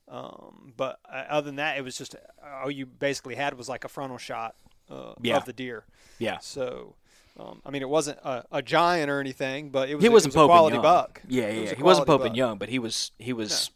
Um, 0.09 0.73
but 0.77 0.99
uh, 1.11 1.25
other 1.29 1.45
than 1.47 1.57
that, 1.57 1.77
it 1.79 1.83
was 1.85 1.97
just 1.97 2.17
all 2.63 2.71
you 2.71 2.87
basically 2.87 3.35
had 3.35 3.55
was 3.57 3.69
like 3.69 3.85
a 3.85 3.89
frontal 3.89 4.19
shot 4.19 4.55
uh, 4.91 5.15
Yeah. 5.21 5.37
of 5.37 5.45
the 5.45 5.53
deer. 5.53 5.85
Yeah. 6.19 6.39
So. 6.41 6.95
Um, 7.41 7.63
I 7.65 7.71
mean, 7.71 7.81
it 7.81 7.89
wasn't 7.89 8.19
a, 8.25 8.45
a 8.53 8.61
giant 8.61 9.11
or 9.11 9.19
anything, 9.19 9.71
but 9.71 9.89
it 9.89 9.95
was, 9.95 10.03
He 10.05 10.11
wasn't 10.11 10.35
was 10.35 10.45
a 10.45 10.47
quality 10.47 10.75
young. 10.75 10.83
buck. 10.83 11.23
Yeah, 11.27 11.49
yeah. 11.49 11.61
was 11.63 11.71
yeah. 11.71 11.77
He 11.77 11.83
wasn't 11.83 12.07
Pope 12.07 12.23
buck. 12.25 12.37
young, 12.37 12.59
but 12.59 12.69
he 12.69 12.79
was 12.79 13.11
he 13.19 13.33
was 13.33 13.71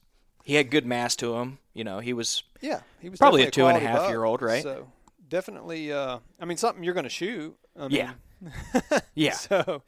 he 0.44 0.57
had 0.57 0.70
good 0.70 0.84
mass 0.84 1.16
to 1.16 1.36
him. 1.36 1.57
You 1.72 1.82
know, 1.82 1.98
he 2.00 2.12
was 2.12 2.42
Yeah, 2.61 2.80
he 3.00 3.09
was 3.09 3.18
Probably 3.18 3.44
a 3.44 3.50
two 3.50 3.66
and 3.66 3.78
a 3.78 3.80
half 3.80 4.00
buck. 4.00 4.09
year 4.11 4.24
old, 4.24 4.42
right? 4.42 4.62
So 4.62 4.88
definitely, 5.26 5.90
uh, 5.90 6.18
I 6.38 6.44
mean, 6.44 6.59
something 6.59 6.84
you're 6.84 6.92
going 6.92 7.04
to 7.04 7.09
shoot. 7.09 7.57
I 7.78 7.88
mean, 7.88 7.92
Yeah. 7.92 8.12
yeah. 9.14 9.32
So, 9.32 9.82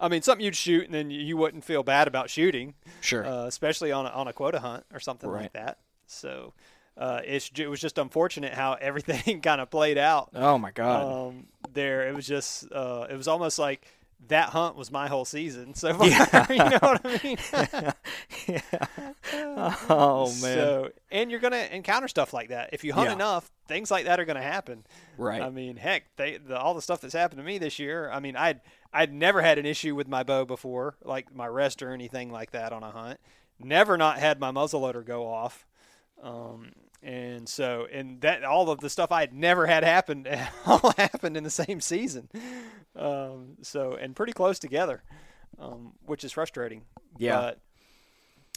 I 0.00 0.08
mean, 0.08 0.22
something 0.22 0.44
you'd 0.44 0.56
shoot 0.56 0.86
and 0.86 0.94
then 0.94 1.10
you 1.10 1.36
wouldn't 1.36 1.64
feel 1.64 1.82
bad 1.82 2.08
about 2.08 2.30
shooting. 2.30 2.74
Sure. 3.00 3.24
Uh, 3.26 3.44
especially 3.46 3.92
on 3.92 4.06
a, 4.06 4.08
on 4.08 4.26
a 4.28 4.32
quota 4.32 4.58
hunt 4.60 4.84
or 4.92 4.98
something 5.00 5.28
Right. 5.30 5.42
like 5.42 5.52
that. 5.52 5.78
So 6.06 6.54
uh, 6.96 7.20
it's, 7.24 7.50
it 7.56 7.68
was 7.68 7.80
just 7.80 7.98
unfortunate 7.98 8.54
how 8.54 8.72
everything 8.80 9.40
kind 9.42 9.60
of 9.60 9.70
played 9.70 9.98
out. 9.98 10.30
oh 10.34 10.56
my 10.58 10.70
God. 10.70 11.28
Um, 11.28 11.46
there, 11.72 12.08
it 12.08 12.14
was 12.16 12.26
just, 12.26 12.70
uh, 12.72 13.06
it 13.10 13.16
was 13.16 13.28
almost 13.28 13.58
like 13.58 13.86
that 14.28 14.50
hunt 14.50 14.76
was 14.76 14.90
my 14.90 15.08
whole 15.08 15.24
season 15.24 15.74
so 15.74 15.94
far. 16.32 16.46
you 16.50 16.58
know 16.58 16.78
what 16.80 17.00
I 17.04 17.20
mean? 17.24 17.38
yeah. 18.48 19.74
oh 19.88 20.26
man. 20.26 20.36
So, 20.36 20.90
and 21.10 21.30
you're 21.30 21.40
gonna 21.40 21.68
encounter 21.72 22.08
stuff 22.08 22.32
like 22.32 22.48
that 22.50 22.70
if 22.72 22.84
you 22.84 22.92
hunt 22.92 23.08
Yeah. 23.08 23.14
enough. 23.14 23.50
Things 23.66 23.90
like 23.90 24.04
that 24.06 24.18
are 24.20 24.24
gonna 24.24 24.42
happen. 24.42 24.84
right. 25.16 25.40
I 25.40 25.48
mean, 25.50 25.76
heck, 25.76 26.04
they 26.16 26.38
the, 26.38 26.58
all 26.58 26.74
the 26.74 26.82
stuff 26.82 27.00
that's 27.00 27.14
happened 27.14 27.38
to 27.38 27.44
me 27.44 27.58
this 27.58 27.78
year. 27.78 28.10
I 28.10 28.20
mean, 28.20 28.36
I'd 28.36 28.60
I'd 28.92 29.12
never 29.12 29.40
had 29.42 29.58
an 29.58 29.66
issue 29.66 29.94
with 29.94 30.08
my 30.08 30.22
bow 30.22 30.44
before, 30.44 30.96
like 31.04 31.34
my 31.34 31.46
rest 31.46 31.82
or 31.82 31.92
anything 31.92 32.30
like 32.32 32.50
that 32.52 32.72
on 32.72 32.82
a 32.82 32.90
hunt. 32.90 33.20
Never 33.58 33.96
not 33.96 34.18
had 34.18 34.40
my 34.40 34.50
muzzleloader 34.50 35.04
go 35.04 35.26
off. 35.28 35.66
Um, 36.22 36.72
and 37.02 37.48
so, 37.48 37.86
and 37.92 38.20
that 38.22 38.44
all 38.44 38.70
of 38.70 38.80
the 38.80 38.90
stuff 38.90 39.12
I 39.12 39.20
had 39.20 39.32
never 39.32 39.66
had 39.66 39.84
happen, 39.84 40.26
all 40.66 40.92
happened 40.96 41.36
in 41.36 41.44
the 41.44 41.50
same 41.50 41.80
season. 41.80 42.28
Um, 42.96 43.56
so, 43.62 43.94
and 43.94 44.16
pretty 44.16 44.32
close 44.32 44.58
together, 44.58 45.02
um, 45.58 45.92
which 46.04 46.24
is 46.24 46.32
frustrating. 46.32 46.82
Yeah. 47.16 47.52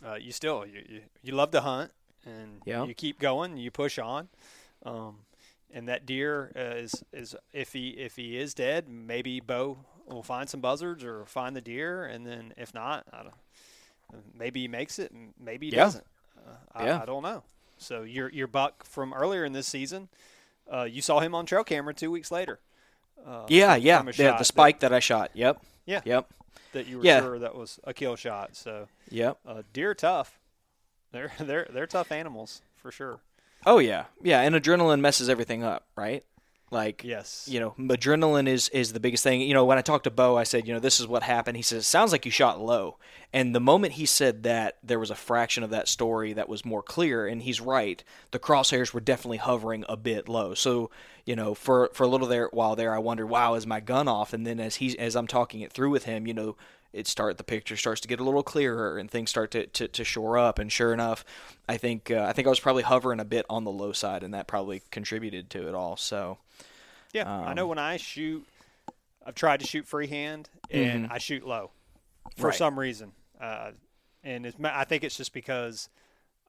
But 0.02 0.10
uh, 0.10 0.16
you 0.16 0.32
still 0.32 0.66
you, 0.66 0.82
you 0.90 1.02
you 1.22 1.34
love 1.36 1.52
to 1.52 1.62
hunt, 1.62 1.92
and 2.26 2.62
Yeah. 2.66 2.84
you 2.86 2.94
keep 2.94 3.20
going, 3.20 3.58
you 3.58 3.72
push 3.72 3.98
on. 4.00 4.28
Um, 4.86 5.20
and 5.74 5.88
that 5.88 6.06
deer 6.06 6.52
uh, 6.56 6.76
is 6.76 7.04
is 7.14 7.36
if 7.54 7.74
he 7.74 7.90
if 7.92 8.16
he 8.18 8.38
is 8.38 8.54
dead, 8.54 8.88
maybe 8.90 9.40
Bo 9.40 9.86
will 10.08 10.24
find 10.24 10.49
some 10.49 10.60
buzzards 10.62 11.04
or 11.04 11.26
find 11.26 11.56
the 11.56 11.62
deer, 11.62 12.06
and 12.06 12.26
then 12.26 12.54
if 12.58 12.74
not, 12.74 13.06
I 13.14 13.24
don't, 13.24 13.34
maybe 14.38 14.62
he 14.62 14.68
makes 14.68 14.99
it, 14.99 15.12
and 15.12 15.34
maybe 15.39 15.70
he 15.70 15.76
Yeah. 15.76 15.84
doesn't. 15.86 16.06
Uh, 16.38 16.51
I, 16.74 16.86
Yeah. 16.86 17.01
I 17.01 17.06
don't 17.06 17.24
know. 17.24 17.43
So 17.78 18.01
your 18.04 18.30
your 18.30 18.47
buck 18.47 18.84
from 18.86 19.14
earlier 19.14 19.43
in 19.45 19.54
this 19.54 19.68
season, 19.68 20.10
uh, 20.72 20.84
you 20.84 21.01
saw 21.01 21.20
him 21.20 21.34
on 21.36 21.45
trail 21.45 21.64
camera 21.64 21.93
two 21.93 22.12
weeks 22.12 22.32
later. 22.32 22.60
Uh, 23.26 23.45
yeah, 23.47 23.76
yeah. 23.76 24.01
The, 24.01 24.36
the 24.38 24.43
spike 24.43 24.80
that 24.82 24.91
I 24.93 24.99
shot. 24.99 25.32
Yep. 25.34 25.62
Yeah. 25.86 26.01
Yep. 26.06 26.30
that 26.74 26.88
you 26.88 26.97
were 26.99 27.04
Yeah. 27.06 27.20
sure 27.22 27.39
that 27.39 27.56
was 27.56 27.80
a 27.84 27.93
kill 27.93 28.16
shot. 28.16 28.56
So 28.56 28.88
Yep. 29.10 29.38
uh, 29.45 29.62
deer 29.74 29.93
tough. 29.93 30.39
They're 31.12 31.32
they're 31.39 31.68
they're 31.70 31.88
tough 31.88 32.12
animals 32.12 32.62
for 32.76 32.91
sure. 32.91 33.20
Oh 33.66 33.80
yeah. 33.80 34.06
Yeah, 34.22 34.41
and 34.41 34.56
adrenaline 34.56 34.99
messes 34.99 35.30
everything 35.30 35.64
up, 35.64 35.86
right? 35.95 36.26
Like 36.74 37.03
Yes. 37.03 37.47
you 37.49 37.59
know, 37.59 37.76
adrenaline 37.80 38.47
is 38.47 38.69
is 38.69 38.93
the 38.93 38.99
biggest 38.99 39.24
thing. 39.24 39.41
You 39.41 39.53
know, 39.53 39.65
when 39.65 39.78
I 39.78 39.82
talked 39.82 40.05
to 40.05 40.11
Bo, 40.11 40.38
I 40.38 40.43
said, 40.43 40.67
you 40.67 40.74
know, 40.74 40.80
this 40.80 40.99
is 40.99 41.07
what 41.07 41.24
happened. 41.24 41.57
He 41.57 41.63
says, 41.63 41.84
it 41.84 41.88
sounds 41.88 42.11
like 42.11 42.26
you 42.26 42.32
shot 42.32 42.59
low. 42.59 42.97
And 43.32 43.55
the 43.55 43.59
moment 43.59 43.93
he 43.93 44.05
said 44.05 44.43
that, 44.43 44.78
there 44.84 44.99
was 44.99 45.09
a 45.09 45.15
fraction 45.15 45.63
of 45.63 45.71
that 45.71 45.88
story 45.88 46.34
that 46.34 46.47
was 46.47 46.63
more 46.63 46.84
clear, 46.84 47.26
and 47.26 47.41
he's 47.41 47.59
right. 47.59 48.03
The 48.30 48.38
crosshairs 48.38 48.93
were 48.93 48.99
definitely 48.99 49.38
hovering 49.38 49.86
a 49.89 49.97
bit 49.97 50.30
low. 50.30 50.53
So, 50.53 50.91
you 51.26 51.36
know, 51.36 51.55
for 51.55 51.89
for 51.93 52.03
a 52.03 52.07
little 52.07 52.28
there 52.28 52.49
while 52.51 52.76
there, 52.76 52.93
I 52.93 52.99
wondered, 52.99 53.28
wow, 53.28 53.55
is 53.55 53.65
my 53.65 53.80
gun 53.80 54.07
off? 54.07 54.34
And 54.34 54.45
then 54.45 54.59
as 54.59 54.76
he 54.76 54.97
as 54.99 55.15
I'm 55.15 55.28
talking 55.28 55.61
it 55.61 55.71
through 55.74 55.89
with 55.89 56.05
him, 56.05 56.28
you 56.28 56.34
know, 56.34 56.55
it 56.93 57.07
start 57.07 57.39
the 57.39 57.43
picture 57.43 57.76
starts 57.76 58.01
to 58.01 58.07
get 58.07 58.19
a 58.19 58.24
little 58.24 58.43
clearer 58.43 58.99
and 58.99 59.09
things 59.09 59.32
start 59.32 59.49
to, 59.51 59.65
to, 59.65 59.88
to 59.88 60.03
shore 60.03 60.38
up. 60.38 60.59
And 60.59 60.71
sure 60.71 60.93
enough, 60.93 61.26
I 61.67 61.78
think 61.78 62.11
uh, 62.11 62.26
I 62.30 62.34
think 62.34 62.45
I 62.45 62.51
was 62.51 62.59
probably 62.59 62.84
hovering 62.84 63.19
a 63.19 63.26
bit 63.26 63.47
on 63.49 63.63
the 63.63 63.71
low 63.71 63.93
side, 63.93 64.21
and 64.24 64.34
that 64.36 64.47
probably 64.47 64.84
contributed 64.91 65.49
to 65.51 65.67
it 65.67 65.74
all. 65.74 65.97
So. 65.97 66.38
Yeah, 67.14 67.32
I 67.32 67.51
Um, 67.51 67.55
know 67.55 67.68
when 67.68 67.78
I 67.78 67.97
shoot, 67.97 68.45
I've 69.26 69.36
tried 69.36 69.59
to 69.61 69.66
shoot 69.68 69.86
freehand 69.88 70.49
and 70.70 71.07
I 71.07 71.18
shoot 71.20 71.45
low 71.45 71.72
for 71.72 72.30
Mm-hmm. 72.36 72.45
Right. 72.47 72.55
some 72.55 72.80
reason, 72.80 73.11
uh, 73.39 73.72
and 74.24 74.45
it's, 74.45 74.57
I 74.64 74.84
think 74.86 75.03
it's 75.03 75.16
just 75.18 75.34
because 75.34 75.89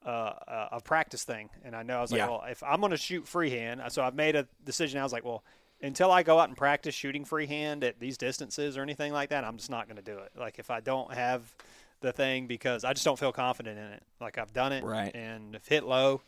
uh, 0.05 0.09
uh, 0.09 0.69
a 0.73 0.81
practice 0.81 1.23
thing. 1.23 1.49
And 1.63 1.75
I 1.75 1.83
know 1.83 1.97
I 1.97 2.01
was 2.01 2.11
like, 2.11 2.19
Yeah. 2.19 2.29
well, 2.29 2.43
if 2.47 2.61
I'm 2.63 2.79
going 2.79 2.91
to 2.91 2.97
shoot 2.97 3.27
freehand, 3.27 3.81
so 3.89 4.03
I've 4.03 4.15
made 4.15 4.35
a 4.35 4.47
decision. 4.63 4.99
I 4.99 5.03
was 5.03 5.13
like, 5.13 5.23
well, 5.25 5.43
until 5.81 6.11
I 6.11 6.23
go 6.23 6.39
out 6.39 6.47
and 6.49 6.57
practice 6.57 6.95
shooting 6.95 7.25
freehand 7.25 7.83
at 7.83 7.99
these 7.99 8.17
distances 8.17 8.77
or 8.77 8.81
anything 8.81 9.11
like 9.13 9.29
that, 9.29 9.43
I'm 9.43 9.57
just 9.57 9.69
not 9.69 9.87
going 9.87 9.97
to 9.97 10.01
do 10.03 10.17
it. 10.19 10.31
Like 10.37 10.57
if 10.59 10.69
I 10.71 10.79
don't 10.79 11.13
have 11.13 11.53
the 12.01 12.11
thing 12.11 12.47
because 12.47 12.83
I 12.83 12.93
just 12.93 13.03
don't 13.05 13.17
feel 13.19 13.31
confident 13.31 13.77
in 13.79 13.85
it. 13.85 14.03
Like 14.21 14.37
I've 14.37 14.53
done 14.53 14.71
it 14.73 14.83
Right. 14.83 15.13
and 15.15 15.55
if 15.55 15.67
hit 15.67 15.83
low. 15.83 16.21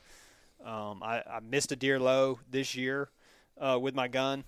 Um, 0.65 1.03
I, 1.03 1.19
I 1.29 1.39
missed 1.39 1.71
a 1.71 1.75
deer 1.75 1.99
low 1.99 2.39
this 2.49 2.75
year 2.75 3.09
uh, 3.60 3.78
with 3.82 3.95
my 3.95 4.08
gun, 4.08 4.43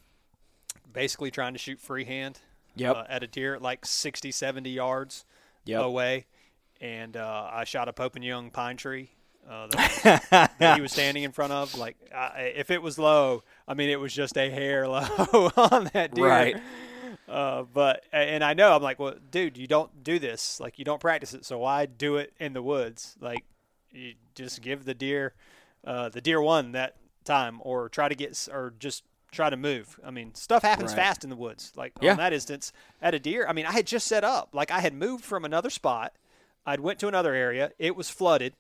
basically 0.92 1.32
trying 1.32 1.54
to 1.54 1.60
shoot 1.60 1.80
freehand 1.80 2.40
Yep. 2.76 2.96
uh, 2.96 3.04
at 3.10 3.24
a 3.24 3.28
deer 3.28 3.56
at 3.56 3.62
like 3.62 3.86
60, 3.86 4.32
70 4.32 4.70
yards 4.70 5.26
Yep. 5.66 5.82
away. 5.82 6.26
And 6.82 7.18
uh, 7.18 7.50
I 7.52 7.64
shot 7.66 7.90
a 7.90 7.94
Pope 7.94 8.16
and 8.16 8.24
Young 8.24 8.52
pine 8.52 8.78
tree 8.78 9.10
uh, 9.50 9.68
that, 9.68 10.52
that 10.60 10.76
he 10.76 10.82
was 10.82 10.92
standing 10.94 11.24
in 11.24 11.32
front 11.32 11.52
of. 11.52 11.76
Like, 11.78 11.98
I, 12.16 12.54
if 12.56 12.72
it 12.72 12.82
was 12.82 12.98
low, 12.98 13.44
I 13.68 13.74
mean, 13.74 13.90
it 13.90 14.00
was 14.00 14.14
just 14.14 14.38
a 14.38 14.50
hair 14.50 14.88
low 14.88 15.52
on 15.58 15.90
that 15.94 16.14
deer. 16.14 16.26
Right. 16.28 16.56
Uh, 17.28 17.64
but 17.74 18.04
and 18.12 18.44
I 18.44 18.54
know 18.54 18.76
I'm 18.76 18.82
like, 18.82 18.98
well, 18.98 19.16
dude, 19.30 19.58
you 19.58 19.68
don't 19.68 20.04
do 20.04 20.20
this. 20.20 20.60
Like, 20.60 20.80
you 20.80 20.86
don't 20.86 21.02
practice 21.02 21.34
it, 21.34 21.46
so 21.46 21.60
why 21.60 21.86
do 21.86 22.16
it 22.18 22.34
in 22.40 22.54
the 22.54 22.62
woods? 22.64 23.16
Like, 23.20 23.44
you 23.92 24.14
just 24.36 24.62
give 24.62 24.86
the 24.86 24.94
deer, 24.94 25.34
uh, 25.86 26.10
the 26.10 26.22
deer 26.22 26.42
one 26.42 26.72
that 26.72 26.96
time, 27.30 27.60
or 27.62 27.88
try 27.90 28.10
to 28.10 28.16
get, 28.16 28.48
or 28.52 28.74
just 28.80 29.04
try 29.32 29.50
to 29.50 29.56
move. 29.58 30.00
I 30.04 30.10
mean, 30.12 30.34
stuff 30.34 30.64
happens 30.64 30.92
Right. 30.92 30.98
fast 31.04 31.24
in 31.24 31.30
the 31.30 31.36
woods. 31.36 31.72
Like 31.76 31.94
Yeah. 32.02 32.12
on 32.12 32.18
that 32.18 32.34
instance, 32.34 32.74
at 33.02 33.14
a 33.14 33.20
deer, 33.20 33.46
I 33.48 33.54
mean, 33.54 33.66
I 33.68 33.72
had 33.72 33.86
just 33.88 34.08
set 34.08 34.24
up. 34.24 34.50
Like, 34.54 34.72
I 34.72 34.80
had 34.80 34.94
moved 34.94 35.24
from 35.24 35.46
another 35.46 35.70
spot. 35.70 36.14
I'd 36.66 36.80
went 36.80 37.00
to 37.00 37.08
another 37.08 37.34
area. 37.34 37.72
It 37.78 37.96
was 37.96 38.10
flooded. 38.10 38.54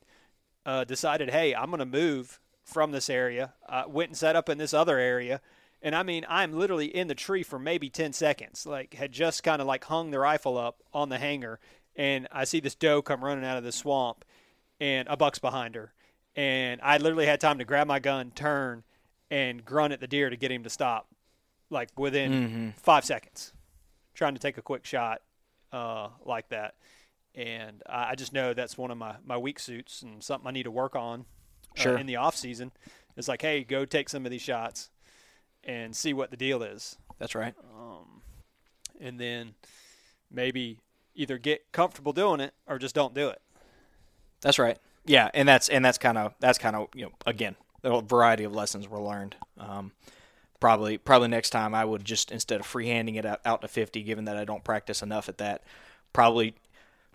Uh, 0.66 0.84
decided, 0.84 1.32
hey, 1.32 1.56
I'm 1.56 1.70
going 1.72 1.80
to 1.80 1.86
move 1.86 2.40
from 2.64 2.92
this 2.92 3.10
area. 3.10 3.54
Uh, 3.68 3.84
went 3.88 4.10
and 4.10 4.18
set 4.18 4.36
up 4.36 4.48
in 4.50 4.58
this 4.60 4.74
other 4.74 5.00
area. 5.00 5.42
And 5.82 5.96
I 5.96 6.04
mean, 6.04 6.26
I'm 6.30 6.54
literally 6.54 6.94
in 6.96 7.08
the 7.08 7.16
tree 7.16 7.42
for 7.42 7.58
maybe 7.58 7.90
10 7.90 8.14
seconds. 8.14 8.66
Like, 8.68 8.94
had 8.94 9.12
just 9.12 9.42
kind 9.44 9.62
of 9.62 9.68
like 9.68 9.86
hung 9.86 10.12
the 10.12 10.20
rifle 10.20 10.58
up 10.58 10.84
on 10.94 11.10
the 11.10 11.18
hanger. 11.18 11.60
And 11.96 12.28
I 12.32 12.44
see 12.44 12.60
this 12.60 12.76
doe 12.76 13.02
come 13.02 13.24
running 13.24 13.46
out 13.46 13.58
of 13.58 13.64
the 13.64 13.72
swamp, 13.72 14.24
and 14.80 15.08
a 15.08 15.18
buck's 15.18 15.40
behind 15.40 15.74
her. 15.76 15.94
And 16.40 16.80
I 16.82 17.00
literally 17.00 17.26
had 17.26 17.42
time 17.42 17.58
to 17.58 17.66
grab 17.66 17.86
my 17.86 18.00
gun, 18.00 18.32
turn, 18.32 18.84
and 19.30 19.66
grunt 19.66 19.92
at 19.92 20.00
the 20.00 20.08
deer 20.08 20.30
to 20.30 20.38
get 20.38 20.50
him 20.54 20.64
to 20.64 20.70
stop, 20.70 21.10
like 21.70 21.90
within 22.00 22.74
five 22.78 23.04
seconds, 23.04 23.52
trying 24.14 24.36
to 24.36 24.40
take 24.40 24.58
a 24.58 24.62
quick 24.62 24.86
shot 24.86 25.22
uh, 25.74 26.08
like 26.24 26.48
that. 26.48 26.76
And 27.36 27.84
I 27.90 28.12
I 28.12 28.16
just 28.16 28.32
know 28.32 28.54
that's 28.54 28.78
one 28.78 28.90
of 28.90 28.98
my, 28.98 29.16
my 29.26 29.36
weak 29.38 29.60
suits 29.60 30.02
and 30.02 30.24
something 30.24 30.48
I 30.48 30.52
need 30.52 30.64
to 30.64 30.72
work 30.72 30.96
on 30.96 31.26
uh, 31.86 31.96
in 31.96 32.06
the 32.06 32.16
off 32.16 32.38
season. 32.38 32.72
It's 33.18 33.28
like, 33.28 33.42
hey, 33.42 33.66
go 33.66 33.84
take 33.84 34.08
some 34.08 34.24
of 34.24 34.32
these 34.32 34.42
shots 34.42 34.92
and 35.66 35.94
see 35.94 36.14
what 36.14 36.32
the 36.32 36.38
deal 36.38 36.64
is, 36.64 36.96
That's 37.18 37.36
right. 37.36 37.54
and 39.02 39.20
then 39.20 39.56
maybe 40.32 40.80
either 41.16 41.38
get 41.38 41.70
comfortable 41.74 42.14
doing 42.14 42.40
it 42.40 42.54
or 42.66 42.80
just 42.80 42.96
don't 42.96 43.14
do 43.14 43.28
it. 43.28 43.42
That's 44.40 44.58
right. 44.58 44.78
Yeah, 45.10 45.32
and 45.34 45.50
that's 45.50 45.70
and 45.70 45.84
that's 45.84 45.98
kind 45.98 46.20
of 46.20 46.36
that's 46.40 46.60
kind 46.60 46.76
of 46.76 46.90
you 46.94 47.06
know 47.06 47.12
again 47.26 47.56
a 47.84 48.00
variety 48.00 48.44
of 48.44 48.54
lessons 48.54 48.88
were 48.88 49.02
learned. 49.02 49.36
Um, 49.58 49.92
probably 50.60 51.00
probably 51.00 51.30
next 51.30 51.50
time 51.50 51.74
I 51.74 51.84
would 51.84 52.06
just 52.06 52.32
instead 52.32 52.60
of 52.60 52.68
freehanding 52.68 53.16
it 53.16 53.26
out, 53.26 53.42
out 53.44 53.62
to 53.62 53.68
fifty, 53.68 54.04
given 54.04 54.26
that 54.26 54.38
I 54.38 54.46
don't 54.46 54.64
practice 54.64 55.02
enough 55.02 55.28
at 55.28 55.40
that, 55.40 55.64
probably 56.14 56.54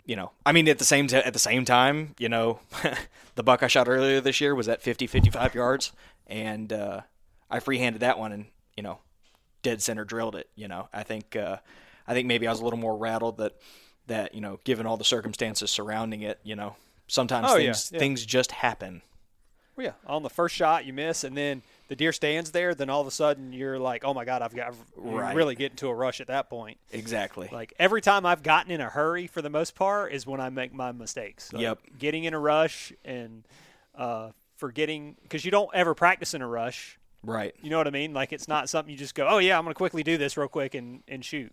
you 0.05 0.17
know 0.17 0.31
I 0.45 0.51
mean 0.51 0.67
at 0.67 0.77
the 0.77 0.83
same 0.83 1.07
t- 1.07 1.15
at 1.15 1.31
the 1.31 1.39
same 1.39 1.63
time 1.63 2.15
you 2.19 2.27
know 2.27 2.59
the 3.35 3.43
buck 3.43 3.63
I 3.63 3.67
shot 3.67 3.87
earlier 3.87 4.19
this 4.19 4.41
year 4.41 4.53
was 4.53 4.67
at 4.67 4.81
50 4.81 5.07
55 5.07 5.55
yards 5.55 5.93
and 6.27 6.73
uh, 6.73 6.99
I 7.49 7.61
freehanded 7.61 8.01
that 8.01 8.19
one 8.19 8.33
and 8.33 8.45
you 8.75 8.83
know 8.83 8.99
dead 9.63 9.81
center 9.81 10.03
drilled 10.03 10.35
it. 10.35 10.49
You 10.53 10.67
know 10.67 10.89
I 10.91 11.03
think 11.03 11.37
uh, 11.37 11.59
I 12.05 12.13
think 12.13 12.27
maybe 12.27 12.45
I 12.45 12.51
was 12.51 12.59
a 12.59 12.63
little 12.65 12.77
more 12.77 12.97
rattled 12.97 13.37
that 13.37 13.53
that 14.07 14.35
you 14.35 14.41
know 14.41 14.59
given 14.65 14.85
all 14.85 14.97
the 14.97 15.05
circumstances 15.05 15.71
surrounding 15.71 16.23
it 16.23 16.41
you 16.43 16.57
know 16.57 16.75
sometimes 17.07 17.47
Oh, 17.49 17.55
things 17.57 17.91
yeah. 17.91 17.99
things 17.99 18.25
just 18.25 18.51
happen. 18.51 19.01
Well, 19.75 19.87
yeah, 19.87 19.93
on 20.07 20.23
the 20.23 20.29
first 20.29 20.55
shot 20.55 20.85
you 20.85 20.93
miss, 20.93 21.25
and 21.25 21.35
then 21.35 21.61
the 21.89 21.97
deer 21.97 22.13
stands 22.13 22.51
there. 22.51 22.73
Then 22.73 22.89
all 22.89 23.01
of 23.01 23.07
a 23.07 23.11
sudden 23.11 23.51
you're 23.51 23.77
like, 23.77 24.05
oh 24.05 24.13
my 24.13 24.23
god, 24.23 24.41
I've 24.41 24.55
got 24.55 24.73
Right. 24.95 25.35
really 25.35 25.53
get 25.55 25.71
into 25.71 25.89
a 25.89 25.93
rush 25.93 26.21
at 26.21 26.27
that 26.27 26.49
point. 26.49 26.77
Exactly. 26.91 27.49
Like 27.51 27.73
every 27.77 28.01
time 28.01 28.25
I've 28.25 28.41
gotten 28.41 28.71
in 28.71 28.79
a 28.79 28.87
hurry, 28.89 29.27
for 29.27 29.41
the 29.41 29.49
most 29.49 29.75
part, 29.75 30.13
is 30.13 30.25
when 30.25 30.39
I 30.39 30.49
make 30.49 30.73
my 30.73 30.93
mistakes. 30.93 31.51
Like, 31.51 31.61
Yep. 31.63 31.79
Getting 31.99 32.23
in 32.23 32.33
a 32.33 32.39
rush 32.39 32.93
and 33.03 33.43
uh, 33.95 34.29
forgetting 34.55 35.17
because 35.23 35.43
you 35.43 35.51
don't 35.51 35.69
ever 35.73 35.93
practice 35.93 36.33
in 36.33 36.41
a 36.41 36.47
rush. 36.47 36.97
right. 37.23 37.53
You 37.61 37.69
know 37.69 37.77
what 37.77 37.87
I 37.87 37.91
mean? 37.91 38.13
Like 38.13 38.31
it's 38.31 38.47
not 38.47 38.69
something 38.69 38.89
you 38.91 38.97
just 38.97 39.13
go, 39.15 39.27
oh 39.27 39.39
yeah, 39.39 39.57
I'm 39.57 39.65
gonna 39.65 39.75
quickly 39.75 40.03
do 40.03 40.17
this 40.17 40.37
real 40.37 40.47
quick 40.47 40.73
and 40.73 41.03
and 41.09 41.23
shoot, 41.25 41.51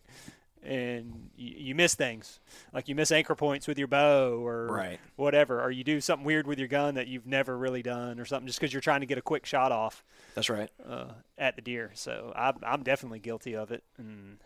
and 0.63 1.31
you, 1.37 1.55
you 1.59 1.75
miss 1.75 1.95
things 1.95 2.39
like 2.73 2.89
you 2.89 2.95
miss 2.95 3.11
anchor 3.11 3.35
points 3.35 3.67
with 3.67 3.79
your 3.79 3.89
bow 3.89 4.35
or 4.35 4.67
Right. 4.69 5.01
whatever, 5.17 5.61
or 5.63 5.71
you 5.71 5.83
do 5.85 6.01
something 6.01 6.25
weird 6.25 6.47
with 6.47 6.59
your 6.59 6.69
gun 6.69 6.95
that 6.95 7.09
you've 7.09 7.27
never 7.27 7.57
really 7.59 7.83
done 7.83 8.21
or 8.21 8.25
something 8.25 8.47
just 8.47 8.61
because 8.61 8.73
you're 8.73 8.81
trying 8.81 9.01
to 9.01 9.07
get 9.07 9.19
a 9.19 9.23
quick 9.23 9.45
shot 9.47 9.73
off 9.73 10.05
That's 10.35 10.49
right. 10.49 10.71
uh, 10.89 11.13
at 11.37 11.57
the 11.57 11.63
deer. 11.63 11.91
So 11.95 12.33
I'm 12.37 12.55
I'm 12.63 12.83
definitely 12.83 13.19
guilty 13.19 13.55
of 13.57 13.71
it 13.73 13.83
and 13.99 14.39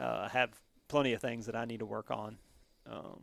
uh, 0.00 0.28
have 0.30 0.50
plenty 0.88 1.12
of 1.12 1.20
things 1.20 1.46
that 1.46 1.54
I 1.56 1.64
need 1.64 1.78
to 1.80 1.86
work 1.86 2.10
on 2.10 2.38
um, 2.90 3.20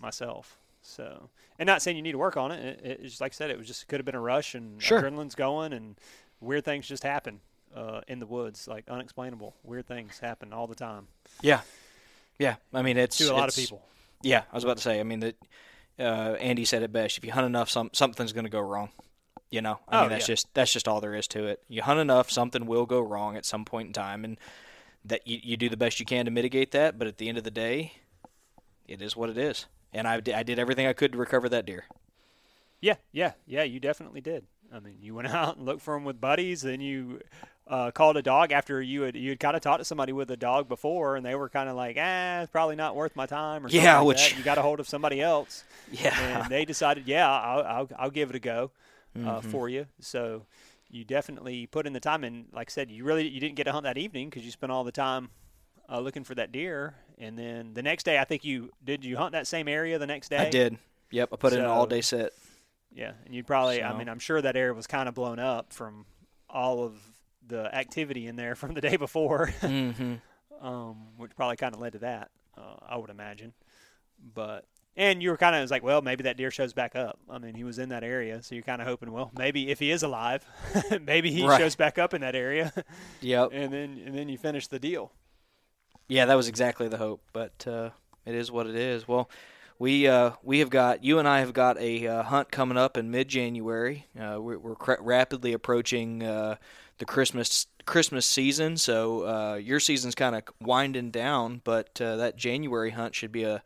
myself. 0.00 0.58
So, 0.82 1.30
and 1.58 1.66
not 1.66 1.80
saying 1.82 1.96
you 1.96 2.02
need 2.02 2.12
to 2.12 2.18
work 2.18 2.36
on 2.36 2.50
it. 2.52 2.80
It, 2.84 2.86
it 2.86 3.02
just 3.04 3.20
like 3.20 3.32
I 3.32 3.34
said, 3.34 3.50
it 3.50 3.56
was 3.58 3.66
just 3.66 3.88
could 3.88 3.98
have 4.00 4.04
been 4.06 4.14
a 4.14 4.20
rush 4.20 4.54
and 4.54 4.82
Sure. 4.82 5.00
adrenaline's 5.00 5.34
going 5.34 5.72
and 5.72 5.96
weird 6.40 6.64
things 6.64 6.86
just 6.86 7.02
happen 7.04 7.40
uh, 7.74 8.00
in 8.08 8.18
the 8.18 8.26
woods, 8.26 8.68
like 8.68 8.88
unexplainable 8.88 9.54
weird 9.64 9.86
things 9.86 10.18
happen 10.20 10.52
all 10.52 10.66
the 10.66 10.74
time 10.74 11.08
Yeah, 11.42 11.60
yeah. 12.38 12.56
I 12.72 12.82
mean, 12.82 12.96
it's 12.96 13.18
to 13.18 13.32
a 13.32 13.32
lot 13.34 13.48
of 13.48 13.54
people. 13.54 13.82
Yeah, 14.22 14.42
I 14.50 14.54
was 14.54 14.64
about 14.64 14.76
to 14.78 14.82
say. 14.82 15.00
I 15.00 15.02
mean, 15.02 15.20
that 15.20 15.36
uh, 15.98 16.36
Andy 16.40 16.64
said 16.64 16.82
it 16.82 16.92
best. 16.92 17.18
If 17.18 17.24
you 17.24 17.32
hunt 17.32 17.46
enough, 17.46 17.68
some 17.70 17.90
something's 17.92 18.32
going 18.32 18.44
to 18.46 18.50
go 18.50 18.60
wrong. 18.60 18.90
You 19.50 19.60
know, 19.62 19.78
I 19.88 19.98
Oh, 19.98 20.00
mean, 20.02 20.10
that's 20.10 20.28
yeah. 20.28 20.34
just 20.34 20.54
that's 20.54 20.72
just 20.72 20.88
all 20.88 21.00
there 21.00 21.14
is 21.14 21.28
to 21.28 21.46
it. 21.46 21.62
You 21.68 21.82
hunt 21.82 22.00
enough, 22.00 22.30
something 22.30 22.66
will 22.66 22.86
go 22.86 23.00
wrong 23.00 23.36
at 23.36 23.44
some 23.44 23.64
point 23.64 23.88
in 23.88 23.92
time, 23.92 24.24
and 24.24 24.38
that 25.04 25.26
you, 25.26 25.38
you 25.42 25.56
do 25.56 25.68
the 25.68 25.76
best 25.76 26.00
you 26.00 26.06
can 26.06 26.24
to 26.24 26.30
mitigate 26.30 26.70
that. 26.72 26.98
But 26.98 27.06
at 27.08 27.18
the 27.18 27.28
end 27.28 27.38
of 27.38 27.44
the 27.44 27.50
day, 27.50 27.92
it 28.88 29.02
is 29.02 29.16
what 29.16 29.30
it 29.30 29.38
is. 29.38 29.66
And 29.92 30.08
I, 30.08 30.18
di- 30.20 30.34
I 30.34 30.42
did 30.42 30.58
everything 30.58 30.86
I 30.86 30.92
could 30.92 31.12
to 31.12 31.18
recover 31.18 31.48
that 31.50 31.66
deer. 31.66 31.84
Yeah, 32.80 32.96
yeah, 33.12 33.32
yeah. 33.46 33.62
You 33.62 33.78
definitely 33.80 34.20
did. 34.20 34.46
I 34.72 34.80
mean, 34.80 34.96
you 35.00 35.14
went 35.14 35.28
out 35.34 35.56
and 35.56 35.64
looked 35.66 35.82
for 35.82 35.94
them 35.94 36.04
with 36.04 36.20
buddies, 36.20 36.62
then 36.62 36.80
you 36.80 37.20
uh, 37.66 37.90
called 37.90 38.16
a 38.16 38.22
dog 38.22 38.52
after 38.52 38.82
you 38.82 39.02
had 39.02 39.16
you 39.16 39.30
had 39.30 39.40
kind 39.40 39.56
of 39.56 39.62
talked 39.62 39.78
to 39.80 39.84
somebody 39.84 40.12
with 40.12 40.30
a 40.30 40.36
dog 40.36 40.68
before, 40.68 41.16
and 41.16 41.24
they 41.24 41.34
were 41.34 41.48
kind 41.48 41.68
of 41.68 41.76
like, 41.76 41.96
ah, 41.98 42.42
it's 42.42 42.50
probably 42.50 42.76
not 42.76 42.94
worth 42.94 43.16
my 43.16 43.26
time, 43.26 43.64
or 43.64 43.68
something 43.68 43.84
Yeah, 43.84 43.98
like 43.98 44.06
which- 44.08 44.30
that. 44.30 44.38
you 44.38 44.44
got 44.44 44.58
a 44.58 44.62
hold 44.62 44.80
of 44.80 44.88
somebody 44.88 45.20
else, 45.20 45.64
Yeah, 45.90 46.18
and 46.20 46.50
they 46.50 46.64
decided, 46.64 47.06
yeah, 47.06 47.30
I'll 47.30 47.62
I'll, 47.62 47.88
I'll 47.98 48.10
give 48.10 48.30
it 48.30 48.36
a 48.36 48.40
go 48.40 48.70
uh, 49.16 49.18
Mm-hmm. 49.18 49.48
for 49.50 49.68
you. 49.68 49.86
So 50.00 50.44
you 50.90 51.04
definitely 51.04 51.66
put 51.66 51.86
in 51.86 51.92
the 51.92 52.00
time, 52.00 52.22
and 52.24 52.46
like 52.52 52.68
I 52.68 52.72
said, 52.72 52.90
you 52.90 53.04
really 53.04 53.26
you 53.28 53.40
didn't 53.40 53.54
get 53.56 53.64
to 53.64 53.72
hunt 53.72 53.84
that 53.84 53.96
evening 53.98 54.28
because 54.28 54.44
you 54.44 54.50
spent 54.50 54.70
all 54.72 54.84
the 54.84 54.92
time 54.92 55.30
uh, 55.88 56.00
looking 56.00 56.24
for 56.24 56.34
that 56.34 56.52
deer, 56.52 56.94
and 57.18 57.38
then 57.38 57.72
the 57.74 57.82
next 57.82 58.04
day, 58.04 58.18
I 58.18 58.24
think 58.24 58.44
you 58.44 58.70
did 58.84 59.04
you 59.04 59.16
hunt 59.16 59.32
that 59.32 59.46
same 59.46 59.68
area 59.68 59.98
the 59.98 60.06
next 60.06 60.28
day? 60.28 60.38
I 60.38 60.50
did. 60.50 60.76
Yep, 61.12 61.28
I 61.32 61.36
put 61.36 61.52
in 61.52 61.60
an 61.60 61.66
all 61.66 61.86
day 61.86 62.00
set. 62.02 62.32
Yeah, 62.92 63.12
and 63.24 63.34
you'd 63.34 63.46
probably, 63.46 63.82
I 63.82 63.96
mean, 63.96 64.08
I'm 64.08 64.18
sure 64.18 64.40
that 64.42 64.54
area 64.56 64.72
was 64.74 64.86
kind 64.86 65.08
of 65.08 65.14
blown 65.14 65.38
up 65.38 65.72
from 65.72 66.06
all 66.48 66.84
of 66.84 66.94
the 67.48 67.74
activity 67.74 68.26
in 68.26 68.36
there 68.36 68.54
from 68.60 68.74
the 68.74 68.80
day 68.80 68.96
before, 68.96 69.52
Mm-hmm. 69.62 70.14
um, 70.66 70.96
which 71.16 71.34
probably 71.36 71.56
kind 71.56 71.74
of 71.74 71.80
led 71.80 71.92
to 71.92 71.98
that, 72.00 72.30
uh, 72.56 72.76
I 72.88 72.96
would 72.96 73.10
imagine. 73.10 73.52
But 74.34 74.64
and 74.96 75.20
you 75.22 75.30
were 75.30 75.36
kind 75.36 75.56
of 75.56 75.68
like, 75.70 75.82
well, 75.82 76.02
maybe 76.02 76.22
that 76.22 76.36
deer 76.36 76.52
shows 76.52 76.72
back 76.72 76.94
up. 76.94 77.18
I 77.28 77.38
mean, 77.38 77.54
he 77.56 77.64
was 77.64 77.78
in 77.80 77.88
that 77.88 78.04
area, 78.04 78.40
so 78.44 78.54
you're 78.54 78.62
kind 78.62 78.80
of 78.80 78.86
hoping, 78.86 79.10
well, 79.10 79.32
maybe 79.36 79.68
if 79.70 79.80
he 79.80 79.90
is 79.90 80.04
alive, 80.04 80.46
maybe 81.04 81.32
he 81.32 81.44
Right. 81.44 81.60
shows 81.60 81.74
back 81.74 81.98
up 81.98 82.14
in 82.14 82.20
that 82.20 82.36
area, 82.36 82.72
Yep. 83.20 83.50
and 83.52 83.72
then 83.72 84.00
and 84.06 84.14
then 84.16 84.28
you 84.28 84.38
finish 84.38 84.68
the 84.68 84.78
deal. 84.78 85.10
Yeah, 86.08 86.26
that 86.26 86.34
was 86.34 86.48
exactly 86.48 86.86
the 86.88 86.98
hope, 86.98 87.22
but 87.32 87.66
uh, 87.66 87.90
it 88.24 88.34
is 88.34 88.52
what 88.52 88.66
it 88.68 88.76
is. 88.76 89.08
Well, 89.08 89.28
we 89.78 90.06
uh, 90.06 90.32
we 90.42 90.60
have 90.60 90.70
got 90.70 91.04
you 91.04 91.18
and 91.18 91.26
I 91.26 91.40
have 91.40 91.52
got 91.52 91.78
a 91.78 92.06
uh, 92.06 92.22
hunt 92.24 92.50
coming 92.50 92.78
up 92.78 92.96
in 92.96 93.10
mid 93.10 93.28
January. 93.28 94.06
Uh, 94.18 94.40
we're 94.40 94.58
we're 94.58 94.76
cra- 94.76 95.00
rapidly 95.00 95.52
approaching 95.52 96.22
uh, 96.22 96.56
the 96.98 97.04
Christmas 97.04 97.66
Christmas 97.84 98.24
season, 98.26 98.76
so 98.76 99.26
uh, 99.26 99.54
your 99.56 99.80
season's 99.80 100.14
kind 100.14 100.34
of 100.34 100.42
winding 100.60 101.10
down, 101.10 101.60
but 101.64 102.00
uh, 102.00 102.16
that 102.16 102.36
January 102.36 102.90
hunt 102.90 103.14
should 103.14 103.32
be 103.32 103.44
a- 103.44 103.62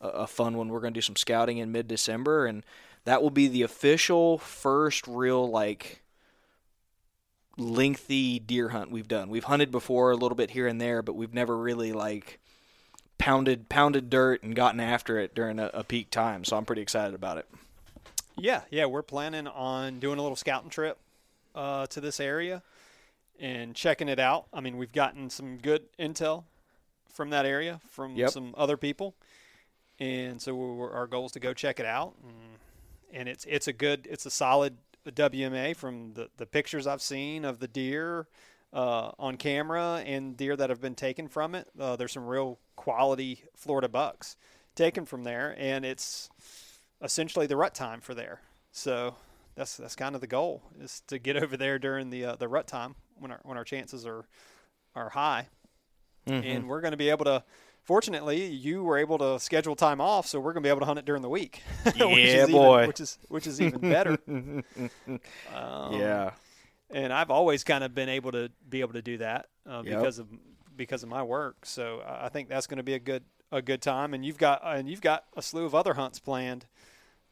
a 0.00 0.26
fun 0.26 0.56
one. 0.56 0.68
We're 0.68 0.80
going 0.80 0.92
to 0.92 0.98
do 0.98 1.02
some 1.02 1.16
scouting 1.16 1.58
in 1.58 1.72
mid 1.72 1.88
December, 1.88 2.46
and 2.46 2.64
that 3.04 3.22
will 3.22 3.30
be 3.30 3.48
the 3.48 3.62
official 3.62 4.38
first 4.38 5.06
real 5.08 5.48
like 5.48 6.02
lengthy 7.56 8.38
deer 8.38 8.68
hunt 8.68 8.90
we've 8.90 9.08
done. 9.08 9.30
We've 9.30 9.44
hunted 9.44 9.70
before 9.70 10.10
a 10.10 10.16
little 10.16 10.36
bit 10.36 10.50
here 10.50 10.66
and 10.66 10.80
there, 10.80 11.02
but 11.02 11.14
we've 11.16 11.32
never 11.32 11.56
really 11.56 11.92
like 11.92 12.38
pounded 13.18 13.68
pounded 13.68 14.10
dirt 14.10 14.42
and 14.42 14.54
gotten 14.54 14.80
after 14.80 15.18
it 15.18 15.34
during 15.34 15.58
a, 15.58 15.70
a 15.72 15.84
peak 15.84 16.10
time. 16.10 16.44
So 16.44 16.56
I'm 16.56 16.64
pretty 16.64 16.82
excited 16.82 17.14
about 17.14 17.38
it. 17.38 17.46
Yeah, 18.36 18.62
yeah, 18.70 18.84
we're 18.86 19.02
planning 19.02 19.46
on 19.46 19.98
doing 19.98 20.18
a 20.18 20.22
little 20.22 20.36
scouting 20.36 20.68
trip 20.70 20.98
uh, 21.54 21.86
to 21.86 22.00
this 22.00 22.20
area 22.20 22.62
and 23.40 23.74
checking 23.74 24.08
it 24.08 24.18
out. 24.18 24.46
I 24.52 24.60
mean, 24.60 24.76
we've 24.76 24.92
gotten 24.92 25.30
some 25.30 25.56
good 25.56 25.84
intel 25.98 26.44
from 27.12 27.30
that 27.30 27.46
area 27.46 27.80
from 27.90 28.14
Yep. 28.14 28.30
some 28.30 28.54
other 28.58 28.76
people, 28.76 29.14
and 29.98 30.40
so 30.42 30.54
we're, 30.54 30.92
our 30.92 31.06
goal 31.06 31.26
is 31.26 31.32
to 31.32 31.40
go 31.40 31.54
check 31.54 31.80
it 31.80 31.86
out. 31.86 32.14
And, 32.22 32.34
and 33.20 33.28
it's 33.28 33.46
it's 33.46 33.68
a 33.68 33.72
good, 33.72 34.06
it's 34.10 34.26
a 34.26 34.30
solid 34.30 34.76
WMA 35.06 35.74
from 35.74 36.12
the 36.12 36.28
the 36.36 36.44
pictures 36.46 36.86
I've 36.86 37.00
seen 37.02 37.44
of 37.46 37.60
the 37.60 37.68
deer. 37.68 38.26
Uh, 38.76 39.10
on 39.18 39.38
camera 39.38 40.02
and 40.04 40.36
deer 40.36 40.54
that 40.54 40.68
have 40.68 40.82
been 40.82 40.94
taken 40.94 41.28
from 41.28 41.54
it. 41.54 41.66
Uh, 41.80 41.96
there's 41.96 42.12
some 42.12 42.26
real 42.26 42.58
quality 42.76 43.42
Florida 43.56 43.88
bucks 43.88 44.36
taken 44.74 45.06
from 45.06 45.24
there, 45.24 45.54
and 45.58 45.82
it's 45.86 46.28
essentially 47.00 47.46
the 47.46 47.56
rut 47.56 47.74
time 47.74 48.02
for 48.02 48.12
there. 48.14 48.42
So 48.72 49.14
that's 49.54 49.78
that's 49.78 49.96
kind 49.96 50.14
of 50.14 50.20
the 50.20 50.26
goal 50.26 50.60
is 50.78 51.02
to 51.06 51.18
get 51.18 51.36
over 51.42 51.56
there 51.56 51.78
during 51.78 52.10
the 52.10 52.24
uh, 52.26 52.36
the 52.36 52.48
rut 52.48 52.66
time 52.66 52.96
when 53.18 53.30
our 53.30 53.40
when 53.44 53.56
our 53.56 53.64
chances 53.64 54.04
are 54.04 54.26
are 54.94 55.08
high, 55.08 55.48
Mm-hmm. 56.28 56.46
and 56.46 56.68
we're 56.68 56.80
going 56.82 56.90
to 56.92 56.96
be 56.98 57.08
able 57.08 57.24
to. 57.24 57.42
Fortunately, 57.84 58.44
you 58.46 58.82
were 58.82 58.98
able 58.98 59.16
to 59.18 59.38
schedule 59.40 59.76
time 59.76 60.00
off, 60.00 60.26
so 60.26 60.38
we're 60.40 60.52
going 60.52 60.64
to 60.64 60.66
be 60.66 60.70
able 60.70 60.80
to 60.80 60.86
hunt 60.86 60.98
it 60.98 61.04
during 61.04 61.22
the 61.22 61.28
week. 61.30 61.62
which 61.84 61.96
Yeah, 61.96 62.42
even- 62.42 62.50
boy. 62.50 62.86
which 62.88 63.00
is 63.00 63.16
which 63.28 63.46
is 63.46 63.58
even 63.62 63.80
better. 63.80 64.18
Um, 65.54 65.92
yeah. 65.92 66.32
And 66.90 67.12
I've 67.12 67.30
always 67.30 67.64
kind 67.64 67.82
of 67.84 67.94
been 67.94 68.08
able 68.08 68.32
to 68.32 68.50
be 68.68 68.80
able 68.80 68.92
to 68.94 69.02
do 69.02 69.18
that 69.18 69.46
uh, 69.68 69.82
Yep. 69.84 69.98
because 69.98 70.18
of 70.18 70.28
because 70.76 71.02
of 71.02 71.08
my 71.08 71.22
work. 71.22 71.64
So 71.66 72.00
I 72.06 72.26
I 72.26 72.28
think 72.28 72.48
that's 72.48 72.66
going 72.66 72.78
to 72.78 72.82
be 72.82 72.94
a 72.94 72.98
good 72.98 73.24
a 73.52 73.62
good 73.62 73.80
time. 73.82 74.14
And 74.14 74.24
you've 74.24 74.38
got 74.38 74.60
and 74.64 74.88
you've 74.88 75.00
got 75.00 75.24
a 75.36 75.42
slew 75.42 75.64
of 75.64 75.74
other 75.74 75.94
hunts 75.94 76.18
planned 76.18 76.66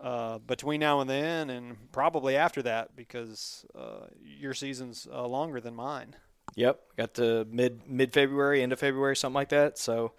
uh, 0.01 0.39
between 0.39 0.81
now 0.81 1.01
and 1.01 1.09
then, 1.09 1.51
and 1.51 1.91
probably 1.93 2.37
after 2.37 2.63
that 2.63 2.95
because 2.97 3.65
uh, 3.75 4.07
your 4.23 4.55
season's 4.55 5.07
uh, 5.13 5.27
longer 5.27 5.61
than 5.61 5.75
mine. 5.75 6.17
Yep. 6.57 6.81
Got 6.97 7.15
to 7.15 7.47
mid 7.51 7.89
mid 7.89 8.13
February, 8.13 8.63
end 8.63 8.73
of 8.73 8.79
February, 8.79 9.17
something 9.17 9.35
like 9.35 9.49
that. 9.51 9.79
So, 9.79 10.13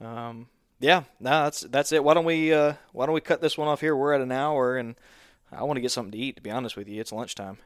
um, 0.00 0.48
yeah. 0.80 1.04
No, 1.20 1.44
that's 1.44 1.60
that's 1.62 1.92
it. 1.92 2.02
Why 2.04 2.14
don't 2.14 2.24
we 2.24 2.52
uh, 2.52 2.74
why 2.92 3.06
don't 3.06 3.14
we 3.14 3.20
cut 3.20 3.40
this 3.40 3.56
one 3.56 3.68
off 3.68 3.80
here? 3.80 3.94
We're 3.96 4.12
at 4.14 4.20
an 4.20 4.32
hour, 4.32 4.76
and 4.76 4.96
I 5.50 5.62
want 5.62 5.76
to 5.76 5.80
get 5.80 5.90
something 5.92 6.12
to 6.12 6.18
eat. 6.18 6.36
To 6.36 6.42
be 6.42 6.50
honest 6.50 6.76
with 6.76 6.88
you, 6.88 7.00
it's 7.00 7.12
lunchtime. 7.12 7.58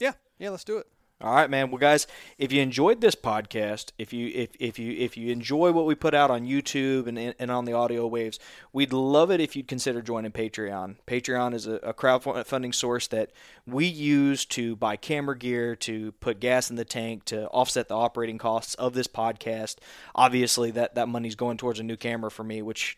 Yeah, 0.00 0.12
yeah, 0.38 0.50
let's 0.50 0.64
do 0.64 0.78
it. 0.78 0.86
All 1.22 1.34
right, 1.34 1.50
man. 1.50 1.70
Well, 1.70 1.76
guys, 1.76 2.06
if 2.38 2.50
you 2.50 2.62
enjoyed 2.62 3.02
this 3.02 3.14
podcast, 3.14 3.92
if 3.98 4.10
you 4.10 4.28
if, 4.34 4.56
if 4.58 4.78
you 4.78 4.92
if 4.92 5.18
you 5.18 5.30
enjoy 5.30 5.70
what 5.70 5.84
we 5.84 5.94
put 5.94 6.14
out 6.14 6.30
on 6.30 6.46
YouTube 6.46 7.06
and 7.06 7.18
and 7.18 7.50
on 7.50 7.66
the 7.66 7.74
audio 7.74 8.06
waves, 8.06 8.38
we'd 8.72 8.94
love 8.94 9.30
it 9.30 9.38
if 9.38 9.54
you'd 9.54 9.68
consider 9.68 10.00
joining 10.00 10.32
Patreon. 10.32 10.96
Patreon 11.06 11.52
is 11.52 11.66
a, 11.66 11.74
a 11.74 11.92
crowdfunding 11.92 12.74
source 12.74 13.06
that 13.08 13.32
we 13.66 13.84
use 13.84 14.46
to 14.46 14.76
buy 14.76 14.96
camera 14.96 15.36
gear, 15.36 15.76
to 15.76 16.12
put 16.12 16.40
gas 16.40 16.70
in 16.70 16.76
the 16.76 16.86
tank, 16.86 17.26
to 17.26 17.48
offset 17.48 17.88
the 17.88 17.96
operating 17.96 18.38
costs 18.38 18.72
of 18.76 18.94
this 18.94 19.06
podcast. 19.06 19.76
Obviously, 20.14 20.70
that 20.70 20.94
that 20.94 21.06
money's 21.10 21.34
going 21.34 21.58
towards 21.58 21.78
a 21.78 21.82
new 21.84 21.98
camera 21.98 22.30
for 22.30 22.44
me, 22.44 22.62
which 22.62 22.96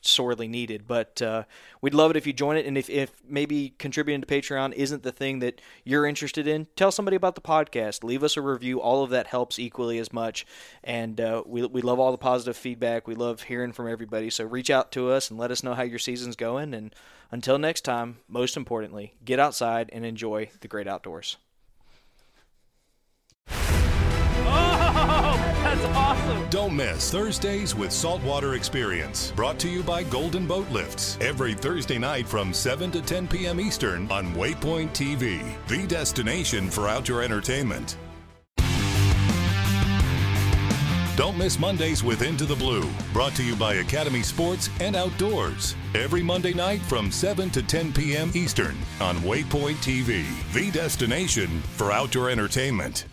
sorely 0.00 0.48
needed. 0.48 0.86
But 0.86 1.20
uh, 1.20 1.44
we'd 1.80 1.94
love 1.94 2.10
it 2.10 2.16
if 2.16 2.26
you 2.26 2.32
join 2.32 2.56
it. 2.56 2.66
And 2.66 2.78
if, 2.78 2.88
if 2.88 3.10
maybe 3.28 3.74
contributing 3.78 4.20
to 4.20 4.26
Patreon 4.26 4.72
isn't 4.72 5.02
the 5.02 5.12
thing 5.12 5.40
that 5.40 5.60
you're 5.84 6.06
interested 6.06 6.46
in, 6.46 6.66
tell 6.76 6.90
somebody 6.92 7.16
about 7.16 7.34
the 7.34 7.40
podcast. 7.40 8.04
Leave 8.04 8.24
us 8.24 8.36
a 8.36 8.42
review. 8.42 8.80
All 8.80 9.02
of 9.02 9.10
that 9.10 9.26
helps 9.26 9.58
equally 9.58 9.98
as 9.98 10.12
much. 10.12 10.46
And 10.82 11.20
uh, 11.20 11.42
we, 11.46 11.64
we 11.66 11.82
love 11.82 11.98
all 11.98 12.12
the 12.12 12.18
positive 12.18 12.56
feedback. 12.56 13.06
We 13.06 13.14
love 13.14 13.42
hearing 13.42 13.72
from 13.72 13.88
everybody. 13.88 14.30
So 14.30 14.44
reach 14.44 14.70
out 14.70 14.92
to 14.92 15.10
us 15.10 15.30
and 15.30 15.38
let 15.38 15.50
us 15.50 15.62
know 15.62 15.74
how 15.74 15.82
your 15.82 15.98
season's 15.98 16.36
going. 16.36 16.74
And 16.74 16.94
until 17.30 17.58
next 17.58 17.82
time, 17.82 18.18
most 18.28 18.56
importantly, 18.56 19.14
get 19.24 19.38
outside 19.38 19.90
and 19.92 20.04
enjoy 20.04 20.50
the 20.60 20.68
great 20.68 20.88
outdoors. 20.88 21.36
Don't 26.50 26.76
miss 26.76 27.10
Thursdays 27.10 27.74
with 27.74 27.90
Saltwater 27.90 28.54
Experience, 28.54 29.32
brought 29.34 29.58
to 29.58 29.68
you 29.68 29.82
by 29.82 30.02
Golden 30.04 30.46
Boat 30.46 30.68
Lifts. 30.70 31.18
Every 31.20 31.54
Thursday 31.54 31.98
night 31.98 32.26
from 32.26 32.52
7 32.52 32.90
to 32.92 33.02
10 33.02 33.26
p.m. 33.26 33.58
Eastern 33.58 34.10
on 34.12 34.32
Waypoint 34.34 34.90
TV, 34.90 35.42
the 35.66 35.86
destination 35.86 36.70
for 36.70 36.88
outdoor 36.88 37.22
entertainment. 37.22 37.96
Don't 41.16 41.36
miss 41.36 41.58
Mondays 41.58 42.02
with 42.02 42.22
Into 42.22 42.44
the 42.44 42.56
Blue, 42.56 42.88
brought 43.12 43.34
to 43.34 43.42
you 43.42 43.56
by 43.56 43.74
Academy 43.74 44.22
Sports 44.22 44.70
and 44.80 44.94
Outdoors. 44.94 45.74
Every 45.94 46.22
Monday 46.22 46.54
night 46.54 46.80
from 46.82 47.10
7 47.10 47.50
to 47.50 47.62
10 47.62 47.92
p.m. 47.92 48.30
Eastern 48.34 48.76
on 49.00 49.16
Waypoint 49.16 49.76
TV, 49.76 50.24
the 50.52 50.70
destination 50.70 51.60
for 51.76 51.92
outdoor 51.92 52.30
entertainment. 52.30 53.06